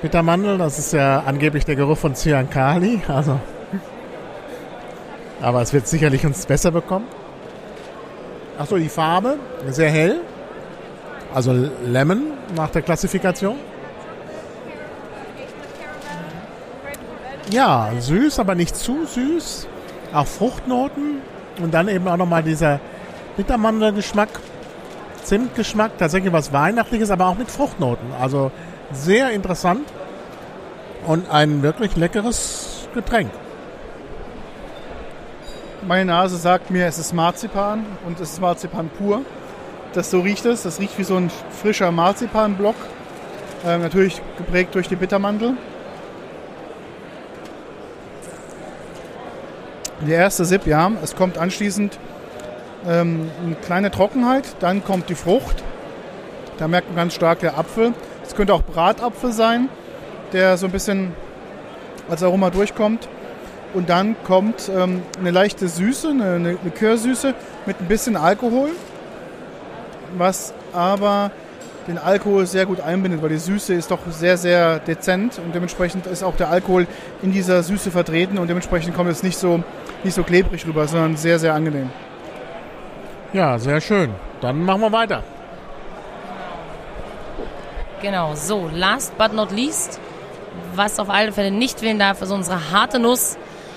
[0.00, 3.02] Bittermandel, das ist ja angeblich der Geruch von Cyankali.
[3.08, 3.38] Also,
[5.42, 7.06] aber es wird sicherlich uns besser bekommen.
[8.58, 9.36] Achso, die Farbe,
[9.68, 10.20] sehr hell.
[11.34, 11.52] Also
[11.84, 13.56] Lemon nach der Klassifikation.
[17.50, 19.68] Ja, süß, aber nicht zu süß.
[20.12, 21.20] Auch Fruchtnoten.
[21.62, 22.80] Und dann eben auch nochmal dieser
[23.36, 24.28] Bittermandelgeschmack,
[25.22, 28.12] Zimtgeschmack, tatsächlich was Weihnachtliches, aber auch mit Fruchtnoten.
[28.20, 28.50] Also
[28.92, 29.86] sehr interessant.
[31.06, 33.30] und ein wirklich leckeres Getränk.
[35.82, 39.22] Meine Nase sagt mir, es ist Marzipan und es ist Marzipan pur.
[39.92, 40.62] Das so riecht es.
[40.62, 41.30] Das riecht wie so ein
[41.62, 42.76] frischer Marzipanblock.
[43.64, 45.54] Ähm, natürlich geprägt durch die Bittermandel.
[50.06, 51.98] Der erste Sip, ja, es kommt anschließend
[52.86, 55.64] ähm, eine kleine Trockenheit, dann kommt die Frucht.
[56.58, 57.92] Da merkt man ganz stark der Apfel.
[58.22, 59.68] Es könnte auch Bratapfel sein,
[60.32, 61.14] der so ein bisschen
[62.08, 63.08] als Aroma durchkommt.
[63.76, 67.34] Und dann kommt ähm, eine leichte Süße, eine, eine Likörsüße
[67.66, 68.70] mit ein bisschen Alkohol,
[70.16, 71.30] was aber
[71.86, 76.06] den Alkohol sehr gut einbindet, weil die Süße ist doch sehr, sehr dezent und dementsprechend
[76.06, 76.86] ist auch der Alkohol
[77.20, 79.62] in dieser Süße vertreten und dementsprechend kommt es nicht so,
[80.02, 81.90] nicht so klebrig rüber, sondern sehr, sehr angenehm.
[83.34, 84.10] Ja, sehr schön.
[84.40, 85.22] Dann machen wir weiter.
[88.00, 90.00] Genau, so, last but not least,
[90.74, 93.36] was auf alle Fälle nicht fehlen darf, ist unsere harte Nuss.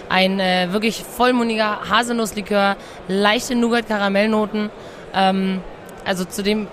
[0.10, 2.76] Ein äh, wirklich vollmundiger Haselnusslikör,
[3.07, 4.69] leichte Nougat-Karamellnoten.
[5.14, 5.61] Ähm,
[6.06, 6.68] also zu dem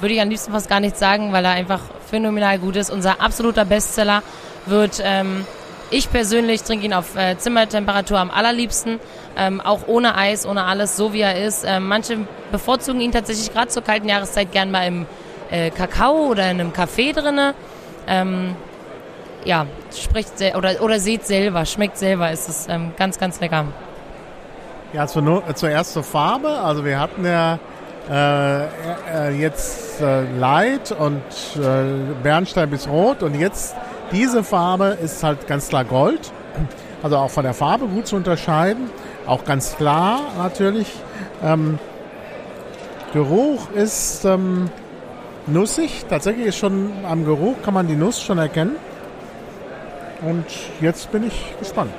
[0.00, 2.90] würde ich am liebsten fast gar nichts sagen, weil er einfach phänomenal gut ist.
[2.90, 4.22] Unser absoluter Bestseller
[4.66, 5.46] wird, ähm,
[5.90, 8.98] ich persönlich trinke ihn auf äh, Zimmertemperatur am allerliebsten,
[9.36, 11.64] ähm, auch ohne Eis, ohne alles, so wie er ist.
[11.66, 12.18] Ähm, manche
[12.50, 15.06] bevorzugen ihn tatsächlich gerade zur kalten Jahreszeit gern mal im
[15.50, 17.54] äh, Kakao oder in einem Kaffee drinne.
[18.06, 18.56] Ähm,
[19.44, 23.66] ja, spricht oder, oder seht selber, schmeckt selber, ist es ähm, ganz, ganz lecker.
[24.92, 26.48] Ja, zu, zuerst zur Farbe.
[26.48, 27.58] Also wir hatten ja
[28.10, 31.22] äh, äh, jetzt äh, Light und
[31.56, 31.84] äh,
[32.22, 33.74] Bernstein bis Rot und jetzt
[34.10, 36.32] diese Farbe ist halt ganz klar Gold.
[37.02, 38.90] Also auch von der Farbe gut zu unterscheiden.
[39.26, 40.88] Auch ganz klar natürlich.
[41.42, 41.78] Ähm,
[43.12, 44.68] Geruch ist ähm,
[45.46, 46.04] nussig.
[46.08, 48.76] Tatsächlich ist schon am Geruch kann man die Nuss schon erkennen.
[50.22, 50.46] Und
[50.80, 51.92] jetzt bin ich gespannt.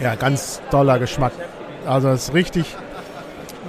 [0.00, 1.32] Ja, ganz toller Geschmack.
[1.86, 2.76] Also es ist richtig,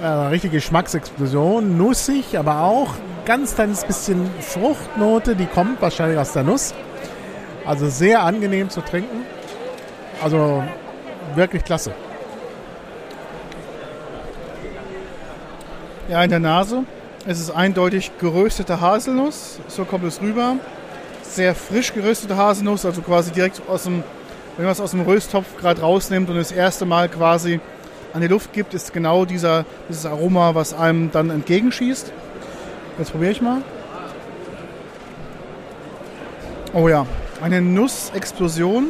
[0.02, 2.94] äh, richtige Geschmacksexplosion, nussig, aber auch
[3.26, 6.74] ganz kleines bisschen Fruchtnote, die kommt wahrscheinlich aus der Nuss.
[7.66, 9.24] Also sehr angenehm zu trinken.
[10.22, 10.62] Also
[11.34, 11.92] wirklich klasse.
[16.08, 16.84] Ja, in der Nase.
[17.26, 19.60] Es ist eindeutig geröstete Haselnuss.
[19.68, 20.56] So kommt es rüber.
[21.32, 24.04] Sehr frisch geröstete Haselnuss, also quasi direkt aus dem,
[24.58, 27.58] wenn man es aus dem Rösttopf gerade rausnimmt und das erste Mal quasi
[28.12, 32.12] an die Luft gibt, ist genau dieser, dieses Aroma, was einem dann entgegenschießt.
[32.98, 33.62] Jetzt probiere ich mal.
[36.74, 37.06] Oh ja,
[37.40, 38.88] eine Nussexplosion.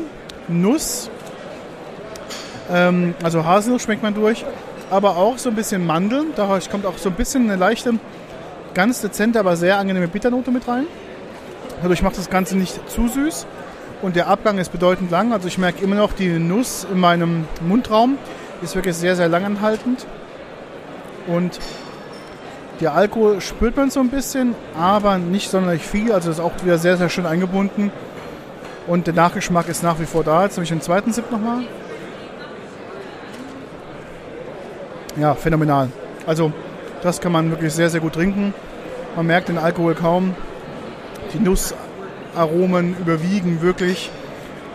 [0.49, 1.11] Nuss.
[2.73, 4.45] Ähm, also Haselnuss schmeckt man durch,
[4.91, 6.33] aber auch so ein bisschen Mandeln.
[6.35, 7.95] Daraus kommt auch so ein bisschen eine leichte,
[8.75, 10.89] ganz dezente, aber sehr angenehme Bitternote mit rein.
[11.83, 13.47] Dadurch macht das Ganze nicht zu süß
[14.03, 15.33] und der Abgang ist bedeutend lang.
[15.33, 18.19] Also ich merke immer noch die Nuss in meinem Mundraum.
[18.63, 20.07] Ist wirklich sehr, sehr langanhaltend.
[21.27, 21.59] Und
[22.81, 26.13] der Alkohol spürt man so ein bisschen, aber nicht sonderlich viel.
[26.13, 27.91] Also ist auch wieder sehr, sehr schön eingebunden.
[28.87, 30.45] Und der Nachgeschmack ist nach wie vor da.
[30.45, 31.63] Jetzt habe ich den zweiten Sip nochmal.
[35.17, 35.89] Ja, phänomenal.
[36.27, 36.53] Also
[37.03, 38.55] das kann man wirklich sehr, sehr gut trinken.
[39.17, 40.35] Man merkt den Alkohol kaum.
[41.35, 44.11] Die Nussaromen überwiegen wirklich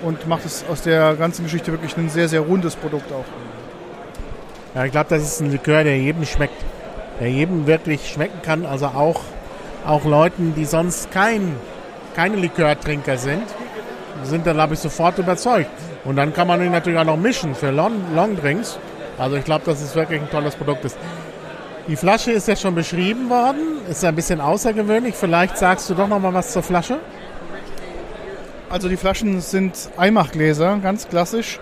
[0.01, 3.25] und macht es aus der ganzen Geschichte wirklich ein sehr, sehr rundes Produkt auch.
[4.75, 6.63] Ja, ich glaube, das ist ein Likör, der jedem schmeckt.
[7.19, 8.65] Der jedem wirklich schmecken kann.
[8.65, 9.21] Also auch,
[9.85, 11.55] auch Leuten, die sonst kein,
[12.15, 13.43] keine Likörtrinker sind,
[14.23, 15.69] sind dann, glaube ich, sofort überzeugt.
[16.03, 18.77] Und dann kann man ihn natürlich auch noch mischen für Long, Long Drinks.
[19.17, 20.97] Also ich glaube, dass es wirklich ein tolles Produkt ist.
[21.87, 25.15] Die Flasche ist ja schon beschrieben worden, ist ein bisschen außergewöhnlich.
[25.15, 26.99] Vielleicht sagst du doch noch mal was zur Flasche.
[28.69, 31.61] Also die Flaschen sind Eimachgläser, ganz klassisch.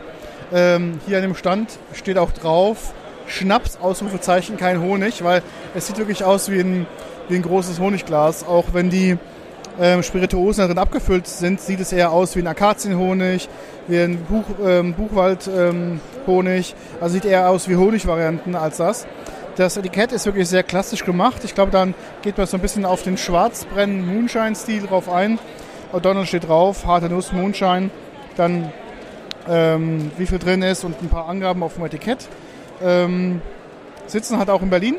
[0.51, 2.95] Ähm, hier an dem Stand steht auch drauf
[3.27, 5.43] Schnaps, Ausrufezeichen, kein Honig, weil
[5.75, 6.87] es sieht wirklich aus wie ein,
[7.29, 8.47] wie ein großes Honigglas.
[8.47, 9.17] Auch wenn die
[9.79, 13.47] ähm, Spirituosen darin abgefüllt sind, sieht es eher aus wie ein Akazienhonig,
[13.87, 16.73] wie ein Buch, ähm, Buchwaldhonig.
[16.99, 19.05] Also sieht eher aus wie Honigvarianten als das.
[19.55, 21.43] Das Etikett ist wirklich sehr klassisch gemacht.
[21.45, 25.39] Ich glaube, dann geht man so ein bisschen auf den schwarzbrennen Moonshine-Stil drauf ein.
[25.93, 27.89] O'Donnell steht drauf, harte Nuss, Moonshine.
[28.35, 28.71] Dann
[29.47, 32.27] ähm, wie viel drin ist und ein paar Angaben auf dem Etikett.
[32.83, 33.41] Ähm,
[34.07, 34.97] sitzen hat auch in Berlin.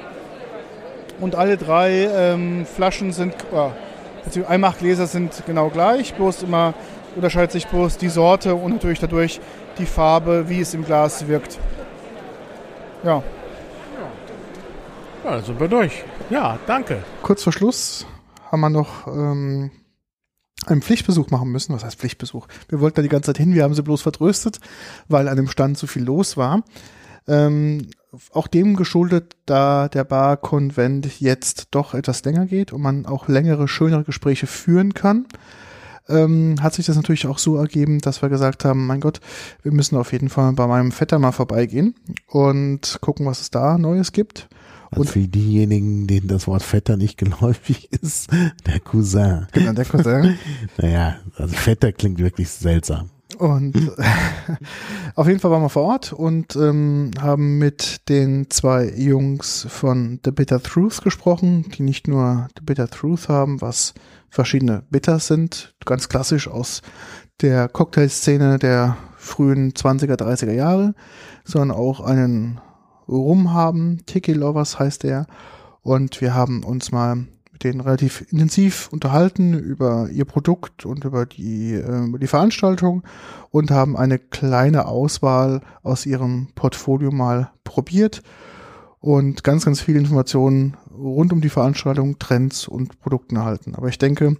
[1.20, 6.74] Und alle drei ähm, Flaschen sind, äh, Einmachgläser sind genau gleich, bloß immer
[7.14, 9.40] unterscheidet sich bloß die Sorte und natürlich dadurch
[9.78, 11.58] die Farbe, wie es im Glas wirkt.
[13.02, 13.22] Ja.
[15.26, 16.04] Ja, sind wir durch.
[16.30, 17.02] Ja, danke.
[17.22, 18.06] Kurz vor Schluss
[18.52, 19.72] haben wir noch ähm,
[20.66, 21.74] einen Pflichtbesuch machen müssen.
[21.74, 22.46] Was heißt Pflichtbesuch?
[22.68, 24.60] Wir wollten da die ganze Zeit hin, wir haben sie bloß vertröstet,
[25.08, 26.62] weil an dem Stand so viel los war.
[27.26, 27.88] Ähm,
[28.32, 33.66] auch dem geschuldet, da der Barkonvent jetzt doch etwas länger geht und man auch längere,
[33.66, 35.26] schönere Gespräche führen kann,
[36.08, 39.20] ähm, hat sich das natürlich auch so ergeben, dass wir gesagt haben, mein Gott,
[39.62, 41.94] wir müssen auf jeden Fall bei meinem Vetter mal vorbeigehen
[42.26, 44.48] und gucken, was es da Neues gibt.
[44.90, 48.30] Also und für diejenigen, denen das Wort Vetter nicht geläufig ist,
[48.66, 49.46] der Cousin.
[49.52, 50.38] Genau, der Cousin.
[50.78, 53.10] naja, also Vetter klingt wirklich seltsam.
[53.38, 53.92] Und
[55.14, 60.20] auf jeden Fall waren wir vor Ort und ähm, haben mit den zwei Jungs von
[60.24, 63.94] The Bitter Truth gesprochen, die nicht nur The Bitter Truth haben, was
[64.30, 66.82] verschiedene Bitters sind, ganz klassisch aus
[67.40, 70.94] der Cocktailszene der frühen 20er, 30er Jahre,
[71.44, 72.60] sondern auch einen
[73.08, 74.04] Rum haben.
[74.06, 75.26] Tiki Lovers heißt der.
[75.82, 81.24] Und wir haben uns mal mit denen relativ intensiv unterhalten über ihr Produkt und über
[81.24, 83.02] die, äh, über die Veranstaltung
[83.50, 88.22] und haben eine kleine Auswahl aus ihrem Portfolio mal probiert
[89.00, 93.74] und ganz, ganz viele Informationen rund um die Veranstaltung, Trends und Produkten erhalten.
[93.74, 94.36] Aber ich denke,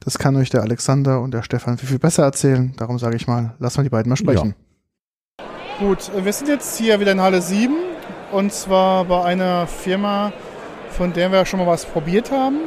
[0.00, 2.72] das kann euch der Alexander und der Stefan viel, viel besser erzählen.
[2.78, 4.54] Darum sage ich mal, lass mal die beiden mal sprechen.
[5.38, 5.86] Ja.
[5.86, 7.74] Gut, wir sind jetzt hier wieder in Halle 7
[8.32, 10.32] und zwar bei einer Firma,
[10.96, 12.60] von der wir schon mal was probiert haben.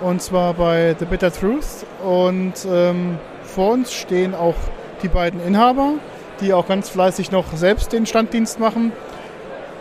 [0.00, 1.86] Und zwar bei The Bitter Truth.
[2.04, 4.56] Und ähm, vor uns stehen auch
[5.02, 5.94] die beiden Inhaber,
[6.40, 8.92] die auch ganz fleißig noch selbst den Standdienst machen.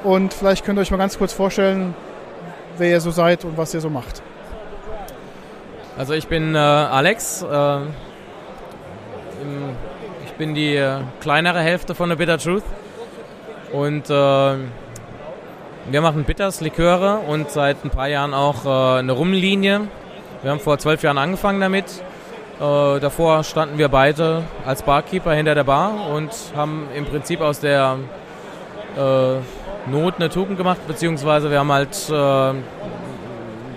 [0.04, 1.96] Und vielleicht könnt ihr euch mal ganz kurz vorstellen,
[2.78, 4.22] wer ihr so seid und was ihr so macht.
[5.98, 7.44] Also ich bin äh, Alex.
[7.44, 7.80] Äh,
[10.26, 12.64] ich bin die äh, kleinere Hälfte von The Bitter Truth.
[13.72, 14.56] Und äh,
[15.90, 19.82] wir machen Bitters, Liköre und seit ein paar Jahren auch äh, eine Rumlinie.
[20.42, 21.86] Wir haben vor zwölf Jahren angefangen damit.
[22.60, 27.60] Äh, davor standen wir beide als Barkeeper hinter der Bar und haben im Prinzip aus
[27.60, 27.98] der
[28.98, 32.54] äh, Not eine Tugend gemacht, beziehungsweise wir haben halt äh,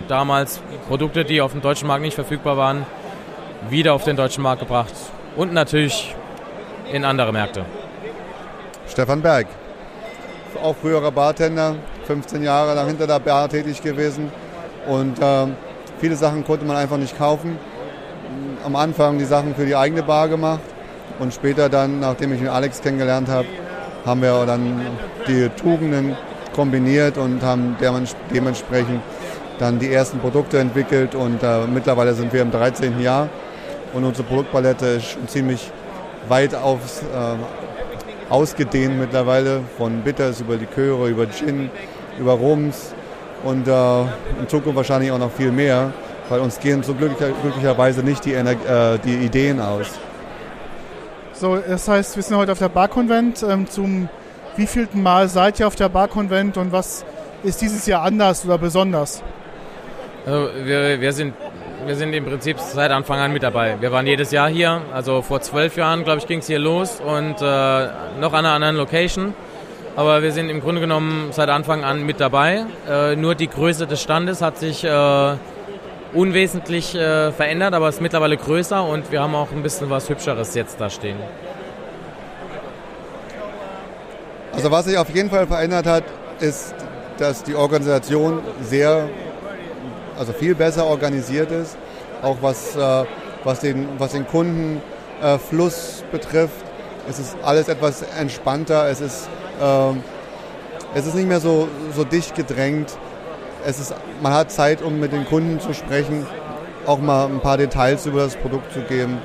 [0.07, 2.87] damals Produkte, die auf dem deutschen Markt nicht verfügbar waren,
[3.69, 4.93] wieder auf den deutschen Markt gebracht
[5.35, 6.15] und natürlich
[6.93, 7.65] in andere Märkte.
[8.89, 9.49] Stefan Berg,
[10.63, 11.75] auch früherer Bartender,
[12.07, 14.31] 15 Jahre lang hinter der Bar tätig gewesen
[14.87, 15.47] und äh,
[15.99, 17.59] viele Sachen konnte man einfach nicht kaufen.
[18.65, 20.61] Am Anfang die Sachen für die eigene Bar gemacht
[21.19, 23.47] und später dann, nachdem ich mit Alex kennengelernt habe,
[24.05, 24.81] haben wir dann
[25.27, 26.17] die Tugenden
[26.55, 27.77] kombiniert und haben
[28.33, 29.03] dementsprechend
[29.59, 33.01] dann die ersten Produkte entwickelt und äh, mittlerweile sind wir im 13.
[33.01, 33.29] Jahr
[33.93, 35.71] und unsere Produktpalette ist schon ziemlich
[36.29, 41.71] weit aufs, äh, ausgedehnt mittlerweile, von Bitters über Liköre, über Gin,
[42.19, 42.95] über Rums
[43.45, 44.01] und äh,
[44.41, 45.93] in Zukunft wahrscheinlich auch noch viel mehr,
[46.29, 49.91] weil uns gehen so glücklicher, glücklicherweise nicht die, äh, die Ideen aus.
[51.33, 53.43] So, das heißt, wir sind heute auf der Barkonvent.
[53.43, 54.09] Ähm, zum
[54.57, 57.05] wievielten Mal seid ihr auf der Barkonvent und was
[57.43, 59.23] ist dieses Jahr anders oder besonders?
[60.25, 61.35] Also wir, wir, sind,
[61.85, 63.77] wir sind im Prinzip seit Anfang an mit dabei.
[63.81, 67.01] Wir waren jedes Jahr hier, also vor zwölf Jahren, glaube ich, ging es hier los
[67.01, 67.89] und äh,
[68.21, 69.35] noch an einer anderen Location.
[69.97, 72.67] Aber wir sind im Grunde genommen seit Anfang an mit dabei.
[72.87, 75.35] Äh, nur die Größe des Standes hat sich äh,
[76.13, 80.55] unwesentlich äh, verändert, aber ist mittlerweile größer und wir haben auch ein bisschen was Hübscheres
[80.55, 81.17] jetzt da stehen.
[84.53, 86.05] Also was sich auf jeden Fall verändert hat,
[86.41, 86.75] ist,
[87.17, 89.09] dass die Organisation sehr,
[90.19, 91.79] also viel besser organisiert ist,
[92.21, 93.05] auch was, äh,
[93.45, 96.67] was, den, was den Kundenfluss betrifft.
[97.09, 99.31] Es ist alles etwas entspannter, es ist
[100.95, 102.97] es ist nicht mehr so, so dicht gedrängt.
[103.65, 106.27] Es ist, man hat Zeit, um mit den Kunden zu sprechen,
[106.87, 109.19] auch mal ein paar Details über das Produkt zu geben.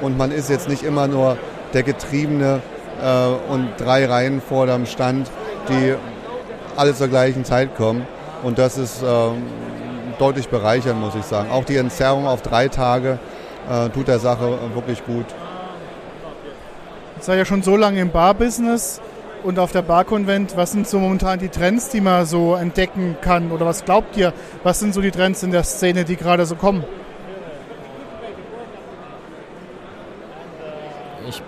[0.00, 1.36] Und man ist jetzt nicht immer nur
[1.74, 2.60] der Getriebene
[3.02, 5.30] äh, und drei Reihen vor dem Stand,
[5.68, 5.94] die
[6.76, 8.06] alle zur gleichen Zeit kommen.
[8.42, 9.06] Und das ist äh,
[10.18, 11.50] deutlich bereichernd, muss ich sagen.
[11.50, 13.18] Auch die Entzerrung auf drei Tage
[13.70, 15.26] äh, tut der Sache wirklich gut.
[17.14, 19.00] Jetzt sei ja schon so lange im Bar-Business
[19.44, 23.50] und auf der Barkonvent, was sind so momentan die Trends, die man so entdecken kann?
[23.50, 24.32] Oder was glaubt ihr,
[24.62, 26.84] was sind so die Trends in der Szene, die gerade so kommen?
[31.28, 31.42] Ich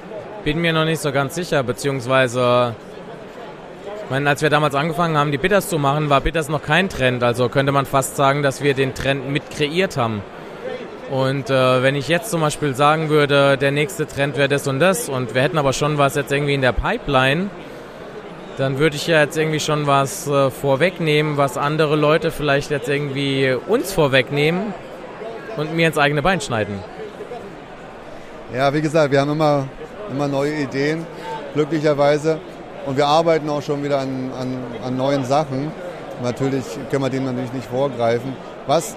[0.45, 2.75] bin mir noch nicht so ganz sicher, beziehungsweise,
[4.05, 6.89] ich meine, als wir damals angefangen haben, die Bitters zu machen, war Bitters noch kein
[6.89, 7.23] Trend.
[7.23, 10.23] Also könnte man fast sagen, dass wir den Trend mit kreiert haben.
[11.11, 14.81] Und äh, wenn ich jetzt zum Beispiel sagen würde, der nächste Trend wäre das und
[14.81, 17.51] das und wir hätten aber schon was jetzt irgendwie in der Pipeline,
[18.57, 22.89] dann würde ich ja jetzt irgendwie schon was äh, vorwegnehmen, was andere Leute vielleicht jetzt
[22.89, 24.73] irgendwie uns vorwegnehmen
[25.57, 26.79] und mir ins eigene Bein schneiden.
[28.55, 29.67] Ja, wie gesagt, wir haben immer,
[30.11, 31.05] immer neue Ideen,
[31.55, 32.39] glücklicherweise.
[32.87, 35.73] Und wir arbeiten auch schon wieder an, an, an neuen Sachen.
[36.23, 38.37] Natürlich können wir dem natürlich nicht vorgreifen.
[38.67, 38.95] Was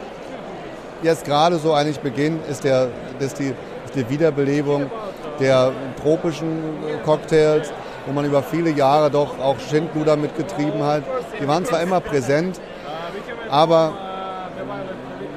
[1.01, 2.89] jetzt gerade so eigentlich beginnt, ist, der,
[3.19, 3.53] ist, die,
[3.85, 4.91] ist die Wiederbelebung
[5.39, 5.71] der
[6.01, 6.59] tropischen
[7.05, 7.71] Cocktails,
[8.07, 11.03] wo man über viele Jahre doch auch Schindluder mitgetrieben hat.
[11.39, 12.59] Die waren zwar immer präsent,
[13.49, 13.93] aber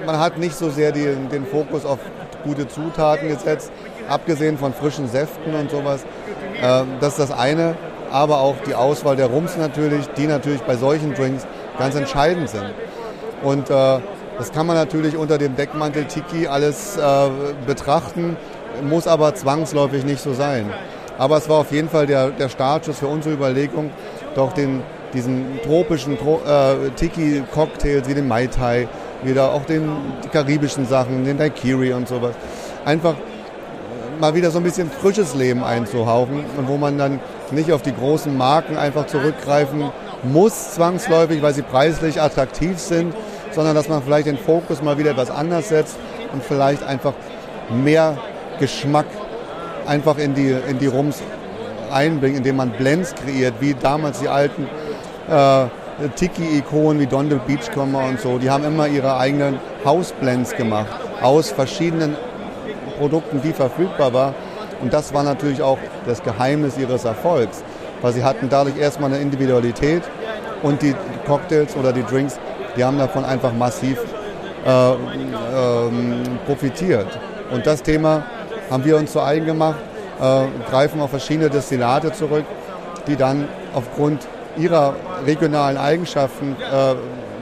[0.07, 1.99] man hat nicht so sehr die, den Fokus auf
[2.45, 3.71] gute Zutaten gesetzt,
[4.09, 6.05] abgesehen von frischen Säften und sowas.
[6.63, 7.75] Ähm, das ist das eine,
[8.11, 11.47] aber auch die Auswahl der Rums natürlich, die natürlich bei solchen Drinks
[11.79, 12.73] ganz entscheidend sind.
[13.43, 13.99] Und äh,
[14.39, 17.29] das kann man natürlich unter dem Deckmantel Tiki alles äh,
[17.67, 18.37] betrachten,
[18.83, 20.71] muss aber zwangsläufig nicht so sein.
[21.21, 23.91] Aber es war auf jeden Fall der, der Startschuss für unsere Überlegung,
[24.35, 24.81] doch den,
[25.13, 28.89] diesen tropischen äh, Tiki-Cocktails wie den Mai Tai,
[29.23, 29.91] wieder auch den,
[30.33, 32.35] karibischen Sachen, den Daiquiri und sowas,
[32.87, 33.17] einfach
[34.19, 37.21] mal wieder so ein bisschen frisches Leben einzuhauchen und wo man dann
[37.51, 39.91] nicht auf die großen Marken einfach zurückgreifen
[40.23, 43.15] muss, zwangsläufig, weil sie preislich attraktiv sind,
[43.51, 45.97] sondern dass man vielleicht den Fokus mal wieder etwas anders setzt
[46.33, 47.13] und vielleicht einfach
[47.69, 48.17] mehr
[48.59, 49.05] Geschmack
[49.87, 51.23] einfach in die, in die Rums
[51.93, 54.67] einbringt, indem man Blends kreiert, wie damals die alten
[55.29, 55.67] äh,
[56.17, 58.39] Tiki-Ikonen wie Don the Beachcomber und so.
[58.39, 60.89] Die haben immer ihre eigenen Hausblends gemacht
[61.21, 62.17] aus verschiedenen
[62.99, 64.35] Produkten, die verfügbar waren.
[64.81, 67.63] Und das war natürlich auch das Geheimnis ihres Erfolgs,
[68.01, 70.03] weil sie hatten dadurch erstmal eine Individualität
[70.63, 70.95] und die
[71.27, 72.39] Cocktails oder die Drinks,
[72.77, 73.99] die haben davon einfach massiv
[74.67, 77.07] äh, ähm, profitiert.
[77.51, 78.25] Und das Thema
[78.71, 79.79] haben wir uns zu eigen gemacht,
[80.21, 82.45] äh, greifen auf verschiedene Destillate zurück,
[83.07, 84.27] die dann aufgrund
[84.57, 84.95] ihrer
[85.27, 86.95] regionalen Eigenschaften äh,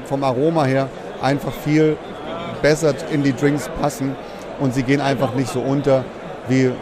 [0.06, 0.88] vom Aroma her
[1.22, 1.96] einfach viel
[2.62, 4.16] besser in die Drinks passen
[4.60, 6.04] und sie gehen einfach nicht so unter
[6.48, 6.72] wie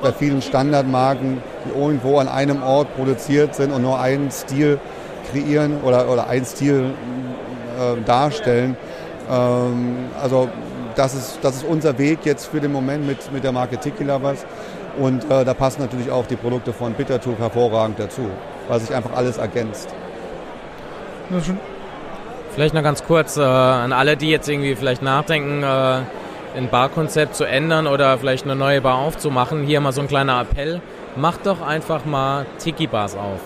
[0.00, 4.78] bei vielen Standardmarken, die irgendwo an einem Ort produziert sind und nur einen Stil
[5.30, 6.90] kreieren oder, oder einen Stil
[7.78, 8.76] äh, darstellen.
[9.30, 10.48] Ähm, also
[10.96, 14.04] das ist, das ist unser Weg jetzt für den Moment mit, mit der Marke Tiki
[14.04, 14.44] Lovers.
[14.98, 18.28] Und äh, da passen natürlich auch die Produkte von Bittertuch hervorragend dazu,
[18.68, 19.88] weil sich einfach alles ergänzt.
[22.54, 26.00] Vielleicht noch ganz kurz äh, an alle, die jetzt irgendwie vielleicht nachdenken, äh,
[26.56, 29.64] ein Barkonzept zu ändern oder vielleicht eine neue Bar aufzumachen.
[29.64, 30.82] Hier mal so ein kleiner Appell.
[31.16, 33.40] Macht doch einfach mal Tiki-Bars auf.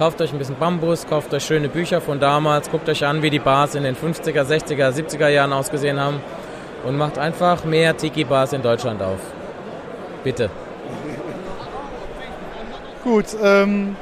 [0.00, 3.28] Kauft euch ein bisschen Bambus, kauft euch schöne Bücher von damals, guckt euch an, wie
[3.28, 6.22] die Bars in den 50er, 60er, 70er Jahren ausgesehen haben
[6.86, 9.18] und macht einfach mehr Tiki-Bars in Deutschland auf.
[10.24, 10.48] Bitte.
[13.04, 13.94] Gut, ähm,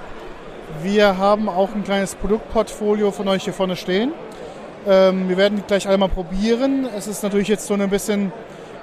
[0.84, 4.12] wir haben auch ein kleines Produktportfolio von euch hier vorne stehen.
[4.86, 6.86] Ähm, wir werden gleich alle mal probieren.
[6.96, 8.30] Es ist natürlich jetzt so ein bisschen,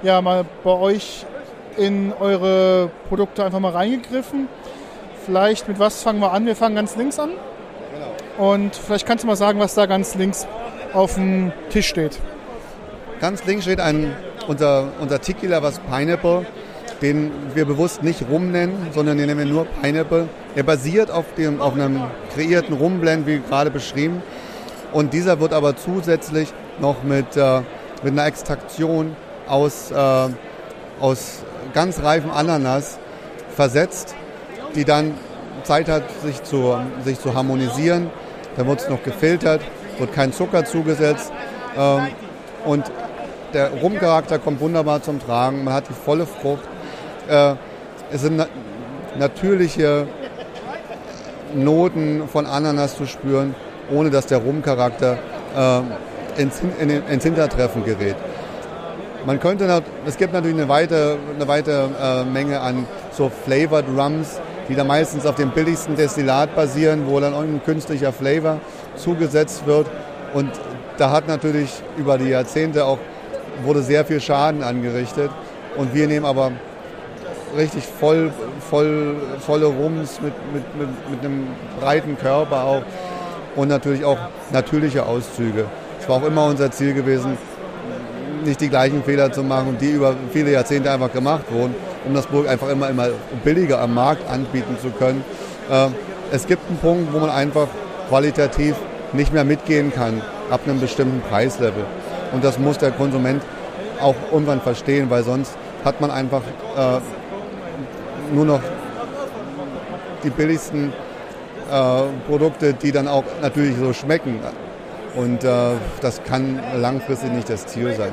[0.04, 1.26] ja, mal bei euch
[1.78, 4.50] in eure Produkte einfach mal reingegriffen.
[5.26, 6.46] Vielleicht mit was fangen wir an?
[6.46, 7.32] Wir fangen ganz links an.
[7.32, 8.52] Genau.
[8.54, 10.46] Und vielleicht kannst du mal sagen, was da ganz links
[10.94, 12.20] auf dem Tisch steht.
[13.20, 14.16] Ganz links steht ein,
[14.48, 16.46] unser, unser Tequila, was Pineapple,
[17.02, 20.28] den wir bewusst nicht Rum nennen, sondern den nennen wir nur Pineapple.
[20.56, 22.04] Er basiert auf, dem, auf einem
[22.36, 24.22] kreierten Rumblend, wie gerade beschrieben.
[24.94, 27.62] Und dieser wird aber zusätzlich noch mit, äh,
[28.04, 29.16] mit einer Extraktion
[29.48, 30.30] aus, äh,
[31.00, 31.44] aus
[31.74, 33.00] ganz reifen Ananas
[33.56, 34.16] versetzt,
[34.76, 35.14] die dann
[35.64, 38.10] Zeit hat, sich zu, sich zu harmonisieren.
[38.58, 39.62] Dann wird es noch gefiltert,
[39.98, 41.32] wird kein Zucker zugesetzt.
[41.78, 42.08] Ähm,
[42.66, 42.86] und
[43.54, 45.64] der Rumcharakter kommt wunderbar zum Tragen.
[45.64, 46.64] Man hat die volle Frucht.
[47.28, 47.56] Äh,
[48.12, 48.48] es sind na
[49.18, 50.08] natürliche
[51.54, 53.56] Noten von Ananas zu spüren
[53.92, 55.18] ohne dass der Rumcharakter
[55.56, 58.16] äh, ins, in, ins Hintertreffen gerät.
[59.26, 64.40] Man könnte, es gibt natürlich eine weite, eine weite äh, Menge an so Flavored Rums,
[64.68, 68.60] die da meistens auf dem billigsten Destillat basieren, wo dann irgendein künstlicher Flavor
[68.96, 69.88] zugesetzt wird.
[70.34, 70.52] Und
[70.98, 73.00] da hat natürlich über die Jahrzehnte auch,
[73.64, 75.30] wurde sehr viel Schaden angerichtet.
[75.78, 76.52] Und wir nehmen aber
[77.58, 78.32] richtig voll,
[78.70, 81.48] voll, volle Rums mit, mit, mit, mit einem
[81.80, 82.84] breiten Körper auch
[83.56, 84.18] und natürlich auch
[84.52, 85.66] natürliche Auszüge.
[86.00, 87.38] Es war auch immer unser Ziel gewesen,
[88.44, 91.76] nicht die gleichen Fehler zu machen, die über viele Jahrzehnte einfach gemacht wurden,
[92.08, 93.10] um das Burg einfach immer, immer
[93.44, 95.24] billiger am Markt anbieten zu können.
[95.72, 95.94] Ähm,
[96.32, 97.68] es gibt einen Punkt, wo man einfach
[98.10, 98.76] qualitativ
[99.14, 101.86] nicht mehr mitgehen kann, ab einem bestimmten Preislevel.
[102.34, 103.42] Und das muss der Konsument
[104.02, 106.42] auch irgendwann verstehen, weil sonst hat man einfach
[106.76, 107.00] äh,
[108.34, 108.60] nur noch
[110.24, 110.92] die billigsten
[111.72, 114.40] äh, Produkte, die dann auch natürlich so schmecken.
[115.16, 115.50] Und äh,
[116.02, 118.12] das kann langfristig nicht das Ziel sein.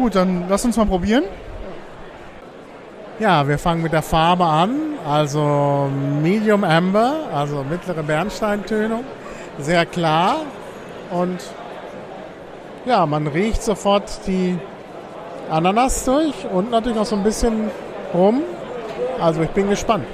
[0.00, 1.24] Gut, dann lass uns mal probieren.
[3.18, 4.94] Ja, wir fangen mit der Farbe an.
[5.06, 5.90] Also
[6.22, 9.04] Medium Amber, also mittlere Bernsteintönung.
[9.58, 10.36] Sehr klar.
[11.10, 11.40] Und
[12.86, 14.58] ja, man riecht sofort die
[15.50, 17.70] Ananas durch und natürlich auch so ein bisschen
[18.14, 18.40] rum.
[19.20, 20.06] Also ich bin gespannt.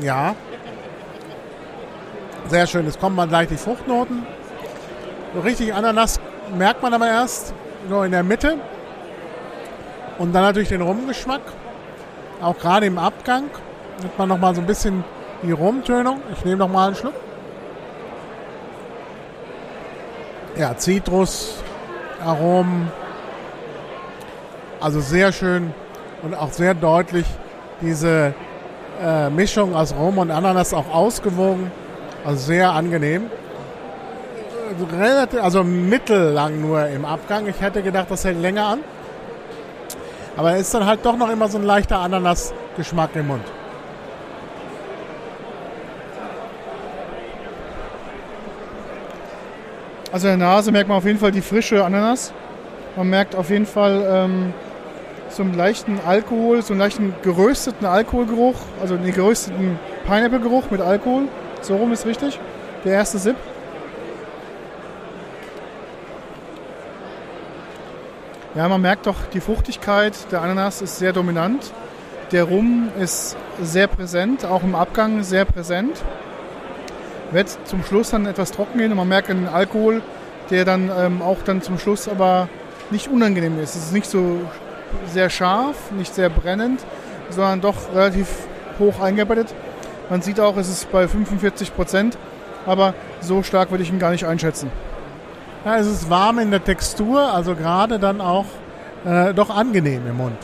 [0.00, 0.34] Ja.
[2.48, 2.86] Sehr schön.
[2.86, 4.26] Es kommen mal gleich die Fruchtnoten.
[5.34, 6.18] So richtig Ananas
[6.56, 7.54] merkt man aber erst
[7.88, 8.56] so in der Mitte.
[10.18, 11.42] Und dann natürlich den Rumgeschmack.
[12.40, 13.44] Auch gerade im Abgang
[14.02, 15.04] hat man nochmal so ein bisschen
[15.42, 16.20] die Rumtönung.
[16.32, 17.14] Ich nehme nochmal einen Schluck.
[20.56, 21.62] Ja, Zitrus,
[22.24, 22.90] Aromen.
[24.80, 25.72] Also sehr schön
[26.22, 27.26] und auch sehr deutlich
[27.80, 28.34] diese
[29.02, 31.70] äh, Mischung aus Rum und Ananas auch ausgewogen.
[32.24, 33.30] Also sehr angenehm.
[34.98, 37.46] Relativ, also mittellang nur im Abgang.
[37.48, 38.78] Ich hätte gedacht, das hält länger an.
[40.36, 43.44] Aber ist dann halt doch noch immer so ein leichter Ananas-Geschmack im Mund.
[50.12, 52.32] Also in der Nase merkt man auf jeden Fall die frische Ananas.
[52.96, 54.52] Man merkt auf jeden Fall ähm,
[55.30, 61.28] so einen leichten Alkohol, so einen leichten gerösteten Alkoholgeruch, also einen gerösteten Pineapple-Geruch mit Alkohol.
[61.60, 62.38] So rum ist richtig.
[62.84, 63.36] Der erste Sip.
[68.54, 71.72] Ja, man merkt doch, die Fruchtigkeit der Ananas ist sehr dominant.
[72.32, 76.02] Der Rum ist sehr präsent, auch im Abgang sehr präsent.
[77.30, 80.02] Wird zum Schluss dann etwas trocken gehen und man merkt den Alkohol,
[80.50, 82.48] der dann ähm, auch dann zum Schluss aber
[82.90, 83.76] nicht unangenehm ist.
[83.76, 84.40] Es ist nicht so
[85.06, 86.80] sehr scharf, nicht sehr brennend,
[87.30, 88.28] sondern doch relativ
[88.78, 89.54] hoch eingearbeitet.
[90.08, 92.18] Man sieht auch, es ist bei 45 Prozent,
[92.66, 94.70] aber so stark würde ich ihn gar nicht einschätzen.
[95.64, 98.46] Ja, es ist warm in der Textur, also gerade dann auch
[99.04, 100.38] äh, doch angenehm im Mund.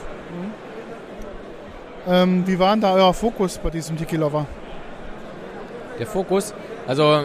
[2.09, 4.47] Ähm, wie war denn da euer Fokus bei diesem Tiki Lover?
[5.98, 6.55] Der Fokus,
[6.86, 7.23] also äh,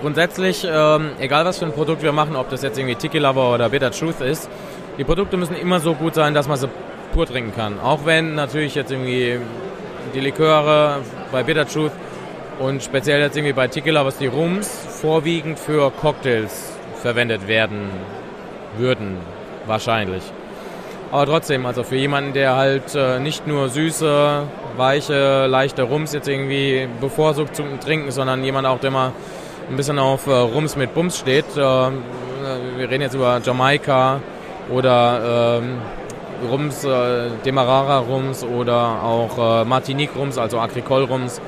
[0.00, 3.54] grundsätzlich, äh, egal was für ein Produkt wir machen, ob das jetzt irgendwie Tiki Lover
[3.54, 4.50] oder Bitter Truth ist,
[4.98, 6.68] die Produkte müssen immer so gut sein, dass man sie
[7.12, 7.80] pur trinken kann.
[7.80, 9.38] Auch wenn natürlich jetzt irgendwie
[10.14, 10.98] die Liköre
[11.32, 11.92] bei Bitter Truth
[12.58, 17.90] und speziell jetzt irgendwie bei Tiki Lovers die Rums vorwiegend für Cocktails verwendet werden
[18.76, 19.16] würden,
[19.66, 20.22] wahrscheinlich.
[21.12, 24.42] Aber trotzdem, also für jemanden, der halt äh, nicht nur süße,
[24.76, 29.12] weiche, leichte Rums jetzt irgendwie bevorzugt zum Trinken, sondern jemand auch, der mal
[29.68, 31.46] ein bisschen auf äh, Rums mit Bums steht.
[31.56, 34.20] Äh, wir reden jetzt über Jamaika
[34.70, 35.78] oder ähm,
[36.48, 41.40] Rums, äh, Demerara Rums oder auch äh, Martinique Rums, also Agricole Rums.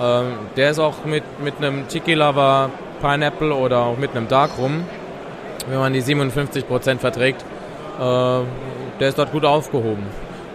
[0.00, 2.70] Ähm, der ist auch mit, mit einem Tiki Lover
[3.00, 4.84] Pineapple oder auch mit einem Dark Rum,
[5.68, 8.40] wenn man die 57% verträgt, äh,
[9.00, 10.04] der ist dort gut aufgehoben.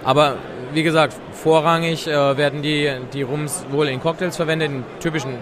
[0.04, 0.36] Aber
[0.74, 5.36] wie gesagt, vorrangig äh, werden die, die Rums wohl in Cocktails verwendet, in typischen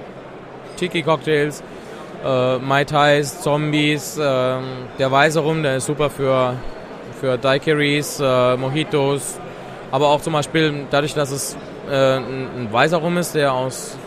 [0.77, 1.63] Tiki-Cocktails,
[2.25, 4.17] äh, Mai Tais, Zombies.
[4.17, 4.21] Äh,
[4.99, 6.55] der weiße Rum, der ist super für,
[7.19, 9.39] für Daiquiris, äh, Mojitos.
[9.91, 11.57] Aber auch zum Beispiel dadurch, dass es
[11.89, 13.97] äh, ein, ein weißer Rum ist, der aus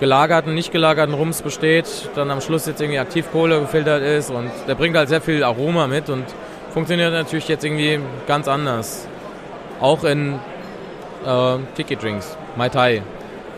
[0.00, 4.74] gelagerten, nicht gelagerten Rums besteht, dann am Schluss jetzt irgendwie Aktivkohle gefiltert ist und der
[4.74, 6.24] bringt halt sehr viel Aroma mit und
[6.72, 9.06] funktioniert natürlich jetzt irgendwie ganz anders.
[9.80, 10.40] Auch in
[11.26, 13.02] äh, Tiki-Drinks, Mai Tai,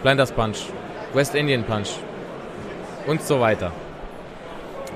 [0.03, 0.67] Blinders Punch,
[1.15, 1.91] West Indian Punch
[3.07, 3.71] und so weiter.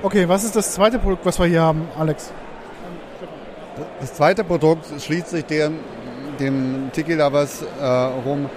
[0.03, 2.31] Okay, was ist das zweite Produkt, was wir hier haben, Alex?
[3.99, 5.79] Das zweite Produkt schließt sich dem,
[6.39, 8.47] dem Tiki Lovers äh, rum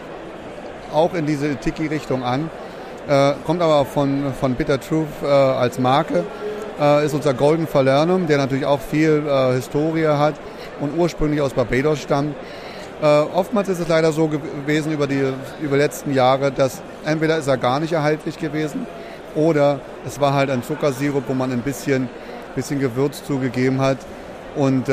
[0.92, 2.50] auch in diese Tiki-Richtung an.
[3.08, 6.24] Äh, kommt aber von, von Bitter Truth äh, als Marke.
[6.78, 10.34] Äh, ist unser Golden Falernum, der natürlich auch viel äh, Historie hat
[10.80, 12.34] und ursprünglich aus Barbados stammt.
[13.00, 17.46] Äh, oftmals ist es leider so gewesen über die über letzten Jahre, dass entweder ist
[17.46, 18.86] er gar nicht erhältlich gewesen
[19.34, 22.08] oder es war halt ein Zuckersirup, wo man ein bisschen,
[22.54, 23.98] bisschen Gewürz zugegeben hat.
[24.56, 24.92] Und äh,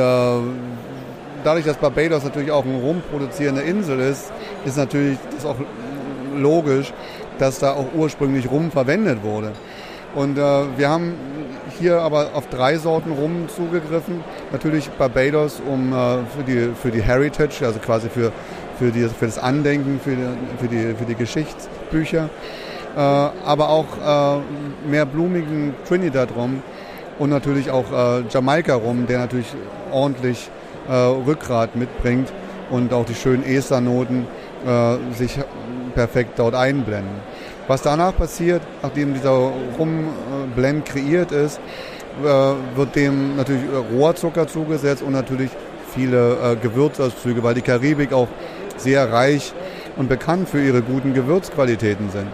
[1.44, 4.32] dadurch, dass Barbados natürlich auch eine rumproduzierende Insel ist,
[4.66, 5.56] ist natürlich das auch
[6.36, 6.94] logisch,
[7.40, 9.52] dass da auch ursprünglich Rum verwendet wurde.
[10.16, 10.42] Und äh,
[10.78, 11.14] wir haben
[11.80, 14.24] hier aber auf drei Sorten Rum zugegriffen.
[14.52, 18.32] Natürlich Barbados um, äh, für, die, für die Heritage, also quasi für,
[18.80, 20.28] für, die, für das Andenken, für die,
[20.60, 22.30] für die, für die Geschichtsbücher.
[22.98, 26.64] Äh, aber auch äh, mehr blumigen Trinidad Rum
[27.20, 29.46] und natürlich auch äh, Jamaika Rum, der natürlich
[29.92, 30.50] ordentlich
[30.90, 32.34] äh, Rückgrat mitbringt
[32.72, 34.26] und auch die schönen Esternoten
[34.66, 35.38] äh, sich
[35.94, 37.22] perfekt dort einblenden.
[37.68, 41.60] Was danach passiert, nachdem dieser Rumblend kreiert ist,
[42.24, 42.26] äh,
[42.76, 43.62] wird dem natürlich
[43.94, 45.52] Rohrzucker zugesetzt und natürlich
[45.94, 48.28] viele äh, Gewürzauszüge, weil die Karibik auch
[48.78, 49.54] sehr reich
[49.98, 52.28] und bekannt für ihre guten Gewürzqualitäten sind.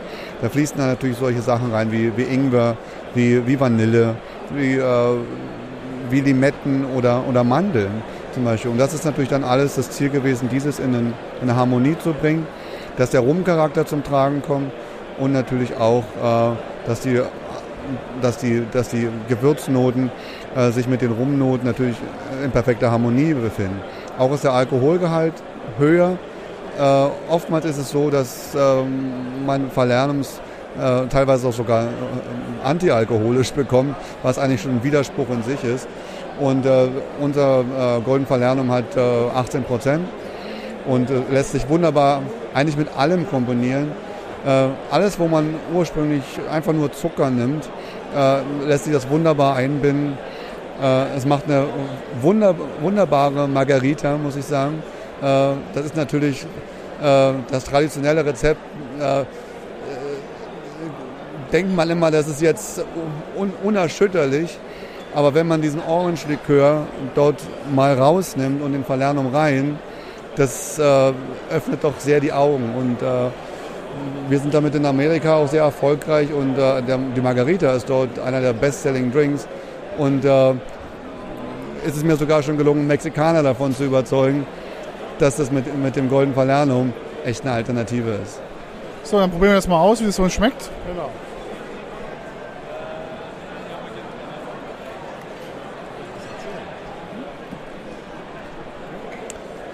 [0.44, 2.76] Da fließen dann natürlich solche Sachen rein wie, wie Ingwer,
[3.16, 4.16] wie, wie Vanille,
[4.54, 5.16] wie, äh,
[6.10, 8.04] wie Limetten oder, oder Mandeln
[8.34, 8.72] zum Beispiel.
[8.72, 12.12] Und das ist natürlich dann alles das Ziel gewesen, dieses in, in eine Harmonie zu
[12.12, 12.46] bringen,
[12.98, 14.74] dass der Rumcharakter zum Tragen kommt
[15.18, 16.58] und natürlich auch, äh,
[16.88, 17.22] dass, die,
[18.22, 20.12] dass, die, dass die Gewürznoten
[20.58, 21.96] äh, sich mit den Rumnoten natürlich
[22.44, 23.80] in perfekter Harmonie befinden.
[24.18, 25.36] Auch ist der Alkoholgehalt
[25.78, 26.18] höher.
[26.80, 30.42] Äh, oftmals ist es so, dass ähm, man Verlernums
[30.78, 31.88] äh, teilweise auch sogar äh,
[32.64, 35.88] antialkoholisch bekommt, was eigentlich schon ein Widerspruch in sich ist.
[36.40, 36.88] Und äh,
[37.20, 40.08] unser äh, Golden Verlernum hat 18 Prozent
[40.88, 42.24] und lässt sich wunderbar
[42.54, 43.92] eigentlich mit allem komponieren.
[44.92, 47.70] alles, wo man ursprünglich einfach nur Zucker nimmt,
[48.68, 50.18] lässt sich das wunderbar einbinden
[50.82, 51.66] äh, es macht eine
[52.22, 54.82] wunder, wunderbare Margarita, muss ich sagen.
[55.22, 56.46] Äh, das ist natürlich
[57.02, 58.60] äh, das traditionelle Rezept.
[61.52, 62.84] denkt man immer, das ist jetzt
[63.38, 64.58] un unerschütterlich.
[65.16, 67.40] Aber wenn man diesen Orange-Likör dort
[67.74, 69.78] mal rausnimmt und den Verlernum rein,
[70.36, 71.14] das äh,
[71.52, 72.74] öffnet doch sehr die Augen.
[72.76, 73.30] Und äh,
[74.28, 78.18] wir sind damit in Amerika auch sehr erfolgreich und äh, der, die Margarita ist dort
[78.20, 79.48] einer der best-selling Drinks.
[80.00, 80.52] Und äh,
[81.86, 84.48] ist es mir sogar schon gelungen, Mexikaner davon zu überzeugen,
[85.20, 86.94] dass das mit, mit dem Golden Falernum
[87.26, 88.40] echt eine Alternative ist.
[89.04, 90.70] So, dann probieren wir das mal aus, wie es uns schmeckt.
[90.88, 91.10] Genau.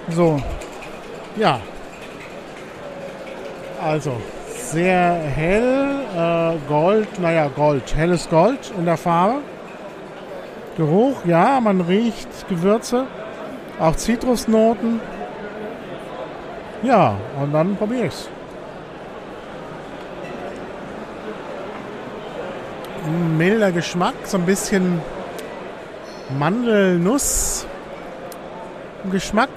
[0.10, 0.41] So.
[1.38, 1.60] Ja.
[3.82, 4.11] Also,
[4.56, 9.38] sehr hell, äh, Gold, naja, Gold, helles Gold in der Farbe.
[10.78, 13.06] Geruch, ja, man riecht Gewürze,
[13.80, 14.99] auch Zitrusnoten.
[16.84, 18.30] Ja, und dann probiere ich es.
[23.38, 25.01] Milder Geschmack, so ein bisschen
[26.38, 27.65] Mandelnuss.
[29.11, 29.49] Geschmack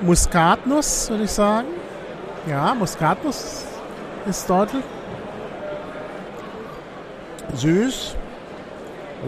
[0.00, 1.68] Muskatnuss, würde ich sagen.
[2.48, 3.64] Ja, Muskatnuss
[4.28, 4.84] ist deutlich.
[7.54, 8.16] Süß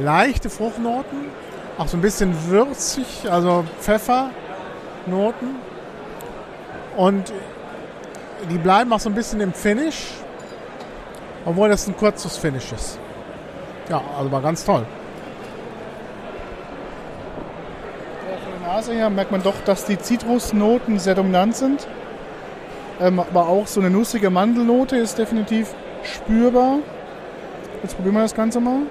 [0.02, 1.26] leichte Fruchtnoten,
[1.78, 5.56] auch so ein bisschen würzig, also Pfeffernoten.
[6.96, 7.32] Und
[8.50, 10.12] die bleiben auch so ein bisschen im Finish,
[11.44, 12.98] obwohl das ein kurzes Finish ist.
[13.88, 14.86] Ja, also war ganz toll.
[18.42, 21.86] Von der Nase her merkt man doch, dass die Zitrusnoten sehr dominant sind.
[23.00, 26.78] Ähm, aber auch so eine nussige Mandelnote ist definitiv spürbar.
[27.82, 28.82] Jetzt probieren wir das Ganze mal.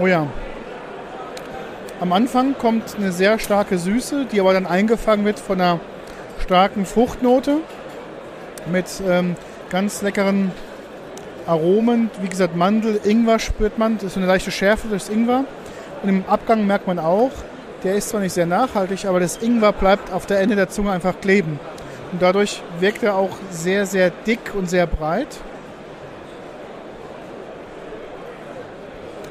[0.00, 0.26] Oh ja.
[2.00, 5.80] Am Anfang kommt eine sehr starke Süße, die aber dann eingefangen wird von einer
[6.38, 7.56] starken Fruchtnote
[8.70, 9.34] mit ähm,
[9.68, 10.52] ganz leckeren
[11.48, 12.08] Aromen.
[12.22, 13.96] Wie gesagt, Mandel, Ingwer spürt man.
[13.96, 15.44] Das ist eine leichte Schärfe durchs Ingwer.
[16.04, 17.32] Und im Abgang merkt man auch,
[17.82, 20.92] der ist zwar nicht sehr nachhaltig, aber das Ingwer bleibt auf der Ende der Zunge
[20.92, 21.58] einfach kleben.
[22.12, 25.36] Und dadurch wirkt er auch sehr, sehr dick und sehr breit.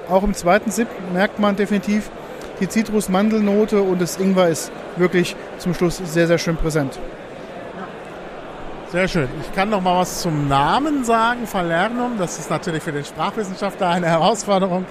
[0.09, 2.09] Auch im zweiten Sip merkt man definitiv
[2.59, 6.99] die Zitrus-Mandelnote und das Ingwer ist wirklich zum Schluss sehr, sehr schön präsent.
[8.89, 9.27] Sehr schön.
[9.41, 12.17] Ich kann noch mal was zum Namen sagen, Falernum.
[12.17, 14.85] Das ist natürlich für den Sprachwissenschaftler eine Herausforderung.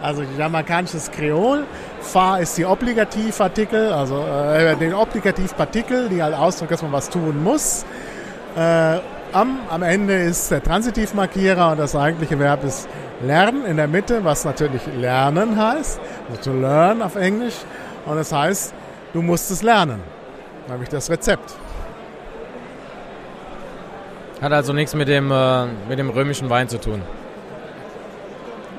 [0.00, 1.64] Also jamaikanisches Kreol.
[2.00, 7.42] Fa ist die Obligativpartikel, also äh, den Obligativpartikel, die halt ausdrückt, dass man was tun
[7.42, 7.84] muss.
[8.56, 9.00] Äh,
[9.32, 12.88] am, am Ende ist der Transitivmarkierer und das eigentliche Verb ist
[13.22, 17.56] lernen in der Mitte, was natürlich lernen heißt, also to learn auf Englisch.
[18.06, 18.74] Und das heißt,
[19.12, 20.00] du musst es lernen,
[20.68, 21.54] nämlich das Rezept.
[24.40, 27.02] Hat also nichts mit dem, äh, mit dem römischen Wein zu tun.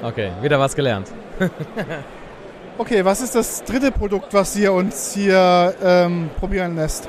[0.02, 1.12] Okay, wieder was gelernt.
[2.80, 7.08] okay, was ist das dritte Produkt, was ihr uns hier ähm, probieren lässt?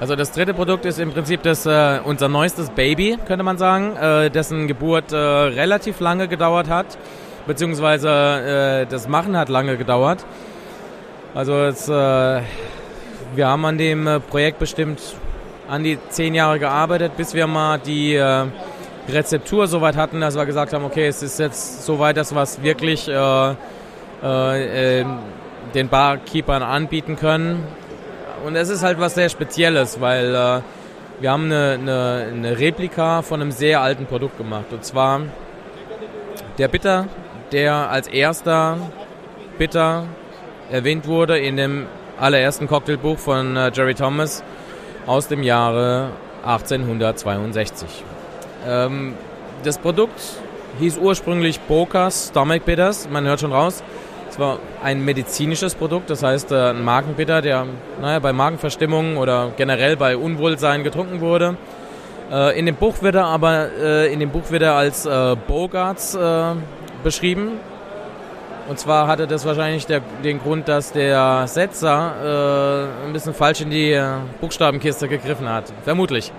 [0.00, 3.96] Also das dritte Produkt ist im Prinzip das, äh, unser neuestes Baby, könnte man sagen,
[3.96, 6.96] äh, dessen Geburt äh, relativ lange gedauert hat,
[7.48, 10.24] beziehungsweise äh, das Machen hat lange gedauert.
[11.34, 15.00] Also es, äh, wir haben an dem äh, Projekt bestimmt
[15.68, 18.16] an die zehn Jahre gearbeitet, bis wir mal die
[19.06, 22.62] Rezeptur soweit hatten, dass wir gesagt haben, okay, es ist jetzt soweit, dass wir es
[22.62, 23.58] wirklich den
[25.90, 27.66] Barkeepern anbieten können
[28.44, 30.60] und es ist halt was sehr Spezielles, weil äh,
[31.20, 34.66] wir haben eine, eine, eine Replika von einem sehr alten Produkt gemacht.
[34.72, 35.22] Und zwar
[36.58, 37.06] der Bitter,
[37.52, 38.78] der als erster
[39.58, 40.04] Bitter
[40.70, 41.86] erwähnt wurde in dem
[42.18, 44.42] allerersten Cocktailbuch von äh, Jerry Thomas
[45.06, 46.10] aus dem Jahre
[46.44, 48.04] 1862.
[48.66, 49.14] Ähm,
[49.64, 50.20] das Produkt
[50.78, 53.82] hieß ursprünglich Bokas Stomach Bitters, man hört schon raus.
[54.38, 57.66] Es war ein medizinisches Produkt, das heißt äh, ein Magenbitter, der
[58.00, 61.56] naja, bei Magenverstimmungen oder generell bei Unwohlsein getrunken wurde.
[62.30, 65.08] Äh, in dem Buch wird er aber äh, in dem Buch wird er als
[65.48, 66.16] Bogarts
[67.02, 67.54] beschrieben.
[68.68, 73.70] Und zwar hatte das wahrscheinlich der, den Grund, dass der Setzer ein bisschen falsch in
[73.70, 74.00] die
[74.40, 75.64] Buchstabenkiste gegriffen hat.
[75.82, 76.32] Vermutlich.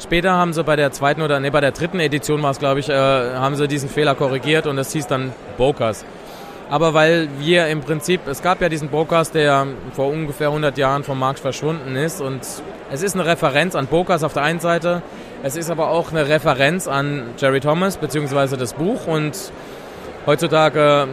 [0.00, 2.80] Später haben sie bei der zweiten oder nee, bei der dritten Edition war es, glaube
[2.80, 6.04] ich, äh, haben sie diesen Fehler korrigiert und es hieß dann Bokers.
[6.70, 11.02] Aber weil wir im Prinzip, es gab ja diesen Bokers, der vor ungefähr 100 Jahren
[11.02, 12.42] vom Markt verschwunden ist und
[12.92, 15.02] es ist eine Referenz an Bokers auf der einen Seite,
[15.42, 18.56] es ist aber auch eine Referenz an Jerry Thomas bzw.
[18.56, 19.36] das Buch und
[20.26, 21.08] heutzutage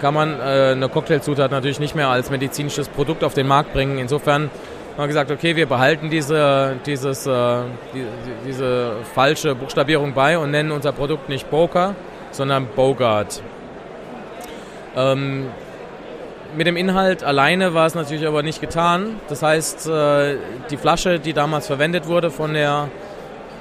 [0.00, 3.98] kann man äh, eine Cocktailzutat natürlich nicht mehr als medizinisches Produkt auf den Markt bringen.
[3.98, 4.44] Insofern
[4.92, 7.60] haben wir gesagt, okay, wir behalten diese, dieses, äh,
[7.94, 8.06] die,
[8.46, 11.94] diese falsche Buchstabierung bei und nennen unser Produkt nicht Boker,
[12.30, 13.42] sondern Bogart.
[14.96, 15.46] Ähm,
[16.56, 19.20] mit dem Inhalt alleine war es natürlich aber nicht getan.
[19.28, 20.36] Das heißt, äh,
[20.70, 22.88] die Flasche, die damals verwendet wurde von der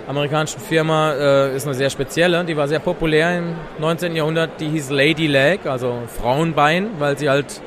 [0.08, 2.44] amerikanischen Firma, äh, ist eine sehr spezielle.
[2.44, 4.16] Die war sehr populär im 19.
[4.16, 4.60] Jahrhundert.
[4.60, 7.62] Die hieß Lady Leg, also Frauenbein, weil sie halt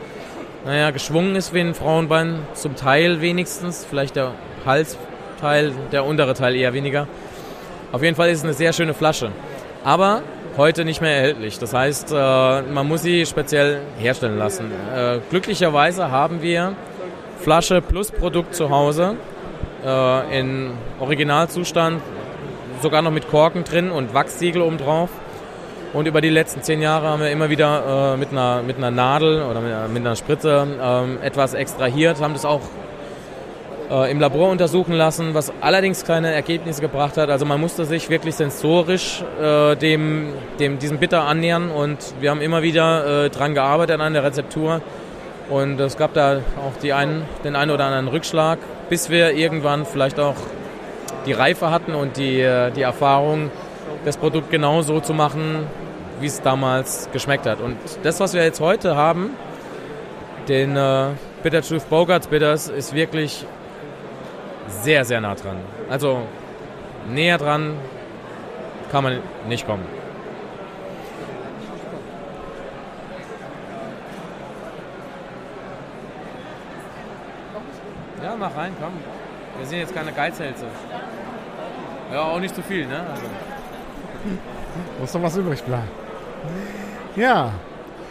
[0.65, 4.33] naja, geschwungen ist wie ein Frauenbein, zum Teil wenigstens, vielleicht der
[4.65, 7.07] Halsteil, der untere Teil eher weniger.
[7.93, 9.31] Auf jeden Fall ist es eine sehr schöne Flasche,
[9.85, 10.23] aber
[10.57, 11.59] heute nicht mehr erhältlich.
[11.59, 14.71] Das heißt, äh, man muss sie speziell herstellen lassen.
[14.95, 16.75] Äh, glücklicherweise haben wir
[17.41, 19.17] Flasche plus Produkt zu Hause
[19.85, 20.71] äh, in
[21.01, 22.01] Originalzustand,
[22.81, 25.11] sogar noch mit Korken drin und Wachssiegel oben drauf.
[25.93, 29.43] Und über die letzten zehn Jahre haben wir immer wieder mit, einer, mit einer Nadel
[29.43, 30.67] oder mit einer, Spritze
[31.23, 32.63] äh, etwas extrahiert, haben das auch
[33.95, 37.31] äh, im Labor untersuchen lassen, was allerdings keine Ergebnisse gebracht hat.
[37.31, 42.41] Also man musste sich wirklich sensorisch äh, dem, dem, diesem Bitter annähern und wir haben
[42.41, 44.81] immer wieder äh, dran gearbeitet an der Rezeptur.
[45.49, 48.59] Und es gab da auch die einen, den einen oder anderen Rückschlag,
[48.89, 50.37] bis wir irgendwann vielleicht auch
[51.27, 53.51] die Reife hatten und die, äh, die Erfahrung,
[54.05, 55.67] das Produkt genau so zu machen,
[56.21, 57.61] wie es damals geschmeckt hat.
[57.61, 59.31] Und das, was wir jetzt heute haben,
[60.49, 61.09] den äh,
[61.43, 63.47] Bitter Truth Bogarts Bitters, ist wirklich
[64.69, 65.57] sehr, sehr nah dran.
[65.91, 66.23] Also
[67.09, 67.75] näher dran
[68.91, 69.19] kann man
[69.49, 69.85] nicht kommen.
[78.23, 78.93] Ja, mach rein, komm.
[79.59, 80.67] Wir sind jetzt keine Geizhälse.
[82.13, 83.01] Ja, auch nicht zu viel, ne?
[83.01, 83.23] Also.
[85.01, 85.89] Muss doch was übrig bleiben.
[87.17, 87.53] Ja,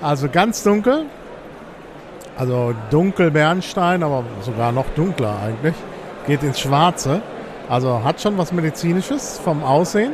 [0.01, 1.05] also ganz dunkel.
[2.38, 5.75] Also dunkel Bernstein, aber sogar noch dunkler eigentlich.
[6.27, 7.21] Geht ins Schwarze.
[7.69, 10.13] Also hat schon was Medizinisches vom Aussehen.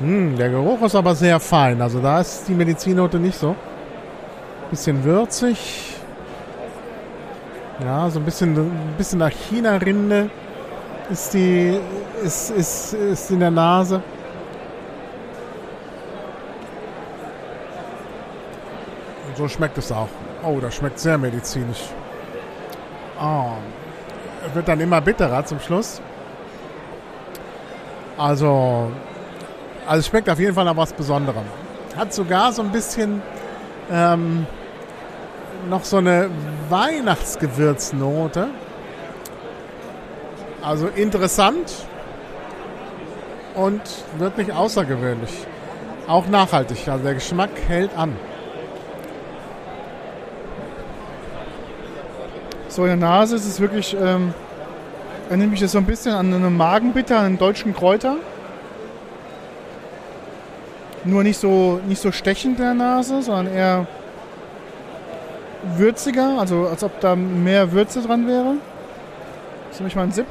[0.00, 1.80] Hm, der Geruch ist aber sehr fein.
[1.80, 3.54] Also da ist die Medizinnote nicht so.
[4.70, 5.94] Bisschen würzig.
[7.82, 10.30] Ja, so ein bisschen, ein bisschen nach China-Rinde
[11.10, 11.78] ist die,
[12.22, 14.02] ist, ist, ist in der Nase.
[19.36, 20.08] so schmeckt es auch.
[20.42, 21.82] Oh, das schmeckt sehr medizinisch.
[23.20, 23.52] Oh.
[24.52, 26.00] Wird dann immer bitterer zum Schluss.
[28.16, 28.92] Also,
[29.86, 31.44] also es schmeckt auf jeden Fall nach was Besonderem.
[31.96, 33.22] Hat sogar so ein bisschen
[33.90, 34.46] ähm,
[35.68, 36.30] noch so eine
[36.68, 38.48] Weihnachtsgewürznote.
[40.62, 41.72] Also interessant
[43.54, 43.82] und
[44.18, 45.46] wirklich außergewöhnlich.
[46.06, 46.88] Auch nachhaltig.
[46.88, 48.16] Also der Geschmack hält an.
[52.74, 54.34] So in der Nase ist es wirklich, ähm,
[55.28, 58.16] erinnert mich das so ein bisschen an eine Magenbitter, an einen deutschen Kräuter.
[61.04, 63.86] Nur nicht so, nicht so stechend in der Nase, sondern eher
[65.76, 68.54] würziger, also als ob da mehr Würze dran wäre.
[69.68, 70.26] Jetzt nehme ich mal einen Sip.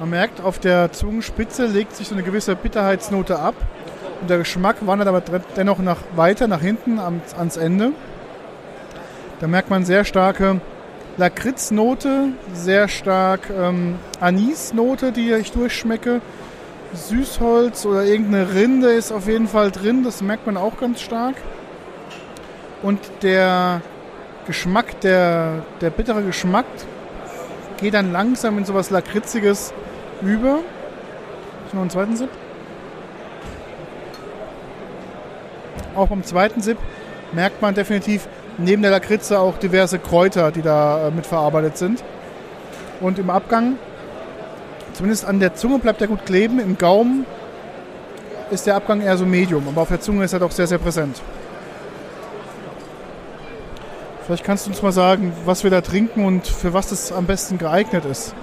[0.00, 3.54] Man merkt, auf der Zungenspitze legt sich so eine gewisse Bitterheitsnote ab.
[4.28, 5.22] Der Geschmack wandert aber
[5.56, 7.92] dennoch nach, weiter nach hinten ans Ende.
[9.40, 10.60] Da merkt man sehr starke
[11.18, 16.20] Lakritznote, sehr stark ähm, Anisnote, die ich durchschmecke.
[16.92, 21.36] Süßholz oder irgendeine Rinde ist auf jeden Fall drin, das merkt man auch ganz stark.
[22.82, 23.82] und der
[24.46, 26.66] Geschmack, der, der bittere Geschmack
[27.78, 29.72] geht dann langsam in sowas Lakritziges
[30.22, 30.60] über.
[31.66, 32.30] Ich noch einen zweiten Sip.
[35.96, 36.78] Auch beim zweiten Sip
[37.32, 38.28] merkt man definitiv
[38.58, 42.04] neben der Lakritze auch diverse Kräuter, die da äh, mitverarbeitet sind.
[43.00, 43.76] Und im Abgang,
[44.92, 47.26] zumindest an der Zunge bleibt er gut kleben, im Gaumen
[48.50, 50.78] ist der Abgang eher so medium, aber auf der Zunge ist er doch sehr, sehr
[50.78, 51.20] präsent.
[54.24, 57.26] Vielleicht kannst du uns mal sagen, was wir da trinken und für was das am
[57.26, 58.34] besten geeignet ist.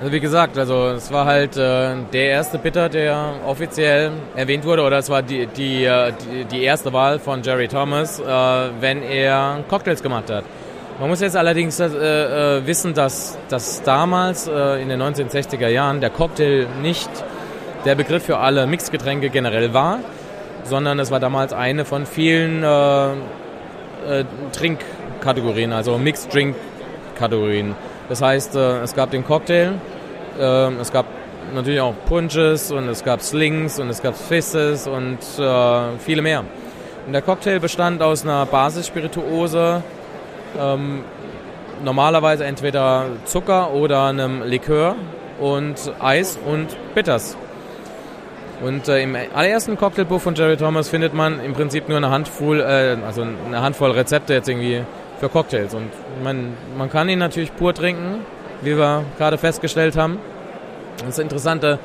[0.00, 4.82] Also wie gesagt, also es war halt äh, der erste Bitter, der offiziell erwähnt wurde,
[4.82, 8.24] oder es war die, die, äh, die, die erste Wahl von Jerry Thomas, äh,
[8.80, 10.44] wenn er Cocktails gemacht hat.
[10.98, 16.00] Man muss jetzt allerdings äh, äh, wissen, dass, dass damals äh, in den 1960er Jahren
[16.00, 17.10] der Cocktail nicht
[17.84, 20.00] der Begriff für alle Mixgetränke generell war,
[20.64, 22.64] sondern es war damals eine von vielen
[24.52, 26.56] Trinkkategorien, also Mixed Drink
[27.18, 27.74] Kategorien.
[28.08, 29.74] Das heißt, äh, es gab den Cocktail,
[30.38, 30.42] äh,
[30.80, 31.06] es gab
[31.54, 36.44] natürlich auch Punches und es gab Slings und es gab Fisses und äh, viele mehr.
[37.06, 39.82] Und der Cocktail bestand aus einer Basisspirituose,
[40.58, 41.04] ähm,
[41.82, 44.96] normalerweise entweder Zucker oder einem Likör
[45.40, 47.36] und Eis und Bitters.
[48.62, 52.60] Und äh, im allerersten Cocktailbuch von Jerry Thomas findet man im Prinzip nur eine Handvoll,
[52.60, 54.84] äh, also eine Handvoll Rezepte jetzt irgendwie
[55.20, 55.74] für Cocktails.
[55.74, 55.90] Und
[56.22, 58.20] man, man kann ihn natürlich pur trinken,
[58.62, 60.18] wie wir gerade festgestellt haben.
[61.04, 61.78] Das Interessante,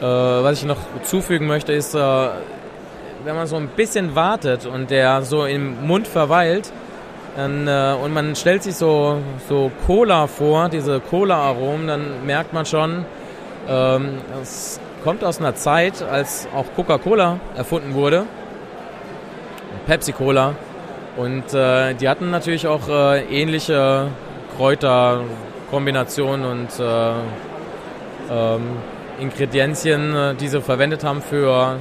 [0.00, 1.98] äh, was ich noch zufügen möchte, ist, äh,
[3.24, 6.72] wenn man so ein bisschen wartet und der so im Mund verweilt,
[7.36, 9.18] dann, äh, und man stellt sich so,
[9.48, 13.04] so Cola vor, diese Cola-Aromen, dann merkt man schon,
[13.68, 18.24] ähm, es kommt aus einer Zeit, als auch Coca-Cola erfunden wurde.
[19.86, 20.54] Pepsi-Cola.
[21.16, 24.08] Und äh, die hatten natürlich auch äh, ähnliche
[24.56, 27.12] Kräuterkombinationen und äh,
[28.30, 28.62] ähm,
[29.20, 31.76] Ingredienzien, äh, die sie verwendet haben für,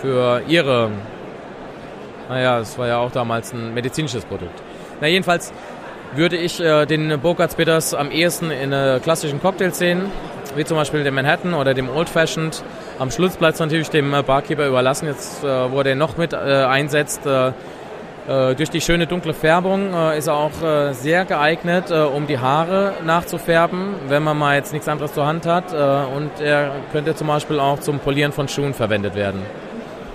[0.00, 0.90] für ihre,
[2.28, 4.62] naja, es war ja auch damals ein medizinisches Produkt.
[5.00, 5.52] Na jedenfalls
[6.14, 10.10] würde ich äh, den Bogarts Bitters am ehesten in äh, klassischen Cocktails sehen
[10.54, 12.62] wie zum Beispiel dem Manhattan oder dem Old Fashioned.
[12.98, 16.18] Am Schluss bleibt es natürlich dem äh, Barkeeper überlassen, jetzt, äh, wo er den noch
[16.18, 17.22] mit einsetzt.
[18.28, 20.52] Äh, äh durch die schöne dunkle Färbung äh, ist er auch
[20.92, 25.72] sehr geeignet, um die Haare nachzufärben, wenn man mal jetzt nichts anderes zur Hand hat.
[25.72, 29.42] und er könnte zum Beispiel auch zum Polieren von Schuhen verwendet werden.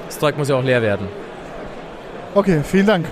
[0.05, 1.07] Das Zeug muss ja auch leer werden.
[2.33, 3.05] Okay, vielen Dank.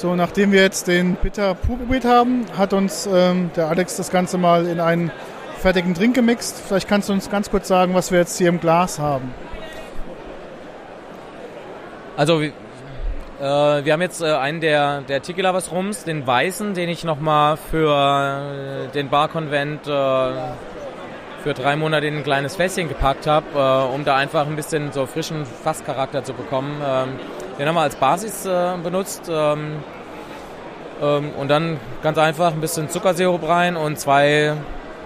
[0.00, 4.10] So, nachdem wir jetzt den Bitter pur probiert haben, hat uns ähm, der Alex das
[4.10, 5.10] Ganze mal in einen
[5.58, 6.62] fertigen Drink gemixt.
[6.66, 9.34] Vielleicht kannst du uns ganz kurz sagen, was wir jetzt hier im Glas haben.
[12.20, 12.52] Also, äh,
[13.40, 17.56] wir haben jetzt äh, einen der, der Tiki Lovers Rums, den weißen, den ich nochmal
[17.56, 19.90] für äh, den Barkonvent äh,
[21.42, 24.92] für drei Monate in ein kleines Fässchen gepackt habe, äh, um da einfach ein bisschen
[24.92, 26.82] so frischen Fasscharakter zu bekommen.
[26.86, 27.08] Ähm,
[27.58, 29.22] den haben wir als Basis äh, benutzt.
[29.30, 29.76] Ähm,
[31.00, 34.56] ähm, und dann ganz einfach ein bisschen Zuckersirup rein und zwei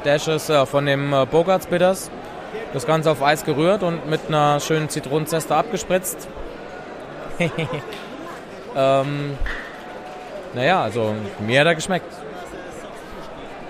[0.03, 2.11] Dashes von dem Bogarts Bitters.
[2.73, 6.29] Das Ganze auf Eis gerührt und mit einer schönen Zitronenzeste abgespritzt.
[8.77, 9.39] ähm,
[10.55, 12.13] naja, also mir hat er geschmeckt.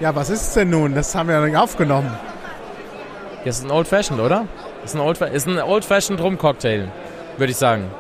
[0.01, 0.95] Ja, was ist es denn nun?
[0.95, 2.11] Das haben wir ja nicht aufgenommen.
[3.45, 4.47] Das ist ein Old Fashioned, oder?
[4.83, 6.89] Das ist ein Old, ist ein Old Fashioned Rum Cocktail,
[7.37, 7.91] würde ich sagen.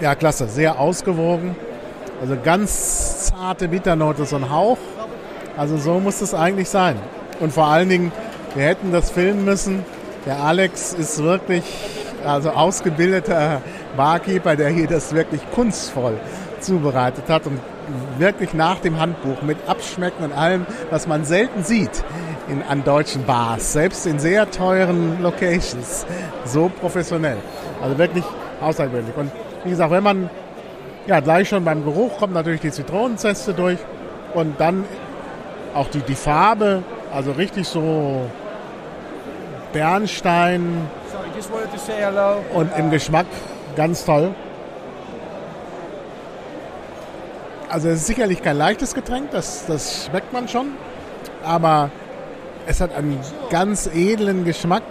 [0.00, 0.48] Ja, klasse.
[0.48, 1.56] Sehr ausgewogen.
[2.20, 4.78] Also ganz zarte Bitternote, so ein Hauch.
[5.56, 6.96] Also so muss es eigentlich sein.
[7.40, 8.12] Und vor allen Dingen,
[8.54, 9.84] wir hätten das filmen müssen.
[10.26, 11.64] Der Alex ist wirklich
[12.24, 13.60] also ausgebildeter
[13.96, 16.18] Barkeeper, der hier das wirklich kunstvoll
[16.60, 17.60] zubereitet hat und
[18.18, 22.04] wirklich nach dem Handbuch mit Abschmecken und allem, was man selten sieht
[22.48, 26.06] in, an deutschen Bars, selbst in sehr teuren Locations,
[26.44, 27.36] so professionell.
[27.82, 28.24] Also wirklich
[28.60, 29.16] außergewöhnlich.
[29.16, 29.30] Und
[29.64, 30.30] wie gesagt, wenn man
[31.06, 33.78] ja gleich schon beim Geruch kommt natürlich die Zitronenzeste durch
[34.32, 34.84] und dann
[35.74, 36.82] auch die, die Farbe,
[37.12, 38.22] also richtig so
[39.72, 40.88] Bernstein
[42.52, 43.26] und im Geschmack
[43.76, 44.34] ganz toll.
[47.68, 50.68] Also es ist sicherlich kein leichtes Getränk, das, das schmeckt man schon,
[51.44, 51.90] aber
[52.66, 53.18] es hat einen
[53.50, 54.84] ganz edlen Geschmack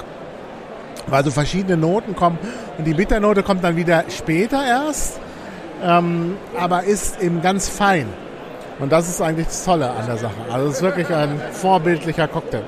[1.07, 2.37] weil so verschiedene Noten kommen.
[2.77, 5.19] Und die Bitternote kommt dann wieder später erst,
[5.83, 8.07] ähm, aber ist eben ganz fein.
[8.79, 10.33] Und das ist eigentlich das Tolle an der Sache.
[10.51, 12.63] Also es ist wirklich ein vorbildlicher Cocktail.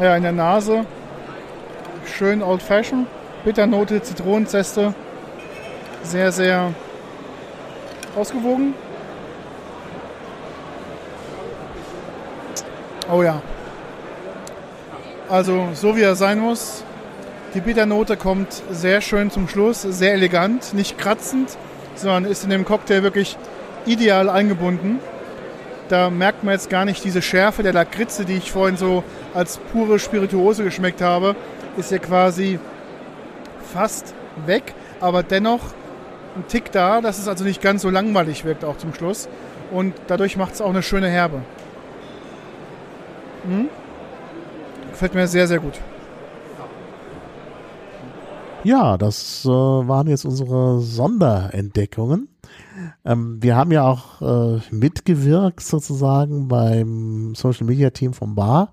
[0.00, 0.86] Ja, in der Nase
[2.06, 3.06] schön old fashioned.
[3.44, 4.94] Bitternote, Zitronenzeste.
[6.02, 6.72] Sehr, sehr
[8.16, 8.74] ausgewogen.
[13.12, 13.42] Oh ja.
[15.28, 16.84] Also so wie er sein muss.
[17.54, 21.56] Die Bitternote kommt sehr schön zum Schluss, sehr elegant, nicht kratzend,
[21.94, 23.36] sondern ist in dem Cocktail wirklich
[23.86, 25.00] ideal eingebunden.
[25.88, 29.04] Da merkt man jetzt gar nicht diese Schärfe der Lakritze, die ich vorhin so
[29.34, 31.34] als pure Spirituose geschmeckt habe,
[31.76, 32.58] ist ja quasi
[33.72, 34.14] fast
[34.46, 35.60] weg, aber dennoch
[36.36, 39.28] ein Tick da, dass es also nicht ganz so langweilig wirkt auch zum Schluss.
[39.70, 41.42] Und dadurch macht es auch eine schöne Herbe.
[43.44, 43.68] Hm?
[44.90, 45.74] Gefällt mir sehr, sehr gut.
[48.64, 52.28] Ja, das äh, waren jetzt unsere Sonderentdeckungen.
[53.04, 54.60] Ähm, wir haben ja auch äh,
[55.08, 58.72] mitgewirkt sozusagen beim Social Media Team vom Bar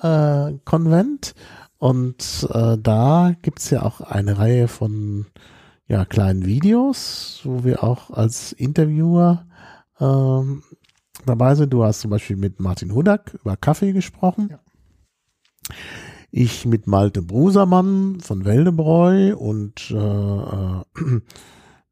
[0.00, 1.34] äh, Konvent.
[1.78, 5.26] Und äh, da gibt's ja auch eine Reihe von
[5.86, 9.46] ja, kleinen Videos, wo wir auch als Interviewer
[10.00, 10.62] ähm,
[11.26, 11.72] dabei sind.
[11.72, 14.48] Du hast zum Beispiel mit Martin Hudak über Kaffee gesprochen.
[14.50, 14.60] Ja.
[16.30, 21.20] Ich mit Malte Brusermann von Weldebräu und äh, äh,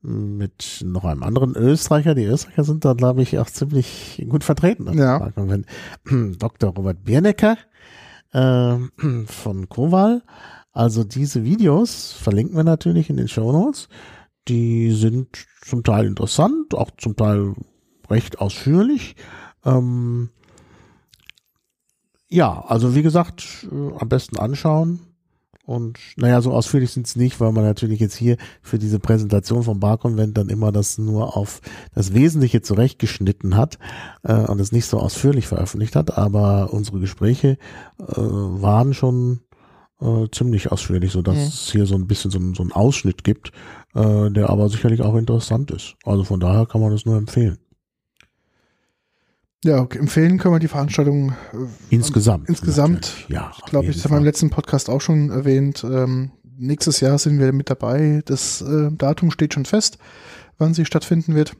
[0.02, 2.14] mit noch einem anderen Österreicher.
[2.14, 4.92] Die Österreicher sind da, glaube ich, auch ziemlich gut vertreten.
[4.98, 5.30] Ja.
[6.38, 6.74] Dr.
[6.74, 7.56] Robert Biernecker
[8.32, 8.76] äh,
[9.26, 10.22] von Kowal.
[10.72, 13.88] Also diese Videos verlinken wir natürlich in den Show Notes.
[14.48, 17.54] Die sind zum Teil interessant, auch zum Teil
[18.10, 19.14] recht ausführlich.
[19.64, 20.30] Ähm,
[22.28, 25.00] ja, also wie gesagt, äh, am besten anschauen.
[25.64, 29.62] Und naja, so ausführlich sind es nicht, weil man natürlich jetzt hier für diese Präsentation
[29.62, 31.60] vom Barkonvent dann immer das nur auf
[31.94, 33.78] das Wesentliche zurechtgeschnitten hat
[34.24, 36.18] äh, und es nicht so ausführlich veröffentlicht hat.
[36.18, 37.58] Aber unsere Gespräche
[38.00, 39.40] äh, waren schon
[40.00, 43.22] äh, ziemlich ausführlich, so dass es hier so ein bisschen so, ein- so einen Ausschnitt
[43.22, 43.52] gibt,
[43.94, 45.94] äh, der aber sicherlich auch interessant ist.
[46.04, 47.58] Also von daher kann man das nur empfehlen.
[49.64, 49.98] Ja, okay.
[49.98, 52.48] empfehlen können wir die Veranstaltung äh, Insgesamt.
[52.48, 53.26] Insgesamt.
[53.28, 53.52] Ja.
[53.56, 54.24] Ich glaube, ich habe im Fall.
[54.24, 55.84] letzten Podcast auch schon erwähnt.
[55.84, 58.22] Ähm, nächstes Jahr sind wir mit dabei.
[58.24, 59.98] Das äh, Datum steht schon fest,
[60.58, 61.54] wann sie stattfinden wird.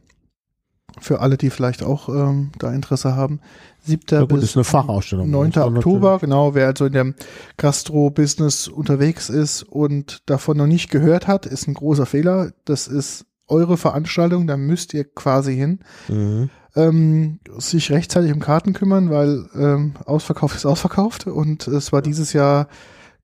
[1.00, 3.40] Für alle, die vielleicht auch ähm, da Interesse haben.
[3.84, 4.02] 7.
[4.10, 5.30] Ja, gut, bis ist eine Fachausstellung.
[5.30, 5.46] 9.
[5.46, 6.54] Muss man Oktober, genau.
[6.54, 7.14] Wer also in dem
[7.56, 12.52] Gastro-Business unterwegs ist und davon noch nicht gehört hat, ist ein großer Fehler.
[12.66, 15.80] Das ist eure Veranstaltung, da müsst ihr quasi hin.
[16.08, 16.50] Mhm.
[16.74, 22.32] Ähm, sich rechtzeitig um Karten kümmern, weil ähm, ausverkauft ist ausverkauft und es war dieses
[22.32, 22.66] Jahr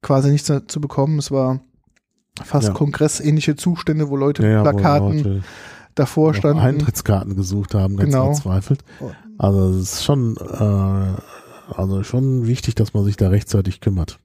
[0.02, 1.18] quasi nichts zu, bekommen.
[1.18, 1.60] Es war
[2.44, 2.74] fast Ja.
[2.74, 5.42] kongressähnliche Zustände, wo Leute Ja, Plakaten Leute
[5.94, 6.60] davor standen.
[6.60, 8.32] Eintrittskarten gesucht haben, ganz Genau.
[8.34, 8.84] verzweifelt.
[9.38, 14.20] Also es ist schon, äh, also schon wichtig, dass man sich da rechtzeitig kümmert.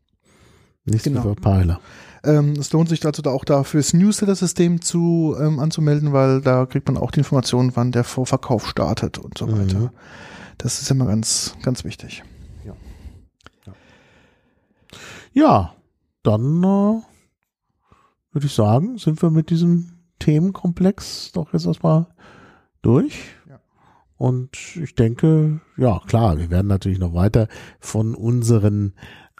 [0.85, 1.21] Nicht Genau.
[1.21, 1.79] so Verpeiler.
[2.23, 6.65] Ähm, es lohnt sich also da auch da fürs Newsletter-System zu ähm, anzumelden, weil da
[6.65, 9.79] kriegt man auch die Informationen, wann der Vorverkauf startet und so weiter.
[9.79, 9.89] Mhm.
[10.57, 12.23] Das ist immer ganz, ganz wichtig.
[15.33, 15.73] Ja,
[16.21, 17.01] dann äh,
[18.31, 22.07] würde ich sagen, sind wir mit diesem Themenkomplex doch jetzt erstmal
[22.83, 23.35] durch.
[23.49, 23.59] Ja.
[24.17, 27.47] Und ich denke, ja klar, wir werden natürlich noch weiter
[27.79, 28.93] von unseren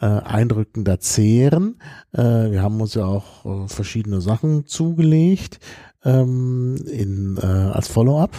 [0.04, 1.80] äh, Eindrücken da zehren.
[2.12, 5.60] Äh, wir haben uns ja auch äh, verschiedene Sachen zugelegt
[6.04, 8.36] ähm, in, äh, als Follow-up.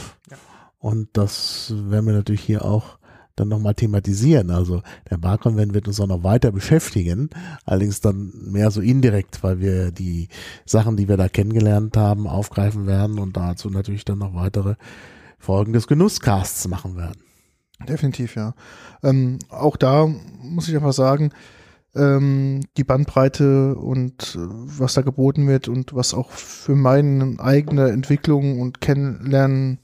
[0.78, 2.98] Und das werden wir natürlich hier auch
[3.36, 4.50] dann nochmal thematisieren.
[4.50, 7.30] Also der Barkonvent wird uns auch noch weiter beschäftigen,
[7.64, 10.28] allerdings dann mehr so indirekt, weil wir die
[10.66, 14.74] Sachen, die wir da kennengelernt haben, aufgreifen werden und dazu natürlich dann noch weitere
[15.38, 17.24] Folgen des Genusscasts machen werden.
[17.88, 18.54] Definitiv, ja.
[19.02, 20.06] Ähm, auch da
[20.42, 21.30] muss ich einfach sagen,
[21.94, 27.88] ähm, die Bandbreite und äh, was da geboten wird und was auch für meine eigene
[27.90, 29.78] Entwicklung und Kennenlernen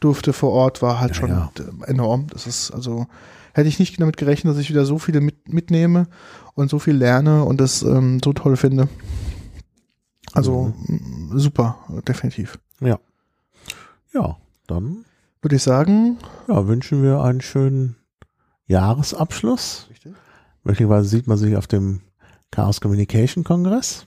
[0.00, 1.50] durfte vor Ort, war halt Ja, schon ja.
[1.58, 2.26] äh, enorm.
[2.30, 3.06] Das ist also,
[3.54, 6.06] hätte ich nicht damit gerechnet, dass ich wieder so viele mit, mitnehme
[6.54, 8.88] und so viel lerne und das ähm, so toll finde.
[10.32, 12.58] Also m, super, definitiv.
[12.80, 12.98] Ja.
[14.12, 15.04] Ja, dann
[15.44, 16.16] Würde ich sagen,
[16.48, 17.96] ja, wünschen wir einen schönen
[18.66, 19.88] Jahresabschluss.
[19.90, 20.14] Richtig.
[20.62, 22.00] Möglicherweise sieht man sich auf dem
[22.50, 24.06] Chaos Communication Kongress.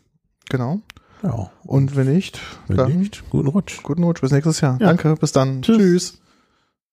[0.50, 0.80] genau.
[1.22, 1.52] Ja.
[1.64, 3.84] Und wenn nicht, wenn dann nicht, guten Rutsch.
[3.84, 4.80] guten Rutsch bis nächstes Jahr.
[4.80, 4.88] Ja.
[4.88, 5.62] Danke, bis dann.
[5.62, 5.78] Tschüss.
[5.78, 6.22] Tschüss.